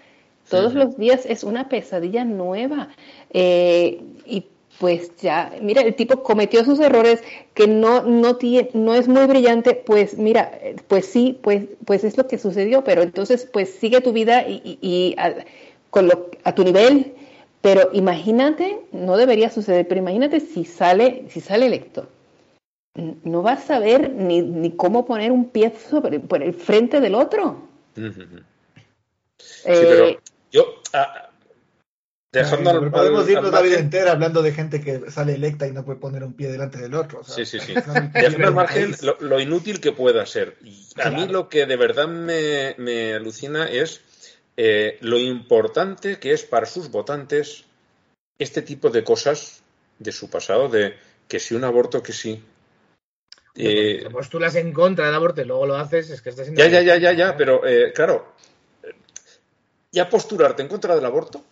[0.49, 2.89] Todos los días es una pesadilla nueva.
[3.31, 4.47] Eh, y
[4.79, 7.23] pues ya, mira, el tipo cometió sus errores,
[7.55, 10.59] que no, no, tiene, no es muy brillante, pues mira,
[10.89, 14.79] pues sí, pues, pues es lo que sucedió, pero entonces pues sigue tu vida y,
[14.83, 15.35] y, a,
[15.91, 17.15] con lo, a tu nivel,
[17.63, 22.09] pero imagínate, no debería suceder, pero imagínate si sale, si sale electo.
[23.25, 27.15] No vas a saber ni, ni cómo poner un pie sobre, por el frente del
[27.15, 27.63] otro.
[29.39, 30.19] Sí, pero eh,
[30.51, 31.31] yo, ah,
[32.37, 35.99] Dejando podemos irnos la vida entera hablando de gente que sale electa y no puede
[35.99, 37.25] poner un pie delante del otro.
[37.25, 37.75] sí, sí, sí.
[37.75, 40.57] Dejando al margen lo, inútil que pueda ser.
[41.03, 44.03] A mí lo que de verdad me, alucina es
[44.57, 47.65] eh, lo importante que es para sus votantes
[48.39, 49.63] este tipo de cosas
[49.99, 50.95] de su pasado, de
[51.29, 52.43] que si un aborto, que sí.
[53.55, 56.83] Eh, postulas en contra del aborto y luego lo haces, es que estás Ya, ya,
[56.83, 58.35] ya, ya, ya, pero eh, claro,
[59.97, 61.43] ya postularte en contra del aborto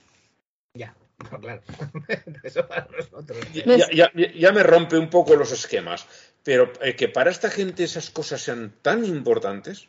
[0.75, 0.93] ya,
[1.41, 1.63] claro.
[2.43, 3.39] Eso para nosotros.
[3.53, 6.07] Ya, me rompe un poco los esquemas.
[6.43, 9.89] Pero eh, que para esta gente esas cosas sean tan importantes,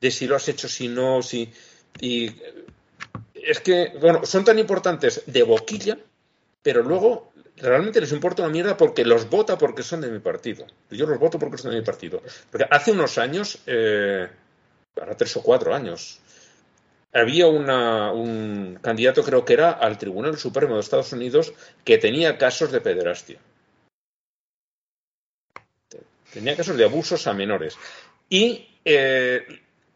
[0.00, 1.50] de si lo has hecho, si no, si.
[1.98, 2.36] Y
[3.34, 5.98] es que, bueno, son tan importantes de boquilla,
[6.62, 10.66] pero luego realmente les importa una mierda porque los vota porque son de mi partido.
[10.90, 12.22] Yo los voto porque son de mi partido.
[12.50, 14.28] Porque hace unos años, eh,
[14.94, 16.20] para tres o cuatro años,
[17.12, 21.52] había un candidato, creo que era, al Tribunal Supremo de Estados Unidos
[21.84, 23.38] que tenía casos de pederastia.
[26.32, 27.78] Tenía casos de abusos a menores.
[28.28, 29.46] Y eh,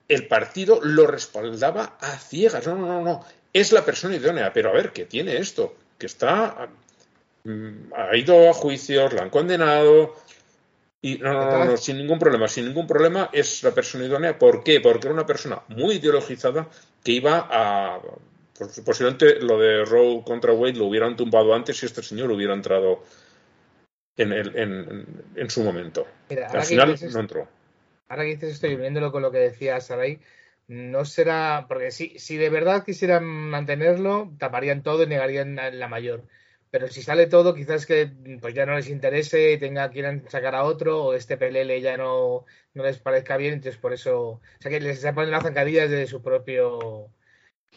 [0.08, 2.66] el partido lo respaldaba a ciegas.
[2.66, 3.24] No, no, no, no.
[3.52, 4.52] Es la persona idónea.
[4.52, 5.76] Pero a ver, ¿qué tiene esto?
[5.98, 6.68] Que está.
[7.44, 10.14] Mm, ha ido a juicios, la han condenado,
[11.02, 14.38] y no, no, no, sin ningún problema, sin ningún problema es la persona idónea.
[14.38, 14.80] ¿Por qué?
[14.80, 16.68] Porque era una persona muy ideologizada
[17.04, 18.00] que iba a.
[18.58, 22.52] Pues, posiblemente lo de Roe contra Wade lo hubieran tumbado antes si este señor hubiera
[22.52, 23.02] entrado
[24.16, 26.06] en, el, en, en, su momento.
[26.28, 27.48] Al final no entró.
[28.08, 30.20] Ahora que dices estoy viéndolo con lo que decía Saray,
[30.68, 31.64] no será.
[31.68, 36.24] Porque si, si de verdad quisieran mantenerlo, taparían todo y negarían la mayor
[36.70, 38.10] pero si sale todo, quizás que
[38.40, 42.44] pues ya no les interese, tenga quieran sacar a otro, o este PLL ya no,
[42.74, 46.06] no les parezca bien, entonces por eso, o sea que les ponen las zancadillas de
[46.06, 47.08] su propio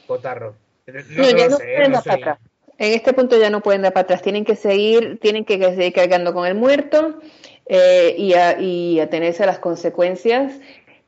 [0.06, 0.56] cotarro.
[0.86, 2.40] No, ya no pueden dar para atrás.
[2.78, 5.94] En este punto ya no pueden dar para atrás, tienen que seguir, tienen que seguir
[5.94, 7.20] cargando con el muerto
[7.66, 10.60] eh, y, a, y atenerse a las consecuencias,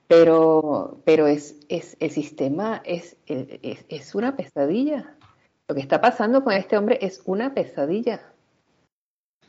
[0.08, 5.15] pero, pero es, es el sistema es, es, es una pesadilla.
[5.68, 8.22] Lo que está pasando con este hombre es una pesadilla.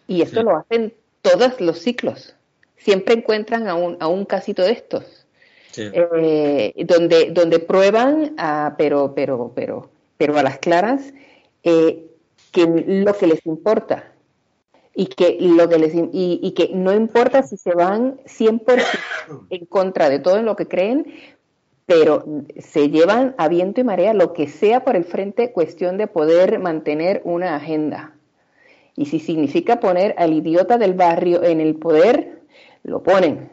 [0.06, 2.34] Y esto lo hacen todos los ciclos.
[2.76, 5.26] Siempre encuentran a un, a un casito de estos.
[5.78, 11.12] Eh, donde, donde prueban, a, pero, pero, pero, pero a las claras,
[11.64, 12.06] eh,
[12.50, 14.12] que lo que les importa
[14.94, 18.82] y que, lo que les, y, y, que no importa si se van 100%
[19.50, 21.12] en contra de todo lo que creen,
[21.86, 26.08] pero se llevan a viento y marea lo que sea por el frente, cuestión de
[26.08, 28.16] poder mantener una agenda.
[28.96, 32.42] Y si significa poner al idiota del barrio en el poder,
[32.82, 33.50] lo ponen.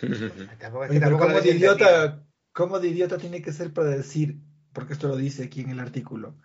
[0.70, 4.38] ¿cómo, de idiota, ¿Cómo de idiota tiene que ser para decir,
[4.72, 6.36] porque esto lo dice aquí en el artículo,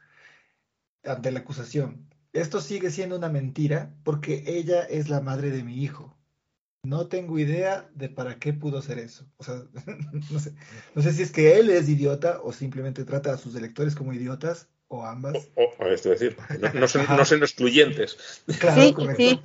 [1.03, 2.09] ante la acusación?
[2.33, 6.17] Esto sigue siendo una mentira porque ella es la madre de mi hijo.
[6.83, 9.25] No tengo idea de para qué pudo hacer eso.
[9.37, 9.63] O sea,
[10.31, 10.53] no sé,
[10.95, 14.13] no sé si es que él es idiota o simplemente trata a sus electores como
[14.13, 15.49] idiotas o ambas.
[15.55, 16.35] O, es decir,
[16.73, 18.43] no, son, no, son, excluyentes.
[18.59, 19.41] Claro, sí, correcto.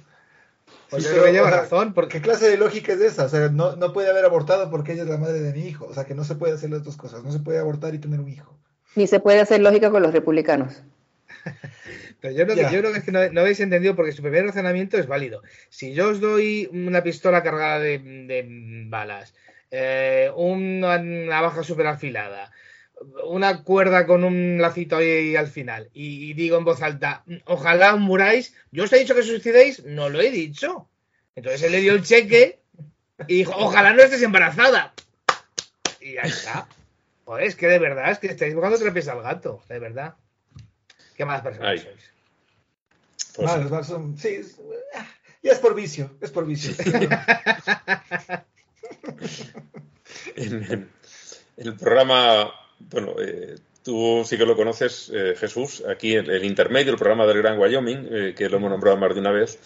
[0.98, 1.06] Sí.
[1.22, 3.26] me lleva razón, porque ¿qué clase de lógica es esa?
[3.26, 5.86] O sea, no, no puede haber abortado porque ella es la madre de mi hijo.
[5.86, 7.22] O sea, que no se puede hacer las dos cosas.
[7.22, 8.58] No se puede abortar y tener un hijo.
[8.94, 10.82] Ni se puede hacer lógica con los republicanos.
[12.26, 14.44] Pero yo creo, que, yo creo que, es que no, habéis entendido porque su primer
[14.44, 15.42] razonamiento es válido.
[15.68, 18.44] Si yo os doy una pistola cargada de,
[18.88, 19.32] balas,
[19.70, 22.50] eh, una navaja súper afilada,
[23.24, 28.54] una cuerda con un lacito ahí al final y, digo en voz alta, ojalá muráis,
[28.72, 29.84] ¿yo os he dicho que suicidéis?
[29.84, 30.88] No lo he dicho.
[31.36, 32.58] Entonces él le dio el cheque
[33.28, 34.94] y dijo, ojalá no estés embarazada.
[36.00, 36.66] Y ya está.
[37.24, 40.14] Pues es que de verdad, es que estáis buscando tres pies al gato, de verdad.
[41.16, 42.15] ¿Qué más personas sois?
[43.36, 43.50] Pues
[44.16, 44.40] sí,
[45.42, 46.74] ya es por vicio, es por vicio.
[50.36, 50.88] en,
[51.56, 52.50] el programa,
[52.80, 57.26] bueno, eh, tú sí que lo conoces, eh, Jesús, aquí el, el, intermedio, el programa
[57.26, 59.58] del Gran Wyoming, eh, que lo hemos nombrado más de una vez,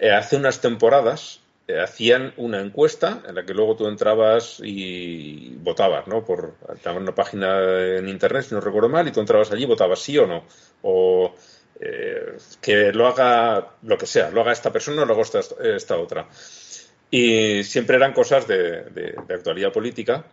[0.00, 1.40] hace unas temporadas
[1.82, 6.24] hacían una encuesta en la que luego tú entrabas y votabas, ¿no?
[6.24, 6.54] Por
[6.96, 10.16] una página en internet, si no recuerdo mal, y tú entrabas allí y votabas sí
[10.16, 10.44] o no.
[10.80, 11.34] O
[11.80, 15.40] eh, que lo haga lo que sea, lo haga esta persona o lo haga
[15.76, 16.28] esta, otra.
[17.10, 20.24] Y siempre eran cosas de actualidad política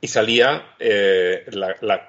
[0.00, 1.44] y salía eh,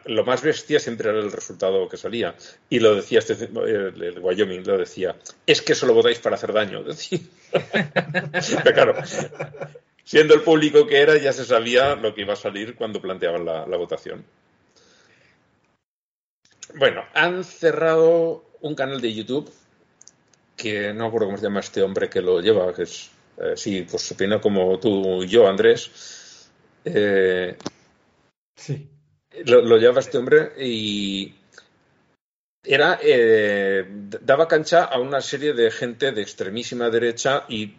[0.06, 2.36] lo más bestia siempre era el resultado que salía.
[2.70, 6.84] Y lo decía este el, Wyoming lo decía es que solo votáis para hacer daño
[8.74, 8.96] claro
[10.04, 13.46] siendo el público que era ya se sabía lo que iba a salir cuando planteaban
[13.46, 14.24] la, votación.
[16.76, 19.52] Bueno han cerrado un canal de YouTube
[20.56, 23.54] que no me acuerdo cómo se llama este hombre que lo lleva que es eh,
[23.56, 26.50] sí pues opina como tú y yo Andrés
[26.86, 27.58] eh,
[28.60, 28.90] Sí.
[29.46, 31.34] Lo, lo llevaba este hombre y
[32.64, 33.86] era eh,
[34.22, 37.74] daba cancha a una serie de gente de extremísima derecha y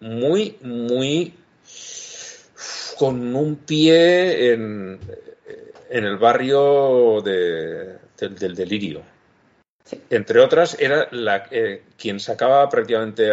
[0.00, 1.34] muy, muy
[2.98, 4.98] con un pie en,
[5.88, 9.02] en el barrio de, del, delirio.
[10.10, 13.30] Entre otras, era la, eh, quien sacaba prácticamente,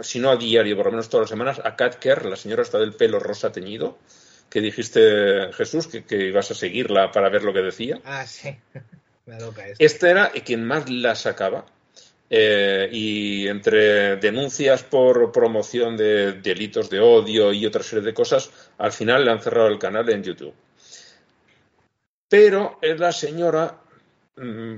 [0.00, 2.62] si no a diario, por lo menos todas las semanas, a Kat Kerr, la señora
[2.62, 3.98] está del pelo rosa teñido,
[4.48, 8.00] que dijiste, Jesús, que, ibas a seguirla para ver lo que decía.
[8.04, 8.56] Ah, sí.
[9.26, 11.66] Me loca Este era quien más la sacaba.
[12.32, 18.50] Eh, y entre denuncias por promoción de delitos de odio y otra serie de cosas,
[18.78, 20.54] al final le han cerrado el canal en YouTube.
[22.28, 23.80] Pero la señora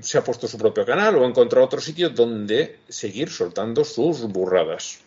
[0.01, 4.23] se ha puesto su propio canal o ha encontrado otro sitio donde seguir soltando sus
[4.23, 5.01] burradas.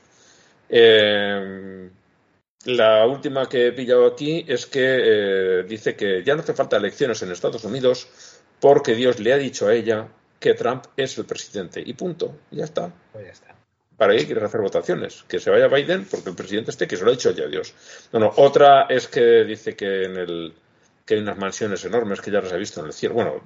[0.70, 1.90] Eh,
[2.66, 6.78] la última que he pillado aquí es que eh, dice que ya no hace falta
[6.78, 8.08] elecciones en Estados Unidos
[8.60, 10.08] porque Dios le ha dicho a ella
[10.40, 11.84] que Trump es el presidente.
[11.86, 12.36] Y punto.
[12.52, 12.92] Ya está.
[13.12, 13.56] Pues ya está.
[13.98, 15.24] ¿Para qué quieres hacer votaciones?
[15.28, 17.74] Que se vaya Biden porque el presidente esté, que se lo ha dicho ya Dios.
[18.12, 20.54] No, otra es que dice que en el
[21.06, 23.16] que hay unas mansiones enormes que ya las ha visto en el cielo.
[23.16, 23.42] Bueno,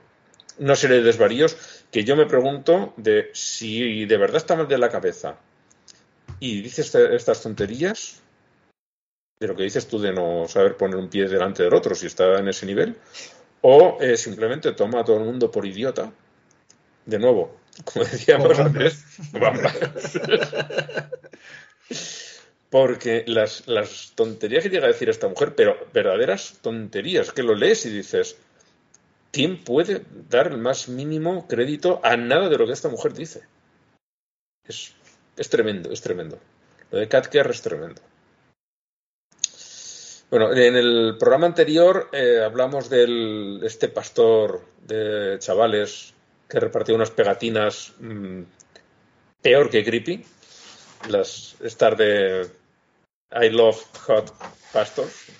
[0.60, 1.58] una serie de desvaríos
[1.92, 5.38] que yo me pregunto de si de verdad está mal de la cabeza.
[6.40, 8.22] Y dice este, estas tonterías,
[9.40, 12.08] de lo que dices tú de no saber poner un pie delante del otro si
[12.08, 12.96] está en ese nivel,
[13.62, 16.12] o eh, simplemente toma a todo el mundo por idiota.
[17.06, 19.04] De nuevo, como decíamos antes,
[22.70, 27.56] Porque las, las, tonterías que llega a decir esta mujer, pero verdaderas tonterías, que lo
[27.56, 28.38] lees y dices,
[29.32, 33.44] ¿quién puede dar el más mínimo crédito a nada de lo que esta mujer dice?
[34.64, 34.94] Es,
[35.38, 36.40] es tremendo, es tremendo.
[36.92, 38.02] Lo de Katker es tremendo.
[40.30, 46.14] Bueno, en el programa anterior eh, hablamos de este pastor de chavales
[46.48, 48.44] que repartió unas pegatinas mm,
[49.42, 50.24] peor que creepy,
[51.10, 52.48] las estas de
[53.32, 54.32] I Love Hot
[54.72, 55.32] Pastors.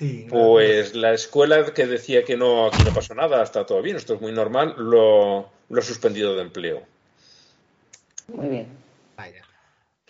[0.00, 3.96] Sí, pues la escuela que decía que no, aquí no pasó nada, está todo bien,
[3.96, 6.82] esto es muy normal, lo, lo ha suspendido de empleo.
[8.28, 8.68] Muy bien.
[9.14, 9.44] Vaya.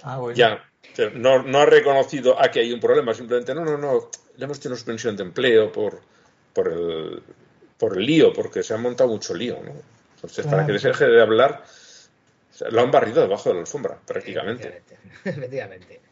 [0.05, 0.37] Ah, bueno.
[0.37, 0.65] Ya,
[1.15, 4.61] no, no ha reconocido a que hay un problema, simplemente no, no, no, le hemos
[4.61, 6.01] tenido suspensión de empleo por,
[6.53, 7.21] por, el,
[7.77, 9.59] por el lío, porque se ha montado mucho lío.
[9.61, 9.73] ¿no?
[10.15, 11.65] Entonces, para que les deje de hablar,
[12.71, 14.83] lo han barrido debajo de la alfombra, prácticamente.
[15.25, 16.01] Efectivamente.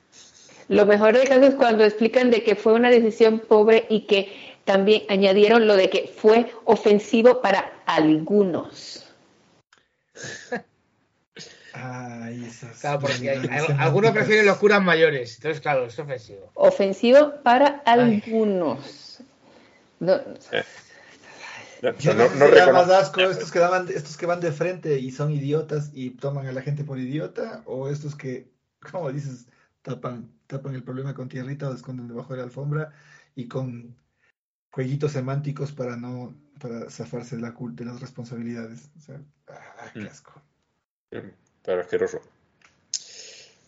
[0.68, 4.56] Lo mejor del caso es cuando explican de que fue una decisión pobre y que
[4.64, 9.06] también añadieron lo de que fue ofensivo para algunos.
[11.72, 13.30] claro, porque
[13.78, 16.50] algunos prefieren los curas mayores, entonces claro, es ofensivo.
[16.52, 19.20] Ofensivo para algunos.
[20.00, 20.16] No,
[20.52, 20.64] eh.
[21.82, 26.10] no, más asco estos que, daban, estos que van de frente y son idiotas y
[26.10, 28.50] toman a la gente por idiota o estos que,
[28.92, 29.46] como dices,
[29.82, 32.92] tapan, tapan el problema con tierrita o esconden debajo de la alfombra
[33.36, 33.94] y con
[34.70, 38.90] jueguitos semánticos para no para zafarse de, la, de las responsabilidades.
[38.96, 40.06] O sea, ah, qué mm.
[40.06, 40.42] asco.
[41.62, 42.20] Pero asqueroso.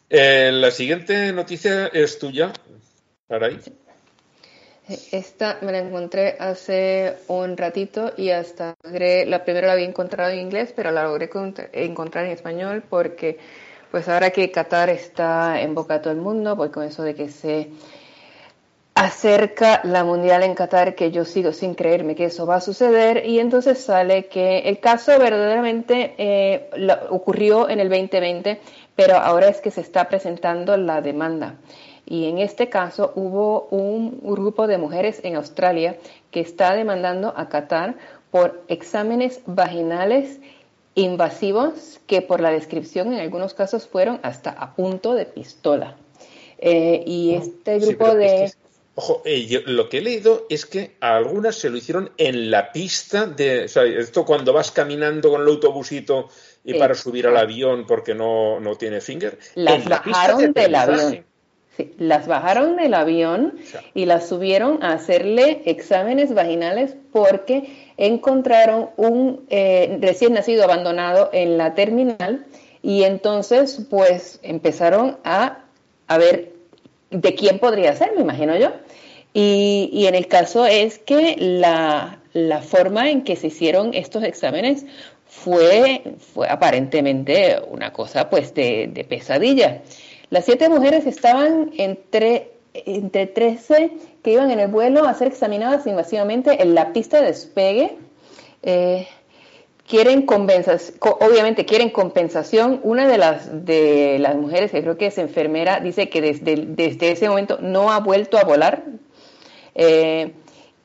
[0.09, 2.53] Eh, la siguiente noticia es tuya,
[3.29, 3.61] ahí.
[5.13, 10.41] Esta me la encontré hace un ratito y hasta la primera la había encontrado en
[10.41, 11.31] inglés, pero la logré
[11.75, 13.39] encontrar en español porque
[13.91, 17.15] pues ahora que Qatar está en boca de todo el mundo, pues con eso de
[17.15, 17.71] que se
[18.95, 23.27] acerca la mundial en Qatar, que yo sigo sin creerme que eso va a suceder,
[23.27, 26.71] y entonces sale que el caso verdaderamente eh,
[27.09, 28.61] ocurrió en el 2020,
[28.95, 31.55] pero ahora es que se está presentando la demanda.
[32.07, 35.97] Y en este caso hubo un grupo de mujeres en Australia
[36.31, 37.95] que está demandando a Qatar
[38.31, 40.41] por exámenes vaginales
[41.01, 45.97] invasivos que por la descripción en algunos casos fueron hasta a punto de pistola.
[46.59, 48.53] Eh, y este grupo de...
[48.95, 52.73] ojo, eh, lo que he leído es que a algunas se lo hicieron en la
[52.73, 53.65] pista de...
[53.65, 56.29] O sea, esto cuando vas caminando con el autobusito
[56.65, 59.39] y para subir al avión porque no, no tiene finger.
[59.55, 61.25] Las bajaron del avión.
[61.99, 63.55] Las bajaron del avión
[63.95, 71.59] y las subieron a hacerle exámenes vaginales porque encontraron un eh, recién nacido abandonado en
[71.59, 72.47] la terminal
[72.83, 75.65] y entonces pues empezaron a,
[76.07, 76.53] a ver
[77.11, 78.73] de quién podría ser, me imagino yo.
[79.33, 84.25] Y, y en el caso es que la, la forma en que se hicieron estos
[84.25, 84.85] exámenes
[85.31, 89.83] fue, fue aparentemente una cosa pues de, pesadilla.
[90.31, 93.93] Las siete mujeres estaban entre, entre 13
[94.23, 97.99] que iban en el vuelo a ser examinadas invasivamente en la pista de despegue.
[98.63, 99.09] Eh,
[99.89, 102.81] quieren compensación, obviamente quieren compensación.
[102.85, 107.11] Una de las, de las mujeres, que creo que es enfermera, dice que desde, desde
[107.11, 108.85] ese momento no ha vuelto a volar.
[109.75, 110.33] Eh,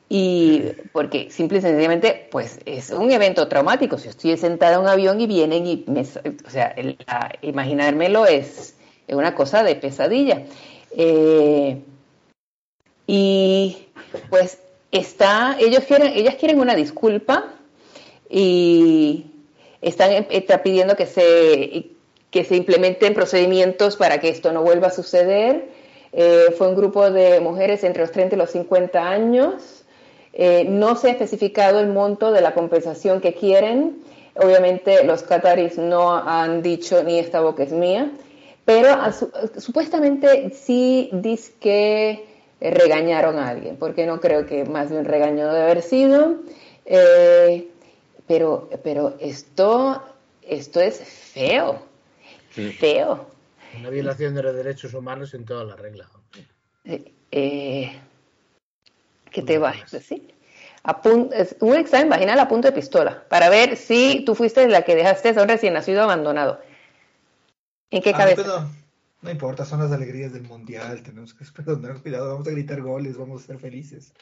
[0.08, 0.62] y
[0.92, 3.98] porque simple y sencillamente, pues es un evento traumático.
[3.98, 6.74] Si estoy sentada en un avión y vienen y me, o sea,
[7.42, 8.75] imaginármelo es,
[9.08, 10.42] una cosa de pesadilla.
[10.96, 11.78] Eh,
[13.06, 13.76] y
[14.30, 14.58] pues
[14.90, 17.52] está, ellos quieren, ellas quieren una disculpa
[18.28, 19.26] y
[19.80, 21.90] están está pidiendo que se,
[22.30, 25.68] que se implementen procedimientos para que esto no vuelva a suceder.
[26.12, 29.84] Eh, fue un grupo de mujeres entre los 30 y los 50 años
[30.38, 34.02] eh, no se ha especificado el monto de la compensación que quieren.
[34.34, 38.10] Obviamente los qataris no han dicho ni esta boca es mía,
[38.66, 38.98] pero
[39.58, 42.26] supuestamente sí dice que
[42.60, 46.40] regañaron a alguien, porque no creo que más de un regaño debe haber sido.
[46.84, 47.68] Eh,
[48.26, 50.02] pero, pero esto,
[50.42, 51.80] esto es feo,
[52.50, 53.26] feo.
[53.78, 56.08] Una violación de los derechos humanos en toda la regla.
[57.30, 57.92] Eh,
[59.30, 60.34] que te va a decir.
[61.60, 65.28] un examen vaginal a punto de pistola para ver si tú fuiste la que dejaste
[65.28, 66.60] a un recién nacido abandonado.
[67.96, 68.68] ¿En qué cabeza?
[69.22, 71.02] No, importa, son las alegrías del mundial.
[71.02, 72.32] Tenemos que tener cuidado.
[72.32, 74.12] Vamos a gritar goles, vamos a ser felices.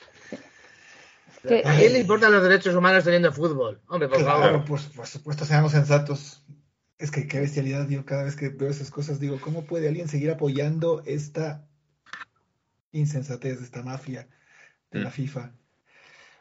[1.64, 3.80] ¿A quién le importan los derechos humanos teniendo fútbol?
[3.88, 4.64] Hombre, por favor.
[4.64, 6.42] Por, por supuesto, seamos sensatos.
[6.96, 10.08] Es que qué bestialidad, yo cada vez que veo esas cosas digo, ¿cómo puede alguien
[10.08, 11.68] seguir apoyando esta
[12.92, 14.28] insensatez, esta mafia?
[14.90, 15.12] la mm.
[15.12, 15.52] FIFA.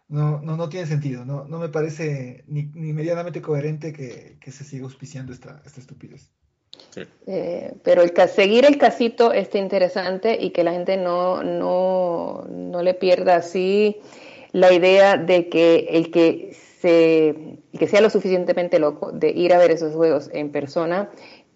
[0.10, 4.64] No, no, no tiene sentido, no, no me parece ni, ni medianamente coherente que, se
[4.64, 6.32] siga auspiciando esta, esta estupidez.
[7.26, 12.84] Eh, pero el, seguir el casito está interesante y que la gente no, no, no
[12.84, 14.02] le pierda así
[14.52, 19.58] la idea de que el que, se, que sea lo suficientemente loco de ir a
[19.58, 21.10] ver esos juegos en persona,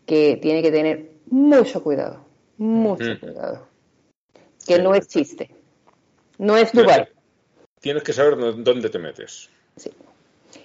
[0.05, 2.25] que tiene que tener mucho cuidado,
[2.57, 3.67] mucho cuidado,
[4.65, 5.51] que no es chiste.
[6.39, 7.07] No es Dubai.
[7.79, 9.49] Tienes que saber dónde te metes.
[9.75, 9.91] Sí.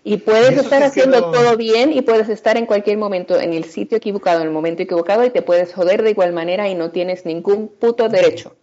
[0.04, 3.98] Y puedes estar haciendo todo bien y puedes estar en cualquier momento en el sitio
[3.98, 7.24] equivocado, en el momento equivocado y te puedes joder de igual manera y no tienes
[7.24, 8.56] ningún puto derecho.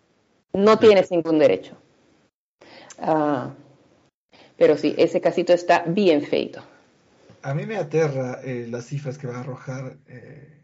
[0.52, 1.78] No tienes ningún derecho.
[3.00, 3.54] Ah,
[4.58, 6.62] pero sí, ese casito está bien feito.
[7.42, 10.62] A mí me aterra eh, las cifras que va a arrojar eh,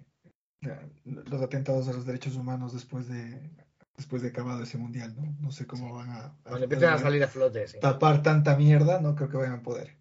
[1.06, 3.40] los atentados a los derechos humanos después de
[3.96, 5.36] después de acabado ese mundial, ¿no?
[5.40, 6.36] No sé cómo van a...
[6.44, 9.96] A salir a flote, Tapar tanta mierda, no creo que vayan a poder.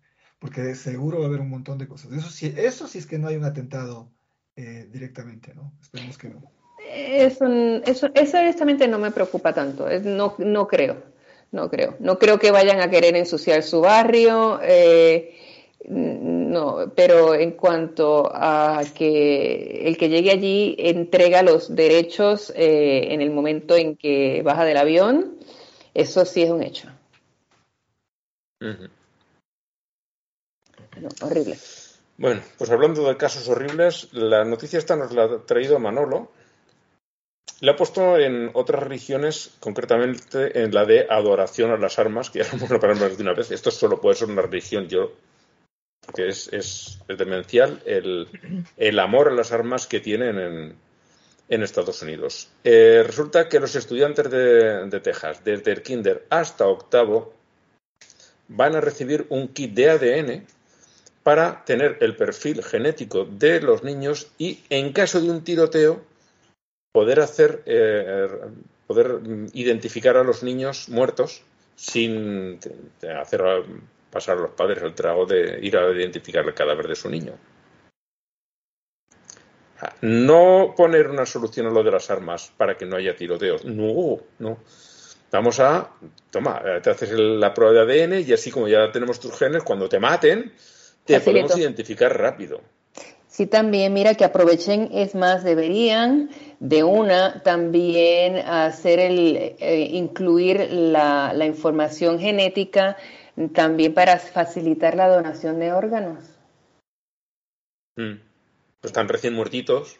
[0.44, 2.12] Porque seguro va a haber un montón de cosas.
[2.12, 4.10] Eso sí, eso sí es que no hay un atentado
[4.56, 5.72] eh, directamente, ¿no?
[5.80, 6.42] Esperemos que no.
[6.86, 7.46] Eso,
[7.86, 9.88] eso, eso honestamente no me preocupa tanto.
[10.02, 11.02] no, no creo.
[11.50, 11.96] No creo.
[11.98, 14.60] No creo que vayan a querer ensuciar su barrio.
[14.62, 15.34] Eh,
[15.88, 23.22] no, pero en cuanto a que el que llegue allí entrega los derechos eh, en
[23.22, 25.38] el momento en que baja del avión,
[25.94, 26.90] eso sí es un hecho.
[31.20, 31.58] Horrible.
[32.16, 36.30] Bueno, pues hablando de casos horribles, la noticia esta nos la ha traído Manolo.
[37.60, 42.40] La ha puesto en otras religiones, concretamente en la de adoración a las armas, que
[42.40, 43.50] ya lo hemos hablado de una vez.
[43.50, 44.88] Esto solo puede ser una religión.
[44.88, 45.12] Yo
[46.12, 50.76] que es, es, demencial el, amor a las armas que tienen en,
[51.48, 52.48] en Estados Unidos.
[52.62, 57.32] Eh, resulta que los estudiantes de, de, Texas, desde el kinder hasta octavo,
[58.48, 60.46] van a recibir un kit de ADN
[61.24, 66.00] para tener el perfil genético de los niños y, en caso de un tiroteo,
[66.92, 68.28] poder hacer, eh,
[68.86, 69.18] poder
[69.54, 71.42] identificar a los niños muertos
[71.74, 72.60] sin
[73.18, 73.42] hacer
[74.10, 77.32] pasar a los padres el trago de ir a identificar el cadáver de su niño.
[80.02, 83.64] No poner una solución a lo de las armas para que no haya tiroteos.
[83.64, 84.58] No, no.
[85.32, 85.90] Vamos a,
[86.30, 89.88] toma, te haces la prueba de ADN y así como ya tenemos tus genes, cuando
[89.88, 90.52] te maten,
[91.04, 92.60] te podemos identificar rápido.
[93.28, 100.68] Sí, también, mira que aprovechen, es más, deberían de una también hacer el, eh, incluir
[100.70, 102.96] la, la, información genética
[103.52, 106.24] también para facilitar la donación de órganos.
[107.96, 108.20] Mm.
[108.80, 109.98] Pues están recién muertitos.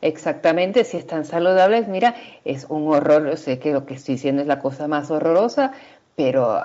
[0.00, 2.14] Exactamente, si están saludables, mira,
[2.44, 5.72] es un horror, sé que lo que estoy diciendo es la cosa más horrorosa,
[6.14, 6.60] pero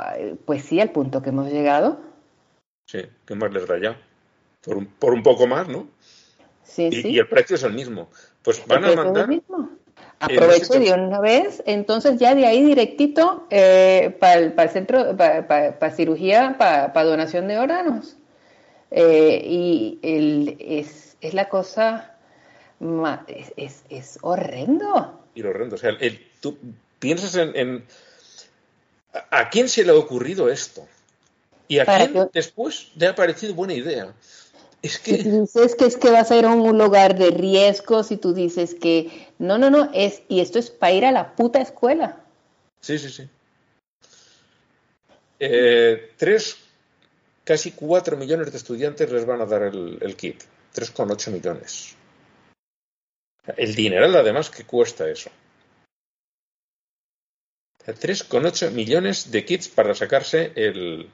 [0.45, 2.12] pues sí, al punto que hemos llegado.
[2.85, 3.99] Sí, ¿qué más les da ya?
[4.64, 5.88] Por un, por un poco más, ¿no?
[6.64, 7.10] Sí, y, sí.
[7.10, 8.10] y el precio es el mismo.
[8.41, 9.30] Pues van a mandar.
[10.19, 16.55] Aprovecho de una vez, entonces ya de ahí directito eh, para el, centro, para cirugía,
[16.57, 18.15] para donación de órganos.
[18.89, 22.15] Eh, y el, es, es, la cosa,
[23.27, 25.19] es, es, es, horrendo.
[25.35, 26.57] Y horrendo, o sea, el, tú
[26.99, 27.84] piensas en, en,
[29.30, 30.88] ¿A quién se le ha ocurrido esto?
[31.68, 32.30] ¿Y a quién que...
[32.34, 34.14] después le ha parecido buena idea?
[34.81, 35.18] Es que...
[35.18, 38.18] Si tú dices que es que vas a ir a un lugar de riesgo, si
[38.18, 41.61] tú dices que no, no, no, es y esto es para ir a la puta
[41.61, 42.23] escuela.
[42.81, 43.30] Sí, sí, sí.
[45.40, 46.57] Eh, tres,
[47.44, 50.44] casi cuatro millones de estudiantes les van a dar el, el kit.
[50.73, 51.95] 3,8 millones.
[53.57, 55.30] El dineral, además, que cuesta eso.
[57.85, 61.10] 3,8 millones de kits para sacarse el,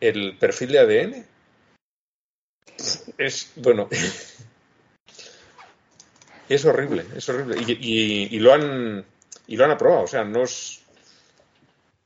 [0.00, 1.24] el perfil de ADN
[3.18, 3.88] es, bueno,
[6.48, 7.56] es horrible, es horrible.
[7.66, 9.04] Y, y, y, lo han,
[9.46, 10.82] y lo han aprobado, o sea, no es,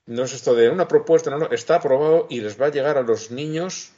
[0.06, 2.98] no es esto de una propuesta, no, no, está aprobado y les va a llegar
[2.98, 3.92] a los niños.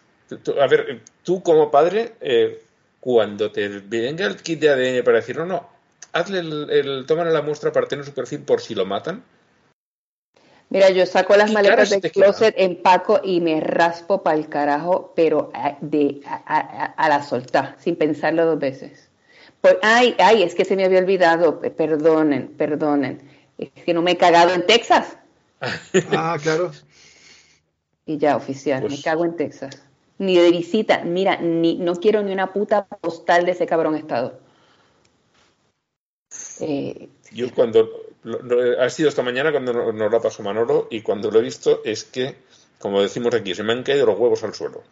[0.60, 2.62] A ver, tú como padre, eh,
[3.00, 5.68] cuando te venga el kit de ADN para decir, no, no,
[6.12, 9.24] hazle el, el la muestra para tener su perfil por si lo matan,
[10.72, 15.50] Mira, yo saco las maletas del closet, empaco y me raspo para el carajo, pero
[15.52, 19.10] a, de, a, a, a, la soltar, sin pensarlo dos veces.
[19.60, 23.20] Por, ay, ay, es que se me había olvidado, perdonen, perdonen.
[23.58, 25.18] Es que no me he cagado en Texas.
[26.10, 26.72] ah, claro.
[28.06, 28.94] Y ya, oficial, pues...
[28.94, 29.82] me cago en Texas.
[30.16, 34.40] Ni de visita, mira, ni, no quiero ni una puta postal de ese cabrón estado.
[36.60, 37.90] Eh, yo cuando
[38.78, 41.82] ha sido esta mañana cuando nos no lo pasó Manolo y cuando lo he visto
[41.84, 42.36] es que,
[42.78, 44.82] como decimos aquí, se me han caído los huevos al suelo.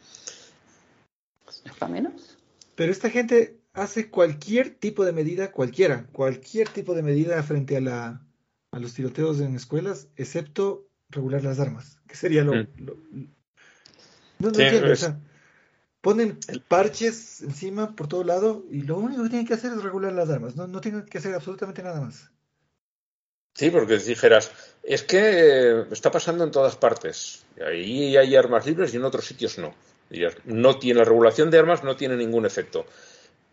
[1.78, 2.38] ¿Para menos?
[2.74, 7.80] Pero esta gente hace cualquier tipo de medida, cualquiera, cualquier tipo de medida frente a,
[7.80, 8.26] la,
[8.72, 12.54] a los tiroteos en escuelas, excepto regular las armas, que sería lo...
[12.54, 12.66] Mm.
[12.76, 12.96] lo
[14.38, 15.02] no, no sí, entiendo, es...
[15.02, 15.20] o sea,
[16.00, 16.38] ponen
[16.68, 20.30] parches encima por todo lado y lo único que tienen que hacer es regular las
[20.30, 22.30] armas, no, no tienen que hacer absolutamente nada más.
[23.54, 24.50] Sí, porque dijeras,
[24.82, 27.44] es que está pasando en todas partes.
[27.64, 29.74] Ahí hay armas libres y en otros sitios no.
[30.44, 32.86] No tiene la regulación de armas, no tiene ningún efecto.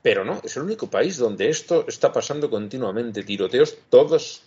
[0.02, 3.24] Pero no, es el único país donde esto está pasando continuamente.
[3.24, 4.44] Tiroteos todos,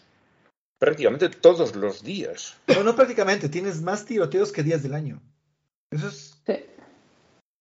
[0.79, 2.57] prácticamente todos los días.
[2.69, 5.21] No, no prácticamente, tienes más tiroteos que días del año.
[5.91, 6.41] Eso es.
[6.47, 6.65] Sí.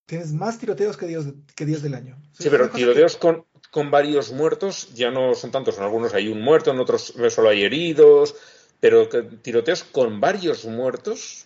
[0.05, 1.25] Tienes más tiroteos que días,
[1.55, 2.17] que días del año.
[2.33, 3.19] Eso sí, pero tiroteos que...
[3.19, 7.13] con, con varios muertos, ya no son tantos, en algunos hay un muerto, en otros
[7.29, 8.35] solo hay heridos,
[8.79, 9.07] pero
[9.41, 11.45] tiroteos con varios muertos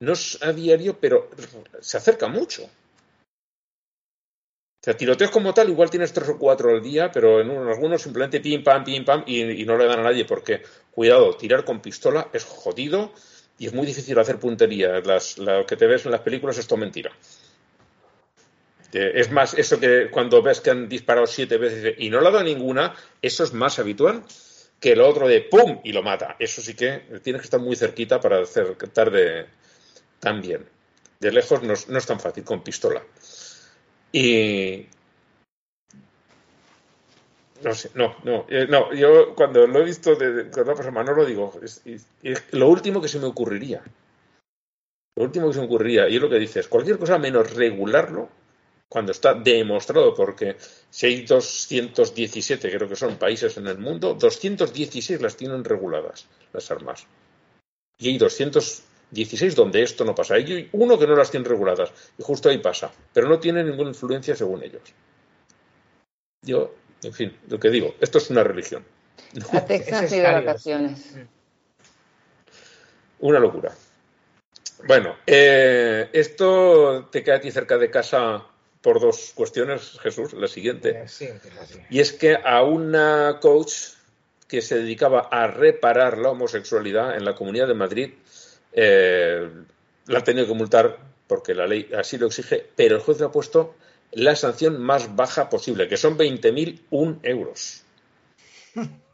[0.00, 1.28] no es a diario, pero
[1.80, 2.64] se acerca mucho.
[4.82, 8.00] O sea, tiroteos como tal, igual tienes tres o cuatro al día, pero en, algunos
[8.00, 11.66] simplemente pim, pam, pim, pam, y, y, no le dan a nadie, porque, cuidado, tirar
[11.66, 13.12] con pistola es jodido
[13.58, 15.00] y es muy difícil hacer puntería.
[15.00, 17.12] Las, lo que te ves en las películas es todo mentira.
[18.92, 22.30] Es más, eso que cuando ves que han disparado siete veces y no le ha
[22.30, 24.24] dado ninguna, eso es más habitual
[24.80, 25.80] que lo otro de ¡pum!
[25.84, 26.36] y lo mata.
[26.38, 29.46] Eso sí que tienes que estar muy cerquita para acertar de
[30.18, 30.66] tan bien.
[31.20, 33.02] De lejos no, no es tan fácil con pistola.
[34.10, 34.86] Y.
[37.62, 38.92] No sé, no, no, eh, no.
[38.94, 41.52] Yo cuando lo he visto de, con la persona no lo digo.
[42.52, 43.82] Lo último que se me ocurriría.
[45.16, 48.30] Lo último que se me ocurriría, y es lo que dices, cualquier cosa menos regularlo,
[48.90, 50.56] cuando está demostrado, porque
[50.90, 56.68] si hay 217, creo que son países en el mundo, 216 las tienen reguladas, las
[56.72, 57.06] armas.
[57.98, 60.34] Y hay 216 donde esto no pasa.
[60.34, 63.90] Hay uno que no las tiene reguladas, y justo ahí pasa, pero no tiene ninguna
[63.90, 64.82] influencia según ellos.
[66.42, 68.84] Yo, en fin, lo que digo, esto es una religión.
[69.52, 71.14] A Texas y de vacaciones.
[73.20, 73.72] Una locura.
[74.84, 78.49] Bueno, eh, esto te queda a ti cerca de casa
[78.82, 80.32] por dos cuestiones, Jesús.
[80.32, 81.06] La siguiente.
[81.08, 81.28] Sí.
[81.90, 83.72] Y es que a una coach
[84.48, 88.10] que se dedicaba a reparar la homosexualidad en la Comunidad de Madrid
[88.72, 89.48] eh,
[90.06, 93.26] la han tenido que multar porque la ley así lo exige, pero el juez le
[93.26, 93.76] ha puesto
[94.12, 97.84] la sanción más baja posible, que son 20.001 euros.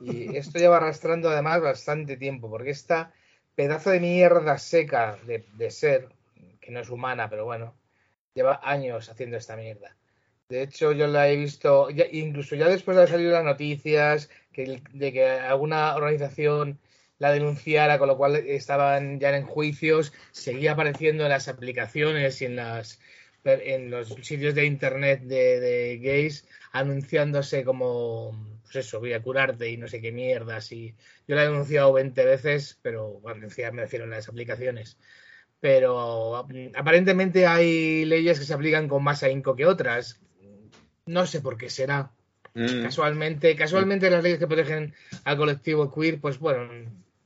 [0.00, 3.12] Y esto lleva arrastrando además bastante tiempo, porque esta
[3.54, 6.08] pedazo de mierda seca de, de ser,
[6.60, 7.74] que no es humana, pero bueno,
[8.36, 9.96] lleva años haciendo esta mierda.
[10.48, 14.80] De hecho, yo la he visto, incluso ya después de haber salido las noticias, que,
[14.92, 16.78] de que alguna organización
[17.18, 22.44] la denunciara, con lo cual estaban ya en juicios, seguía apareciendo en las aplicaciones y
[22.44, 23.00] en las
[23.44, 28.32] en los sitios de internet de, de gays anunciándose como
[28.64, 30.96] pues eso, voy a curarte y no sé qué mierdas y
[31.28, 34.98] yo la he denunciado 20 veces, pero bueno, me refiero a las aplicaciones.
[35.60, 40.20] Pero mm, aparentemente hay leyes que se aplican con más ahínco que otras.
[41.06, 42.10] No sé por qué será.
[42.54, 42.82] Mm.
[42.82, 46.68] Casualmente, casualmente las leyes que protegen al colectivo queer, pues bueno,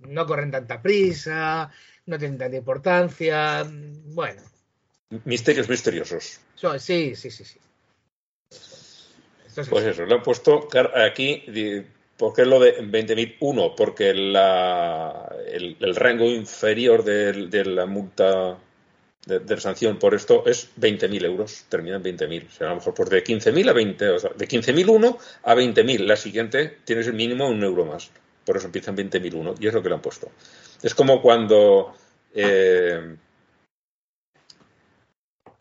[0.00, 1.70] no corren tanta prisa,
[2.06, 3.64] no tienen tanta importancia.
[4.06, 4.42] Bueno,
[5.24, 6.40] Misterios misteriosos.
[6.54, 7.58] so- sí, sí, sí, sí.
[9.46, 9.90] Esto es Pues así.
[9.90, 11.44] eso, le han puesto aquí,
[12.20, 13.74] ¿por qué lo de 20.001?
[13.76, 18.58] Porque la, el, el rango inferior de, la multa
[19.26, 22.46] de, sanción por esto es 20.000 euros, termina en 20.000.
[22.46, 25.54] O sea, a lo mejor pues de 15.000 a 20, o sea, de 15.001 a
[25.54, 26.06] 20.000.
[26.06, 28.10] La siguiente tienes el mínimo un euro más.
[28.44, 30.30] Por eso empieza en 20.001 y es lo que le han puesto.
[30.82, 31.94] Es como cuando
[32.34, 33.16] eh,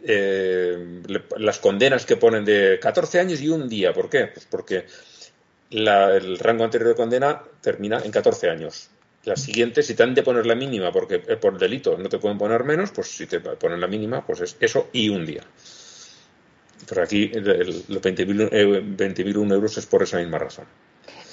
[0.01, 3.93] eh, le- las condenas que ponen de 14 años y un día.
[3.93, 4.27] ¿Por qué?
[4.27, 4.85] Pues porque
[5.71, 8.89] la- el rango anterior de condena termina en 14 años.
[9.25, 12.17] La siguiente, si te han de poner la mínima, porque eh, por delito no te
[12.19, 15.43] pueden poner menos, pues si te ponen la mínima, pues es eso y un día.
[16.87, 20.65] Pero aquí los 20.000 eh, 20.001 euros es por esa misma razón.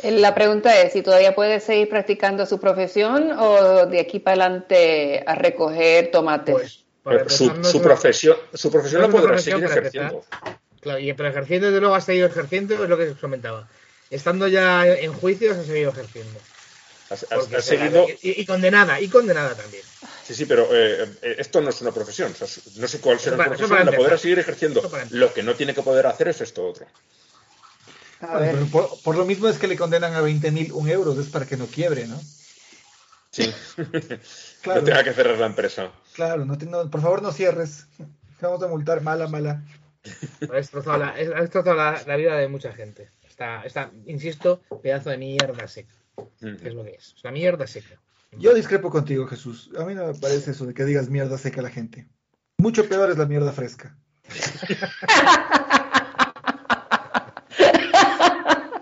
[0.02, 4.44] Eh, La pregunta es si todavía puede seguir practicando su profesión o de aquí para
[4.44, 6.54] adelante a recoger tomates.
[6.54, 10.24] Pues, para su, no profesión, su profesión no la podrá seguir para ejerciendo.
[10.80, 13.68] Claro, y pero ejerciendo, desde luego ha seguido ejerciendo, es lo que os comentaba.
[14.10, 16.38] Estando ya en juicios, ha seguido ejerciendo.
[17.10, 19.82] Has, has- Porque has se- seguido y, y condenada, y condenada también.
[20.24, 22.32] Sí, sí, pero eh, eh, esto no es una profesión.
[22.32, 24.82] O sea, no sé cuál será la profesión, la podrá seguir ejerciendo.
[25.10, 26.86] Lo que no tiene que poder hacer es esto otro.
[28.20, 28.54] A ver.
[28.54, 31.46] Pero por, por lo mismo es que le condenan a 20.000 un euros, es para
[31.46, 32.20] que no quiebre, ¿no?
[33.30, 33.52] Sí.
[34.62, 34.80] Claro.
[34.80, 35.92] No tenga que cerrar la empresa.
[36.14, 37.84] Claro, no, te- no, por favor no cierres.
[38.40, 39.62] Te Vamos a multar, mala, mala.
[40.50, 43.08] Ha destrozado la, ha destrozado la, la vida de mucha gente.
[43.36, 45.92] Está, está, insisto, pedazo de mierda seca.
[46.40, 47.12] que es lo que es.
[47.14, 48.00] Es una mierda seca.
[48.32, 49.70] Yo discrepo contigo, Jesús.
[49.78, 52.08] A mí no me parece eso de que digas mierda seca a la gente.
[52.56, 53.94] Mucho peor es la mierda fresca.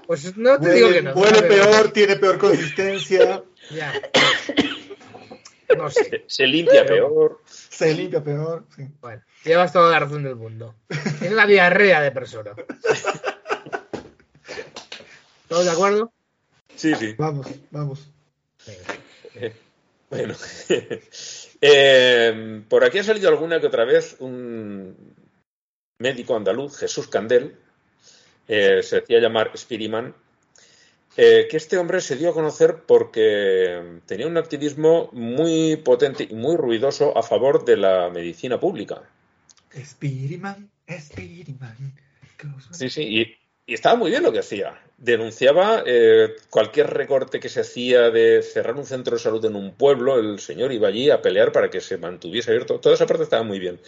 [0.06, 1.12] Pues no te digo que Huele, no.
[1.14, 3.92] huele pero- peor, tiene peor consistencia, Ya.
[5.76, 6.04] No sé.
[6.04, 7.40] Se, se limpia peor.
[7.46, 8.66] se limpia peor.
[8.76, 8.86] sí.
[9.00, 10.74] Bueno, llevas toda la razón del mundo.
[10.88, 12.52] Es la diarrea de persona.
[15.54, 16.12] ¿Todos de acuerdo?
[16.74, 17.14] Sí, sí.
[17.16, 18.10] Vamos, vamos.
[18.66, 19.52] Venga.
[20.10, 20.34] Bueno.
[21.66, 24.94] Eh, por aquí ha salido alguna que otra vez un
[25.98, 27.56] médico andaluz, Jesús Candel,
[28.48, 30.14] eh, se hacía llamar Spiriman,
[31.16, 36.34] eh, que este hombre se dio a conocer porque tenía un activismo muy potente y
[36.34, 39.00] muy ruidoso a favor de la medicina pública.
[39.74, 40.70] Spiriman,
[41.00, 41.94] Spiriman.
[42.72, 44.78] Sí, sí, y, y estaba muy bien lo que hacía.
[45.04, 49.74] Denunciaba eh, cualquier recorte que se hacía de cerrar un centro de salud en un
[49.74, 52.80] pueblo, el señor iba allí a pelear para que se mantuviese abierto.
[52.80, 53.78] Toda esa parte estaba muy bien.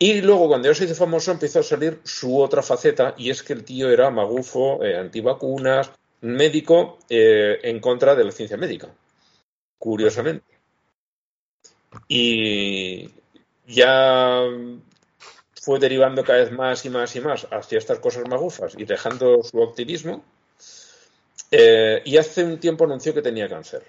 [0.00, 3.44] Y luego, cuando ya se hizo famoso, empezó a salir su otra faceta, y es
[3.44, 8.88] que el tío era magufo, eh, antivacunas, médico eh, en contra de la ciencia médica.
[9.78, 10.44] Curiosamente.
[12.08, 13.10] Y
[13.64, 14.42] ya
[15.62, 19.44] fue derivando cada vez más y más y más hacia estas cosas magufas y dejando
[19.44, 20.24] su activismo.
[21.50, 23.82] Eh, y hace un tiempo anunció que tenía cáncer.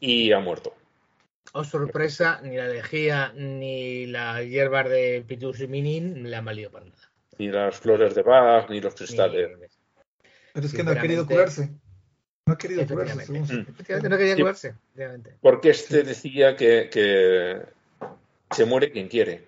[0.00, 0.74] Y ha muerto.
[1.52, 6.70] Oh, sorpresa, ni la lejía ni las hierbas de Pitus y Minin le han valido
[6.70, 7.10] para nada.
[7.38, 9.48] Ni las flores de Bach, ni los cristales.
[9.58, 9.66] Ni-
[10.52, 11.70] Pero es que no ha querido curarse.
[12.46, 13.76] No ha querido curarse, Efectivamente.
[13.86, 14.10] según.
[14.10, 14.68] No quería curarse.
[14.68, 15.34] efectivamente.
[15.40, 17.62] Porque este decía que, que
[18.54, 19.44] se muere quien quiere.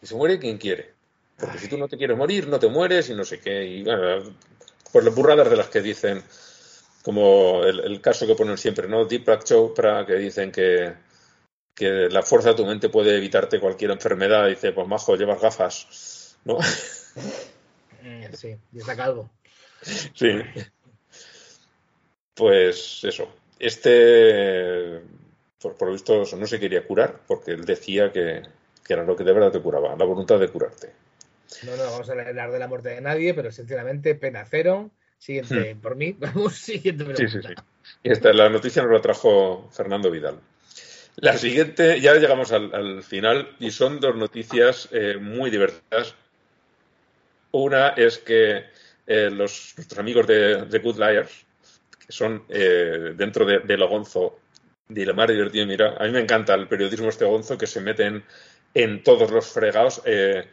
[0.00, 0.92] Que se muere quien quiere.
[1.40, 3.64] Porque si tú no te quieres morir, no te mueres y no sé qué.
[3.64, 4.34] Y bueno,
[4.92, 6.22] pues las burradas de las que dicen,
[7.02, 9.04] como el, el caso que ponen siempre, ¿no?
[9.04, 10.92] Deepak Chopra, que dicen que,
[11.74, 14.48] que la fuerza de tu mente puede evitarte cualquier enfermedad.
[14.48, 16.58] Dice, pues majo, llevas gafas, ¿no?
[18.02, 19.28] Eh, sí, y está calvo.
[19.82, 20.40] Sí.
[22.32, 23.28] Pues eso.
[23.58, 25.02] Este,
[25.60, 28.42] por, por lo visto, no se quería curar porque él decía que,
[28.82, 30.92] que era lo que de verdad te curaba, la voluntad de curarte.
[31.62, 34.90] No, no, vamos a hablar de la muerte de nadie, pero sinceramente, pena cero.
[35.18, 37.14] Siguiente, por mí, vamos, siguiente Hmm.
[37.14, 37.28] Sí, pregunta.
[37.28, 37.54] sí, sí.
[38.02, 40.40] Y esta, la noticia nos la trajo Fernando Vidal.
[41.16, 46.14] La siguiente, ya llegamos al, al final y son dos noticias eh, muy divertidas.
[47.52, 48.64] Una es que
[49.06, 51.46] eh, los, nuestros amigos de, de Good Liars,
[52.06, 54.38] que son eh, dentro de, de lo gonzo,
[54.88, 57.80] de lo más divertido, mira, a mí me encanta el periodismo este gonzo que se
[57.80, 58.24] meten
[58.74, 60.46] en todos los fregados, eh,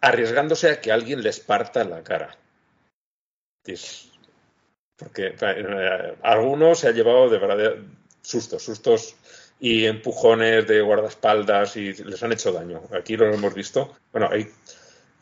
[0.00, 2.36] arriesgándose a que alguien les parta la cara.
[4.96, 7.74] Porque eh, alguno se ha llevado de verdad
[8.22, 9.16] sustos, sustos
[9.58, 12.82] y empujones de guardaespaldas y les han hecho daño.
[12.92, 13.96] Aquí lo hemos visto.
[14.12, 14.48] Bueno, hay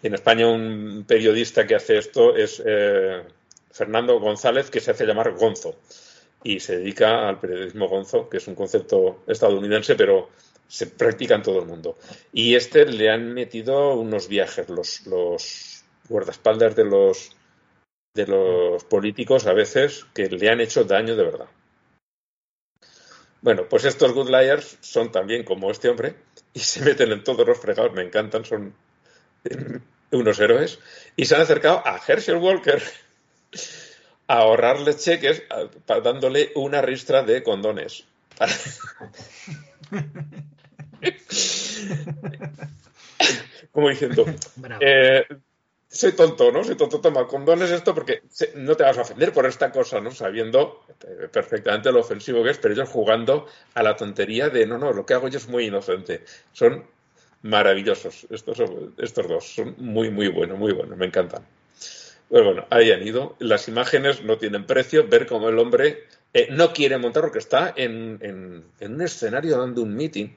[0.03, 3.23] en España un periodista que hace esto es eh,
[3.71, 5.77] Fernando González, que se hace llamar Gonzo
[6.45, 10.29] y se dedica al periodismo gonzo, que es un concepto estadounidense, pero
[10.69, 11.97] se practica en todo el mundo.
[12.33, 17.37] Y este le han metido unos viajes, los, los guardaespaldas de los
[18.15, 21.49] de los políticos a veces que le han hecho daño de verdad.
[23.43, 26.15] Bueno, pues estos good liars son también como este hombre
[26.55, 28.75] y se meten en todos los fregados, me encantan, son
[30.13, 30.79] unos héroes
[31.17, 32.83] y se han acercado a Herschel Walker
[34.29, 35.43] a ahorrarle cheques
[35.87, 38.07] dándole una ristra de condones.
[43.73, 44.25] Como diciendo,
[44.81, 45.25] eh,
[45.89, 46.63] soy tonto, ¿no?
[46.65, 48.23] Soy tonto, toma condones esto porque
[48.57, 50.11] no te vas a ofender por esta cosa, ¿no?
[50.11, 54.79] Sabiendo eh, perfectamente lo ofensivo que es, pero ellos jugando a la tontería de, no,
[54.79, 56.25] no, lo que hago yo es muy inocente.
[56.53, 56.85] Son
[57.43, 58.59] maravillosos estos,
[58.99, 61.45] estos dos, son muy, muy buenos, muy buenos, me encantan.
[62.29, 63.37] Pues bueno, ahí han ido.
[63.39, 65.07] Las imágenes no tienen precio.
[65.07, 69.59] Ver cómo el hombre eh, no quiere montar porque está en, en- en un escenario
[69.59, 70.29] dando un meeting.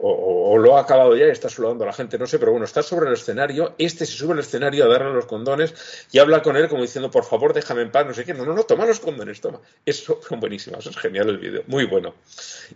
[0.00, 2.64] O, lo ha acabado ya y está saludando a la gente, no sé, pero bueno,
[2.64, 3.74] está sobre el escenario.
[3.78, 7.10] Este se sube al escenario a darle los condones y habla con él como diciendo,
[7.10, 8.32] por favor, déjame en paz, no sé qué.
[8.32, 9.60] No, no, no, toma los condones, toma.
[9.84, 12.14] Eso son buenísimas, es genial el vídeo, muy bueno.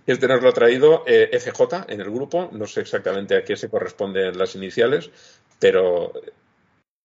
[0.05, 3.57] Este nos lo ha traído eh, FJ en el grupo, no sé exactamente a qué
[3.57, 5.11] se corresponden las iniciales,
[5.61, 6.13] pero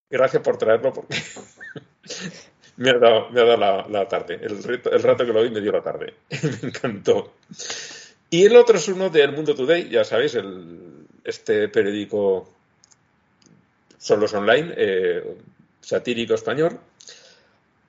[0.10, 1.16] gracias por traerlo porque
[2.78, 4.40] me ha dado, la, tarde.
[4.42, 6.16] El, el rato que lo vi me dio la tarde.
[6.62, 7.34] me encantó.
[8.30, 12.50] Y el otro es uno del Mundo Today, ya sabéis, el, este periódico
[13.98, 15.38] solos online, eh,
[15.82, 16.80] satírico español.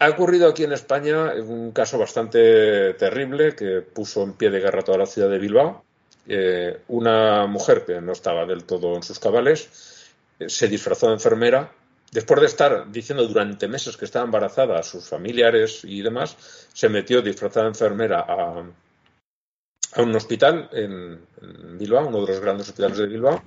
[0.01, 4.83] Ha ocurrido aquí en España un caso bastante terrible que puso en pie de guerra
[4.83, 5.85] toda la ciudad de Bilbao.
[6.29, 11.15] Eh, una mujer que no estaba del todo en sus cabales eh, se disfrazó de
[11.15, 11.73] enfermera.
[12.13, 16.37] Después de estar diciendo durante meses que estaba embarazada a sus familiares y demás,
[16.73, 18.65] se metió disfrazada de enfermera a,
[19.95, 21.21] a un hospital en,
[21.79, 23.43] Bilbao, uno de los grandes hospitales de Bilbao,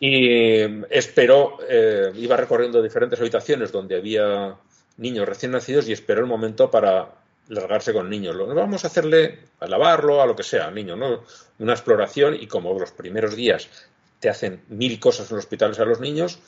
[0.00, 4.56] y esperó, eh, iba recorriendo diferentes habitaciones donde había
[4.96, 7.08] niños recién nacidos y esperó el momento para
[7.48, 8.34] largarse con niños.
[8.34, 11.22] Lo vamos a hacerle, a lavarlo, a lo que sea, niño, ¿no?
[11.58, 13.68] Una exploración y como los primeros días
[14.20, 16.38] te hacen mil cosas en los hospitales a los niños,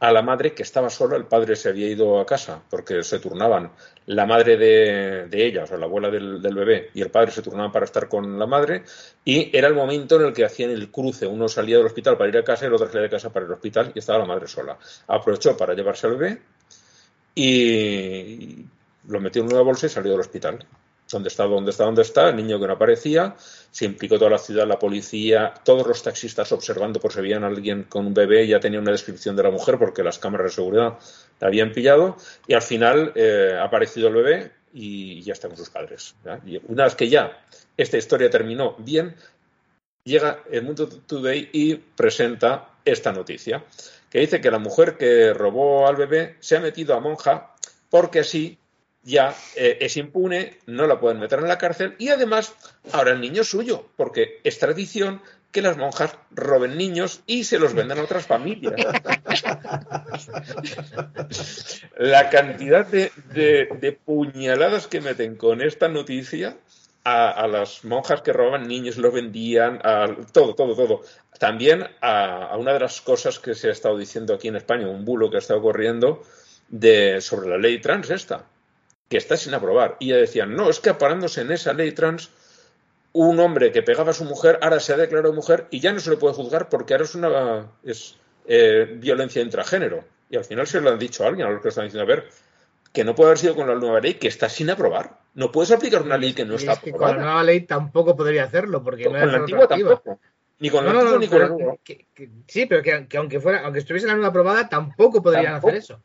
[0.00, 3.18] a la madre que estaba sola, el padre se había ido a casa porque se
[3.18, 3.72] turnaban
[4.06, 7.72] la madre de, de ella, o la abuela del, bebé, y el padre se turnaban
[7.72, 8.84] para estar con la madre,
[9.24, 11.26] y era el momento en el que hacían el cruce.
[11.26, 13.46] Uno salía del hospital para ir a casa y el otro salía de casa para
[13.46, 14.78] al hospital y estaba la madre sola.
[15.08, 16.42] Aprovechó para llevarse al bebé
[17.34, 18.64] y
[19.08, 20.64] lo metió en una bolsa y salió del hospital.
[21.10, 21.44] ¿Dónde está?
[21.44, 21.84] ¿Dónde está?
[21.84, 22.28] ¿Dónde está?
[22.28, 23.34] El niño que no aparecía.
[23.70, 27.46] Se implicó toda la ciudad, la policía, todos los taxistas observando por si veían a
[27.46, 28.46] alguien con un bebé.
[28.46, 30.98] Ya tenía una descripción de la mujer porque las cámaras de seguridad
[31.40, 32.16] la habían pillado.
[32.46, 36.14] Y al final eh, ha aparecido el bebé y ya está con sus padres.
[36.68, 37.44] una vez que ya
[37.76, 39.14] esta historia terminó bien,
[40.04, 43.64] llega el Mundo Today y presenta esta noticia,
[44.10, 47.54] que dice que la mujer que robó al bebé se ha metido a monja
[47.90, 48.58] porque así
[49.02, 52.54] ya eh, es impune, no la pueden meter en la cárcel y además
[52.92, 55.20] ahora el niño es suyo, porque es tradición
[55.50, 58.74] que las monjas roben niños y se los vendan a otras familias.
[61.96, 66.58] la cantidad de, de, de, puñaladas que meten con esta noticia
[67.04, 71.00] a, a, las monjas que roban niños, los vendían, a todo, todo, todo.
[71.38, 74.86] También a, a, una de las cosas que se ha estado diciendo aquí en España,
[74.86, 76.22] un bulo que ha estado corriendo
[76.68, 78.44] de, sobre la ley trans esta,
[79.08, 79.96] que está sin aprobar.
[80.00, 82.30] Y ya decían, no, es que aparándose en esa ley trans,
[83.12, 86.00] un hombre que pegaba a su mujer ahora se ha declarado mujer y ya no
[86.00, 88.16] se le puede juzgar porque ahora es una es,
[88.46, 90.04] eh, violencia intragénero.
[90.30, 92.16] Y al final se lo han dicho a alguien, a los que están diciendo, a
[92.16, 92.28] ver,
[92.92, 95.18] que no puede haber sido con la nueva ley, que está sin aprobar.
[95.34, 97.14] No puedes aplicar una ley que no está aprobada.
[97.14, 100.20] Con la nueva ley tampoco podría hacerlo, porque no con la antigua tampoco.
[100.58, 101.76] Ni con la antigua ni con la nueva.
[102.46, 106.02] sí, pero que, aunque fuera, aunque estuviese la nueva aprobada, tampoco podrían hacer eso.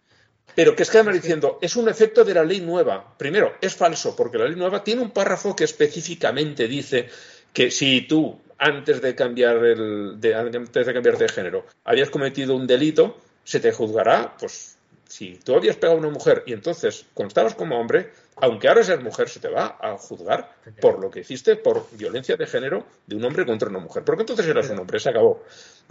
[0.56, 3.16] Pero que es que además diciendo, es un efecto de la ley nueva.
[3.18, 7.10] Primero, es falso, porque la ley nueva tiene un párrafo que específicamente dice
[7.52, 12.56] que si tú, antes de cambiar el, de, antes de cambiarte de género, habías cometido
[12.56, 17.06] un delito, se te juzgará, pues, si tú habías pegado a una mujer y entonces
[17.14, 18.12] constabas como hombre,
[18.44, 22.36] aunque ahora seas mujer, se te va a juzgar por lo que hiciste por violencia
[22.36, 24.04] de género de un hombre contra una mujer.
[24.04, 25.46] Porque entonces eras un hombre, se acabó.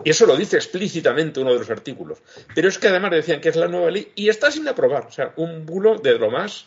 [0.05, 2.19] Y eso lo dice explícitamente uno de los artículos.
[2.55, 5.07] Pero es que además decían que es la nueva ley y está sin aprobar.
[5.07, 6.67] O sea, un bulo de lo más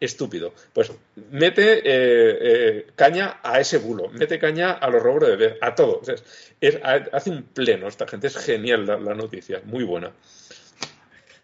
[0.00, 0.54] estúpido.
[0.72, 0.90] Pues
[1.30, 5.74] mete eh, eh, caña a ese bulo, mete caña a los robos de bebé, a
[5.74, 6.00] todo.
[7.12, 10.12] hace un pleno esta gente, es genial la noticia, muy buena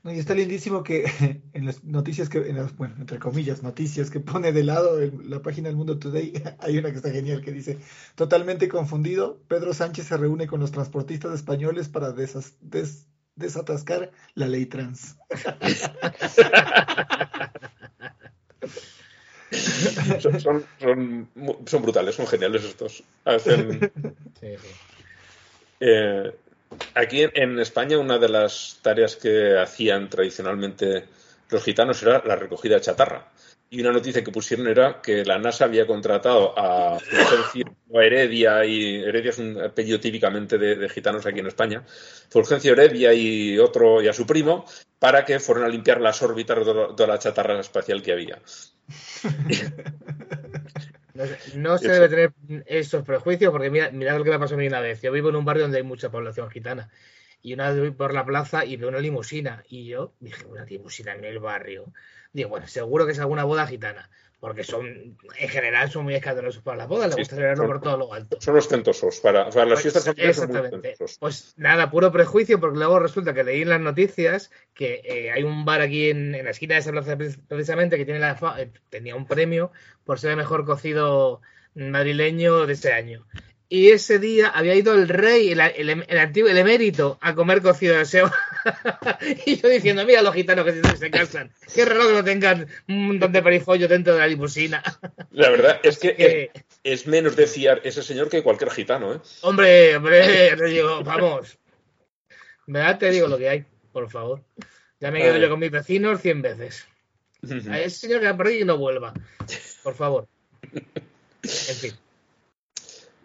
[0.04, 1.04] y está lindísimo que
[1.52, 5.42] en las noticias que, en las, bueno, entre comillas, noticias que pone de lado la
[5.42, 7.78] página del Mundo Today, hay una que está genial que dice,
[8.16, 12.12] totalmente confundido, Pedro Sánchez se reúne con los transportistas españoles para
[13.36, 15.16] desatascar la ley trans.
[20.20, 20.64] son,
[21.66, 23.04] son, brutales, son geniales estos.
[23.24, 23.92] Hacen,
[25.78, 26.32] eh,
[26.94, 31.04] Aquí en España una de las tareas que hacían tradicionalmente
[31.48, 33.28] los gitanos era la recogida de chatarra.
[33.70, 38.96] Y una noticia que pusieron era que la NASA había contratado a Fulgencio Heredia, y
[38.96, 41.82] Heredia es un apellido típicamente de, gitanos aquí en España,
[42.28, 44.66] Fulgencio Heredia y otro y a su primo,
[44.98, 46.58] para que fueran a limpiar las órbitas
[46.96, 48.42] de la chatarra espacial que había.
[51.55, 52.32] No, se debe tener
[52.66, 55.02] esos prejuicios porque mira, mira lo que me pasó a mí una vez.
[55.02, 56.90] Yo vivo en un barrio donde hay mucha población gitana
[57.43, 60.64] y una vez voy por la plaza y veo una limusina y yo dije, una
[60.64, 61.93] limusina en el barrio.
[62.32, 64.09] Digo, bueno, seguro que es alguna boda gitana
[64.43, 67.97] porque son, en general, son muy escandalosos para la boda, les gusta celebrarlo por todo
[67.97, 68.39] lo alto.
[68.40, 70.97] Son ostentosos, para, para las pues, fiestas Exactamente.
[71.20, 75.44] pues nada, puro prejuicio, porque luego resulta que leí en las noticias que eh, hay
[75.44, 77.16] un bar aquí en, la esquina de esa plaza
[77.47, 79.70] precisamente que tiene la, eh, tenía un premio
[80.02, 81.40] por ser el mejor cocido
[81.77, 83.24] madrileño de ese año
[83.72, 87.96] y ese día había ido el rey, el, el, antiguo, el emérito, a comer cocido
[87.96, 88.30] de seo.
[89.46, 91.50] y yo diciendo, mira los gitanos que se casan.
[91.74, 94.82] Qué raro que no tengan un montón de perifollo dentro de la limusina.
[95.30, 96.50] la verdad es que,
[96.84, 99.20] Es, menos de fiar ese señor que cualquier gitano, ¿eh?
[99.40, 101.56] Hombre, hombre, te digo, vamos.
[102.66, 102.98] ¿Verdad?
[102.98, 104.42] Te digo lo que hay, por favor.
[105.00, 106.86] Ya me quedo yo con mis vecinos cien veces.
[107.70, 109.14] A ese señor que ha perdido y no vuelva.
[109.82, 110.28] Por favor.
[111.44, 112.01] En fin.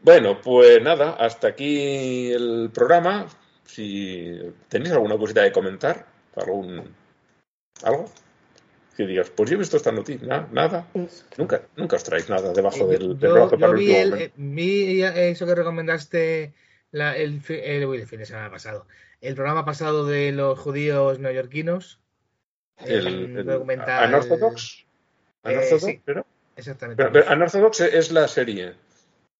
[0.08, 3.28] Bueno, pues nada, hasta aquí el programa.
[3.66, 4.40] Si
[4.70, 6.06] tenéis alguna cosita de comentar,
[6.38, 6.96] algún
[7.84, 8.10] algo
[8.96, 10.88] que digas, pues yo he visto esta noticia, nada,
[11.36, 15.46] nunca, nunca os traéis nada debajo eh, del, brazo para vi, el, eh, vi eso
[15.46, 16.54] que recomendaste
[16.94, 18.88] el, el, fin de semana pasado,
[19.20, 22.00] el programa pasado de los judíos neoyorquinos,
[22.78, 24.06] el, documental.
[24.06, 24.86] Anorthodox,
[25.44, 26.26] Anorthodox, eh, pero,
[26.56, 27.04] exactamente.
[27.04, 27.46] Pero,
[27.92, 28.87] es la serie.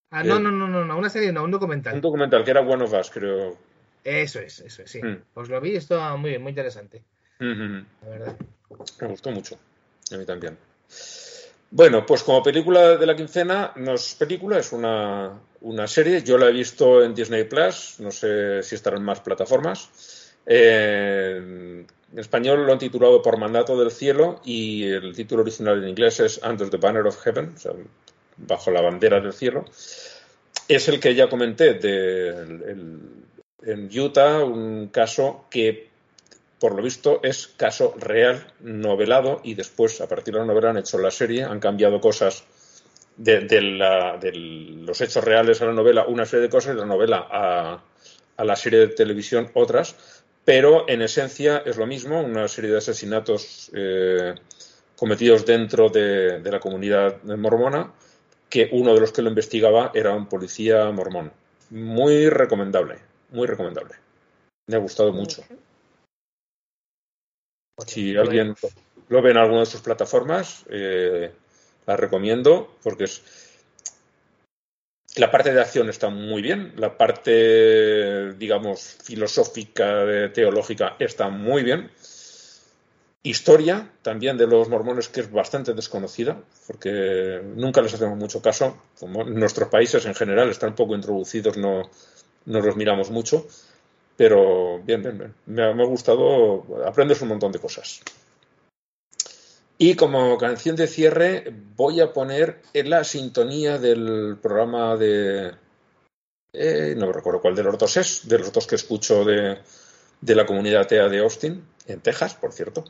[0.10, 1.96] Ah, no, no, no, no, una serie no, un documental.
[1.96, 3.58] Un documental que era One of Us, creo.
[4.04, 5.04] Eso es, eso es, sí.
[5.04, 5.24] Mm.
[5.34, 7.04] Pues lo vi estaba muy bien, muy interesante.
[7.40, 8.38] La verdad.
[9.02, 9.60] Me gustó mucho.
[10.12, 10.58] A mí también.
[11.70, 16.24] Bueno, pues como película de la quincena, no es película, es una, una serie.
[16.24, 20.34] Yo la he visto en Disney Plus, no sé si estará en más plataformas.
[20.46, 25.90] Eh, en español lo han titulado Por Mandato del Cielo y el título original en
[25.90, 27.74] inglés es Under the Banner of Heaven, o sea,
[28.38, 29.66] bajo la bandera del cielo,
[30.68, 32.30] es el que ya comenté de,
[33.64, 35.88] en Utah, un caso que
[36.60, 40.78] por lo visto es caso real, novelado, y después, a partir de la novela, han
[40.78, 42.44] hecho la serie, han cambiado cosas
[43.16, 43.42] de,
[44.86, 47.84] los hechos reales a la novela, una serie de cosas, y de la novela a,
[48.44, 53.70] la serie de televisión otras, pero en esencia es lo mismo, una serie de asesinatos
[53.74, 54.34] eh,
[54.96, 57.92] cometidos dentro de, la comunidad mormona,
[58.50, 61.32] que uno de los que lo investigaba era un policía mormón.
[61.70, 63.00] Muy recomendable,
[63.32, 63.96] muy recomendable.
[64.68, 65.44] Me ha gustado mucho.
[67.86, 68.56] Si alguien
[69.10, 71.32] lo ve en alguna de sus plataformas, eh,
[71.86, 73.24] la recomiendo porque es
[75.16, 81.90] la parte de acción está muy bien, la parte, digamos, filosófica, teológica está muy bien
[83.30, 88.78] historia también de los mormones que es bastante desconocida, porque nunca les hacemos mucho caso.
[89.00, 91.84] Como nuestros países en general están poco introducidos, no,
[92.46, 93.46] no los miramos mucho.
[94.16, 95.34] Pero bien, bien, bien.
[95.46, 98.02] Me ha, gustado, aprendes un montón de cosas.
[99.78, 105.54] Y como canción de cierre voy a poner en la sintonía del programa de...
[106.52, 109.60] eh, no recuerdo cuál de los dos es, de los dos que escucho de,
[110.20, 112.84] de la comunidad atea de Austin, en Texas, por cierto.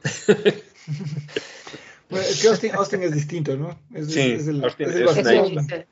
[2.09, 3.79] Bueno, es que Austin, Austin es distinto, ¿no?
[3.93, 5.85] Es, Sí, es el- Austin es el es una isla.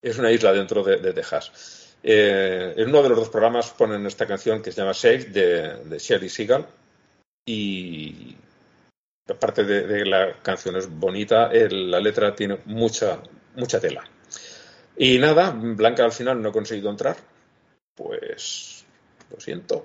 [0.00, 1.94] Es una isla dentro de, de Texas.
[2.02, 5.84] Eh, en uno de los dos programas ponen esta canción que se llama Safe de,
[5.84, 6.66] de Shelly Seagal
[7.44, 8.36] y
[9.28, 13.20] aparte de, de la canción es bonita, el- la letra tiene mucha,
[13.56, 14.04] mucha tela.
[14.96, 17.16] Y nada, Blanca al final no ha conseguido entrar.
[17.94, 18.84] Pues
[19.30, 19.84] lo siento.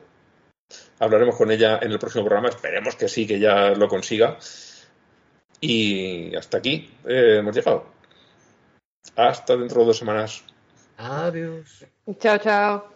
[1.00, 2.50] Hablaremos con ella en el próximo programa.
[2.50, 4.38] Esperemos que sí, que ya lo consiga.
[5.60, 7.86] Y hasta aquí eh, hemos llegado.
[9.16, 10.44] Hasta dentro de dos semanas.
[10.98, 11.86] Adiós.
[12.20, 12.94] Chao, chao.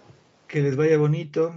[0.48, 1.54] Que les vaya bonito.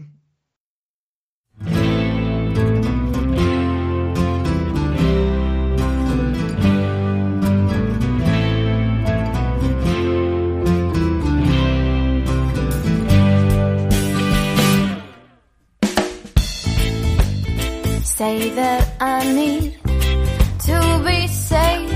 [18.20, 19.78] Say that I need
[20.68, 21.90] to be safe.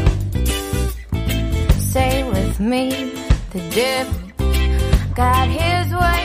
[1.92, 3.12] Say with me,
[3.50, 4.22] the devil
[5.14, 6.23] got his way.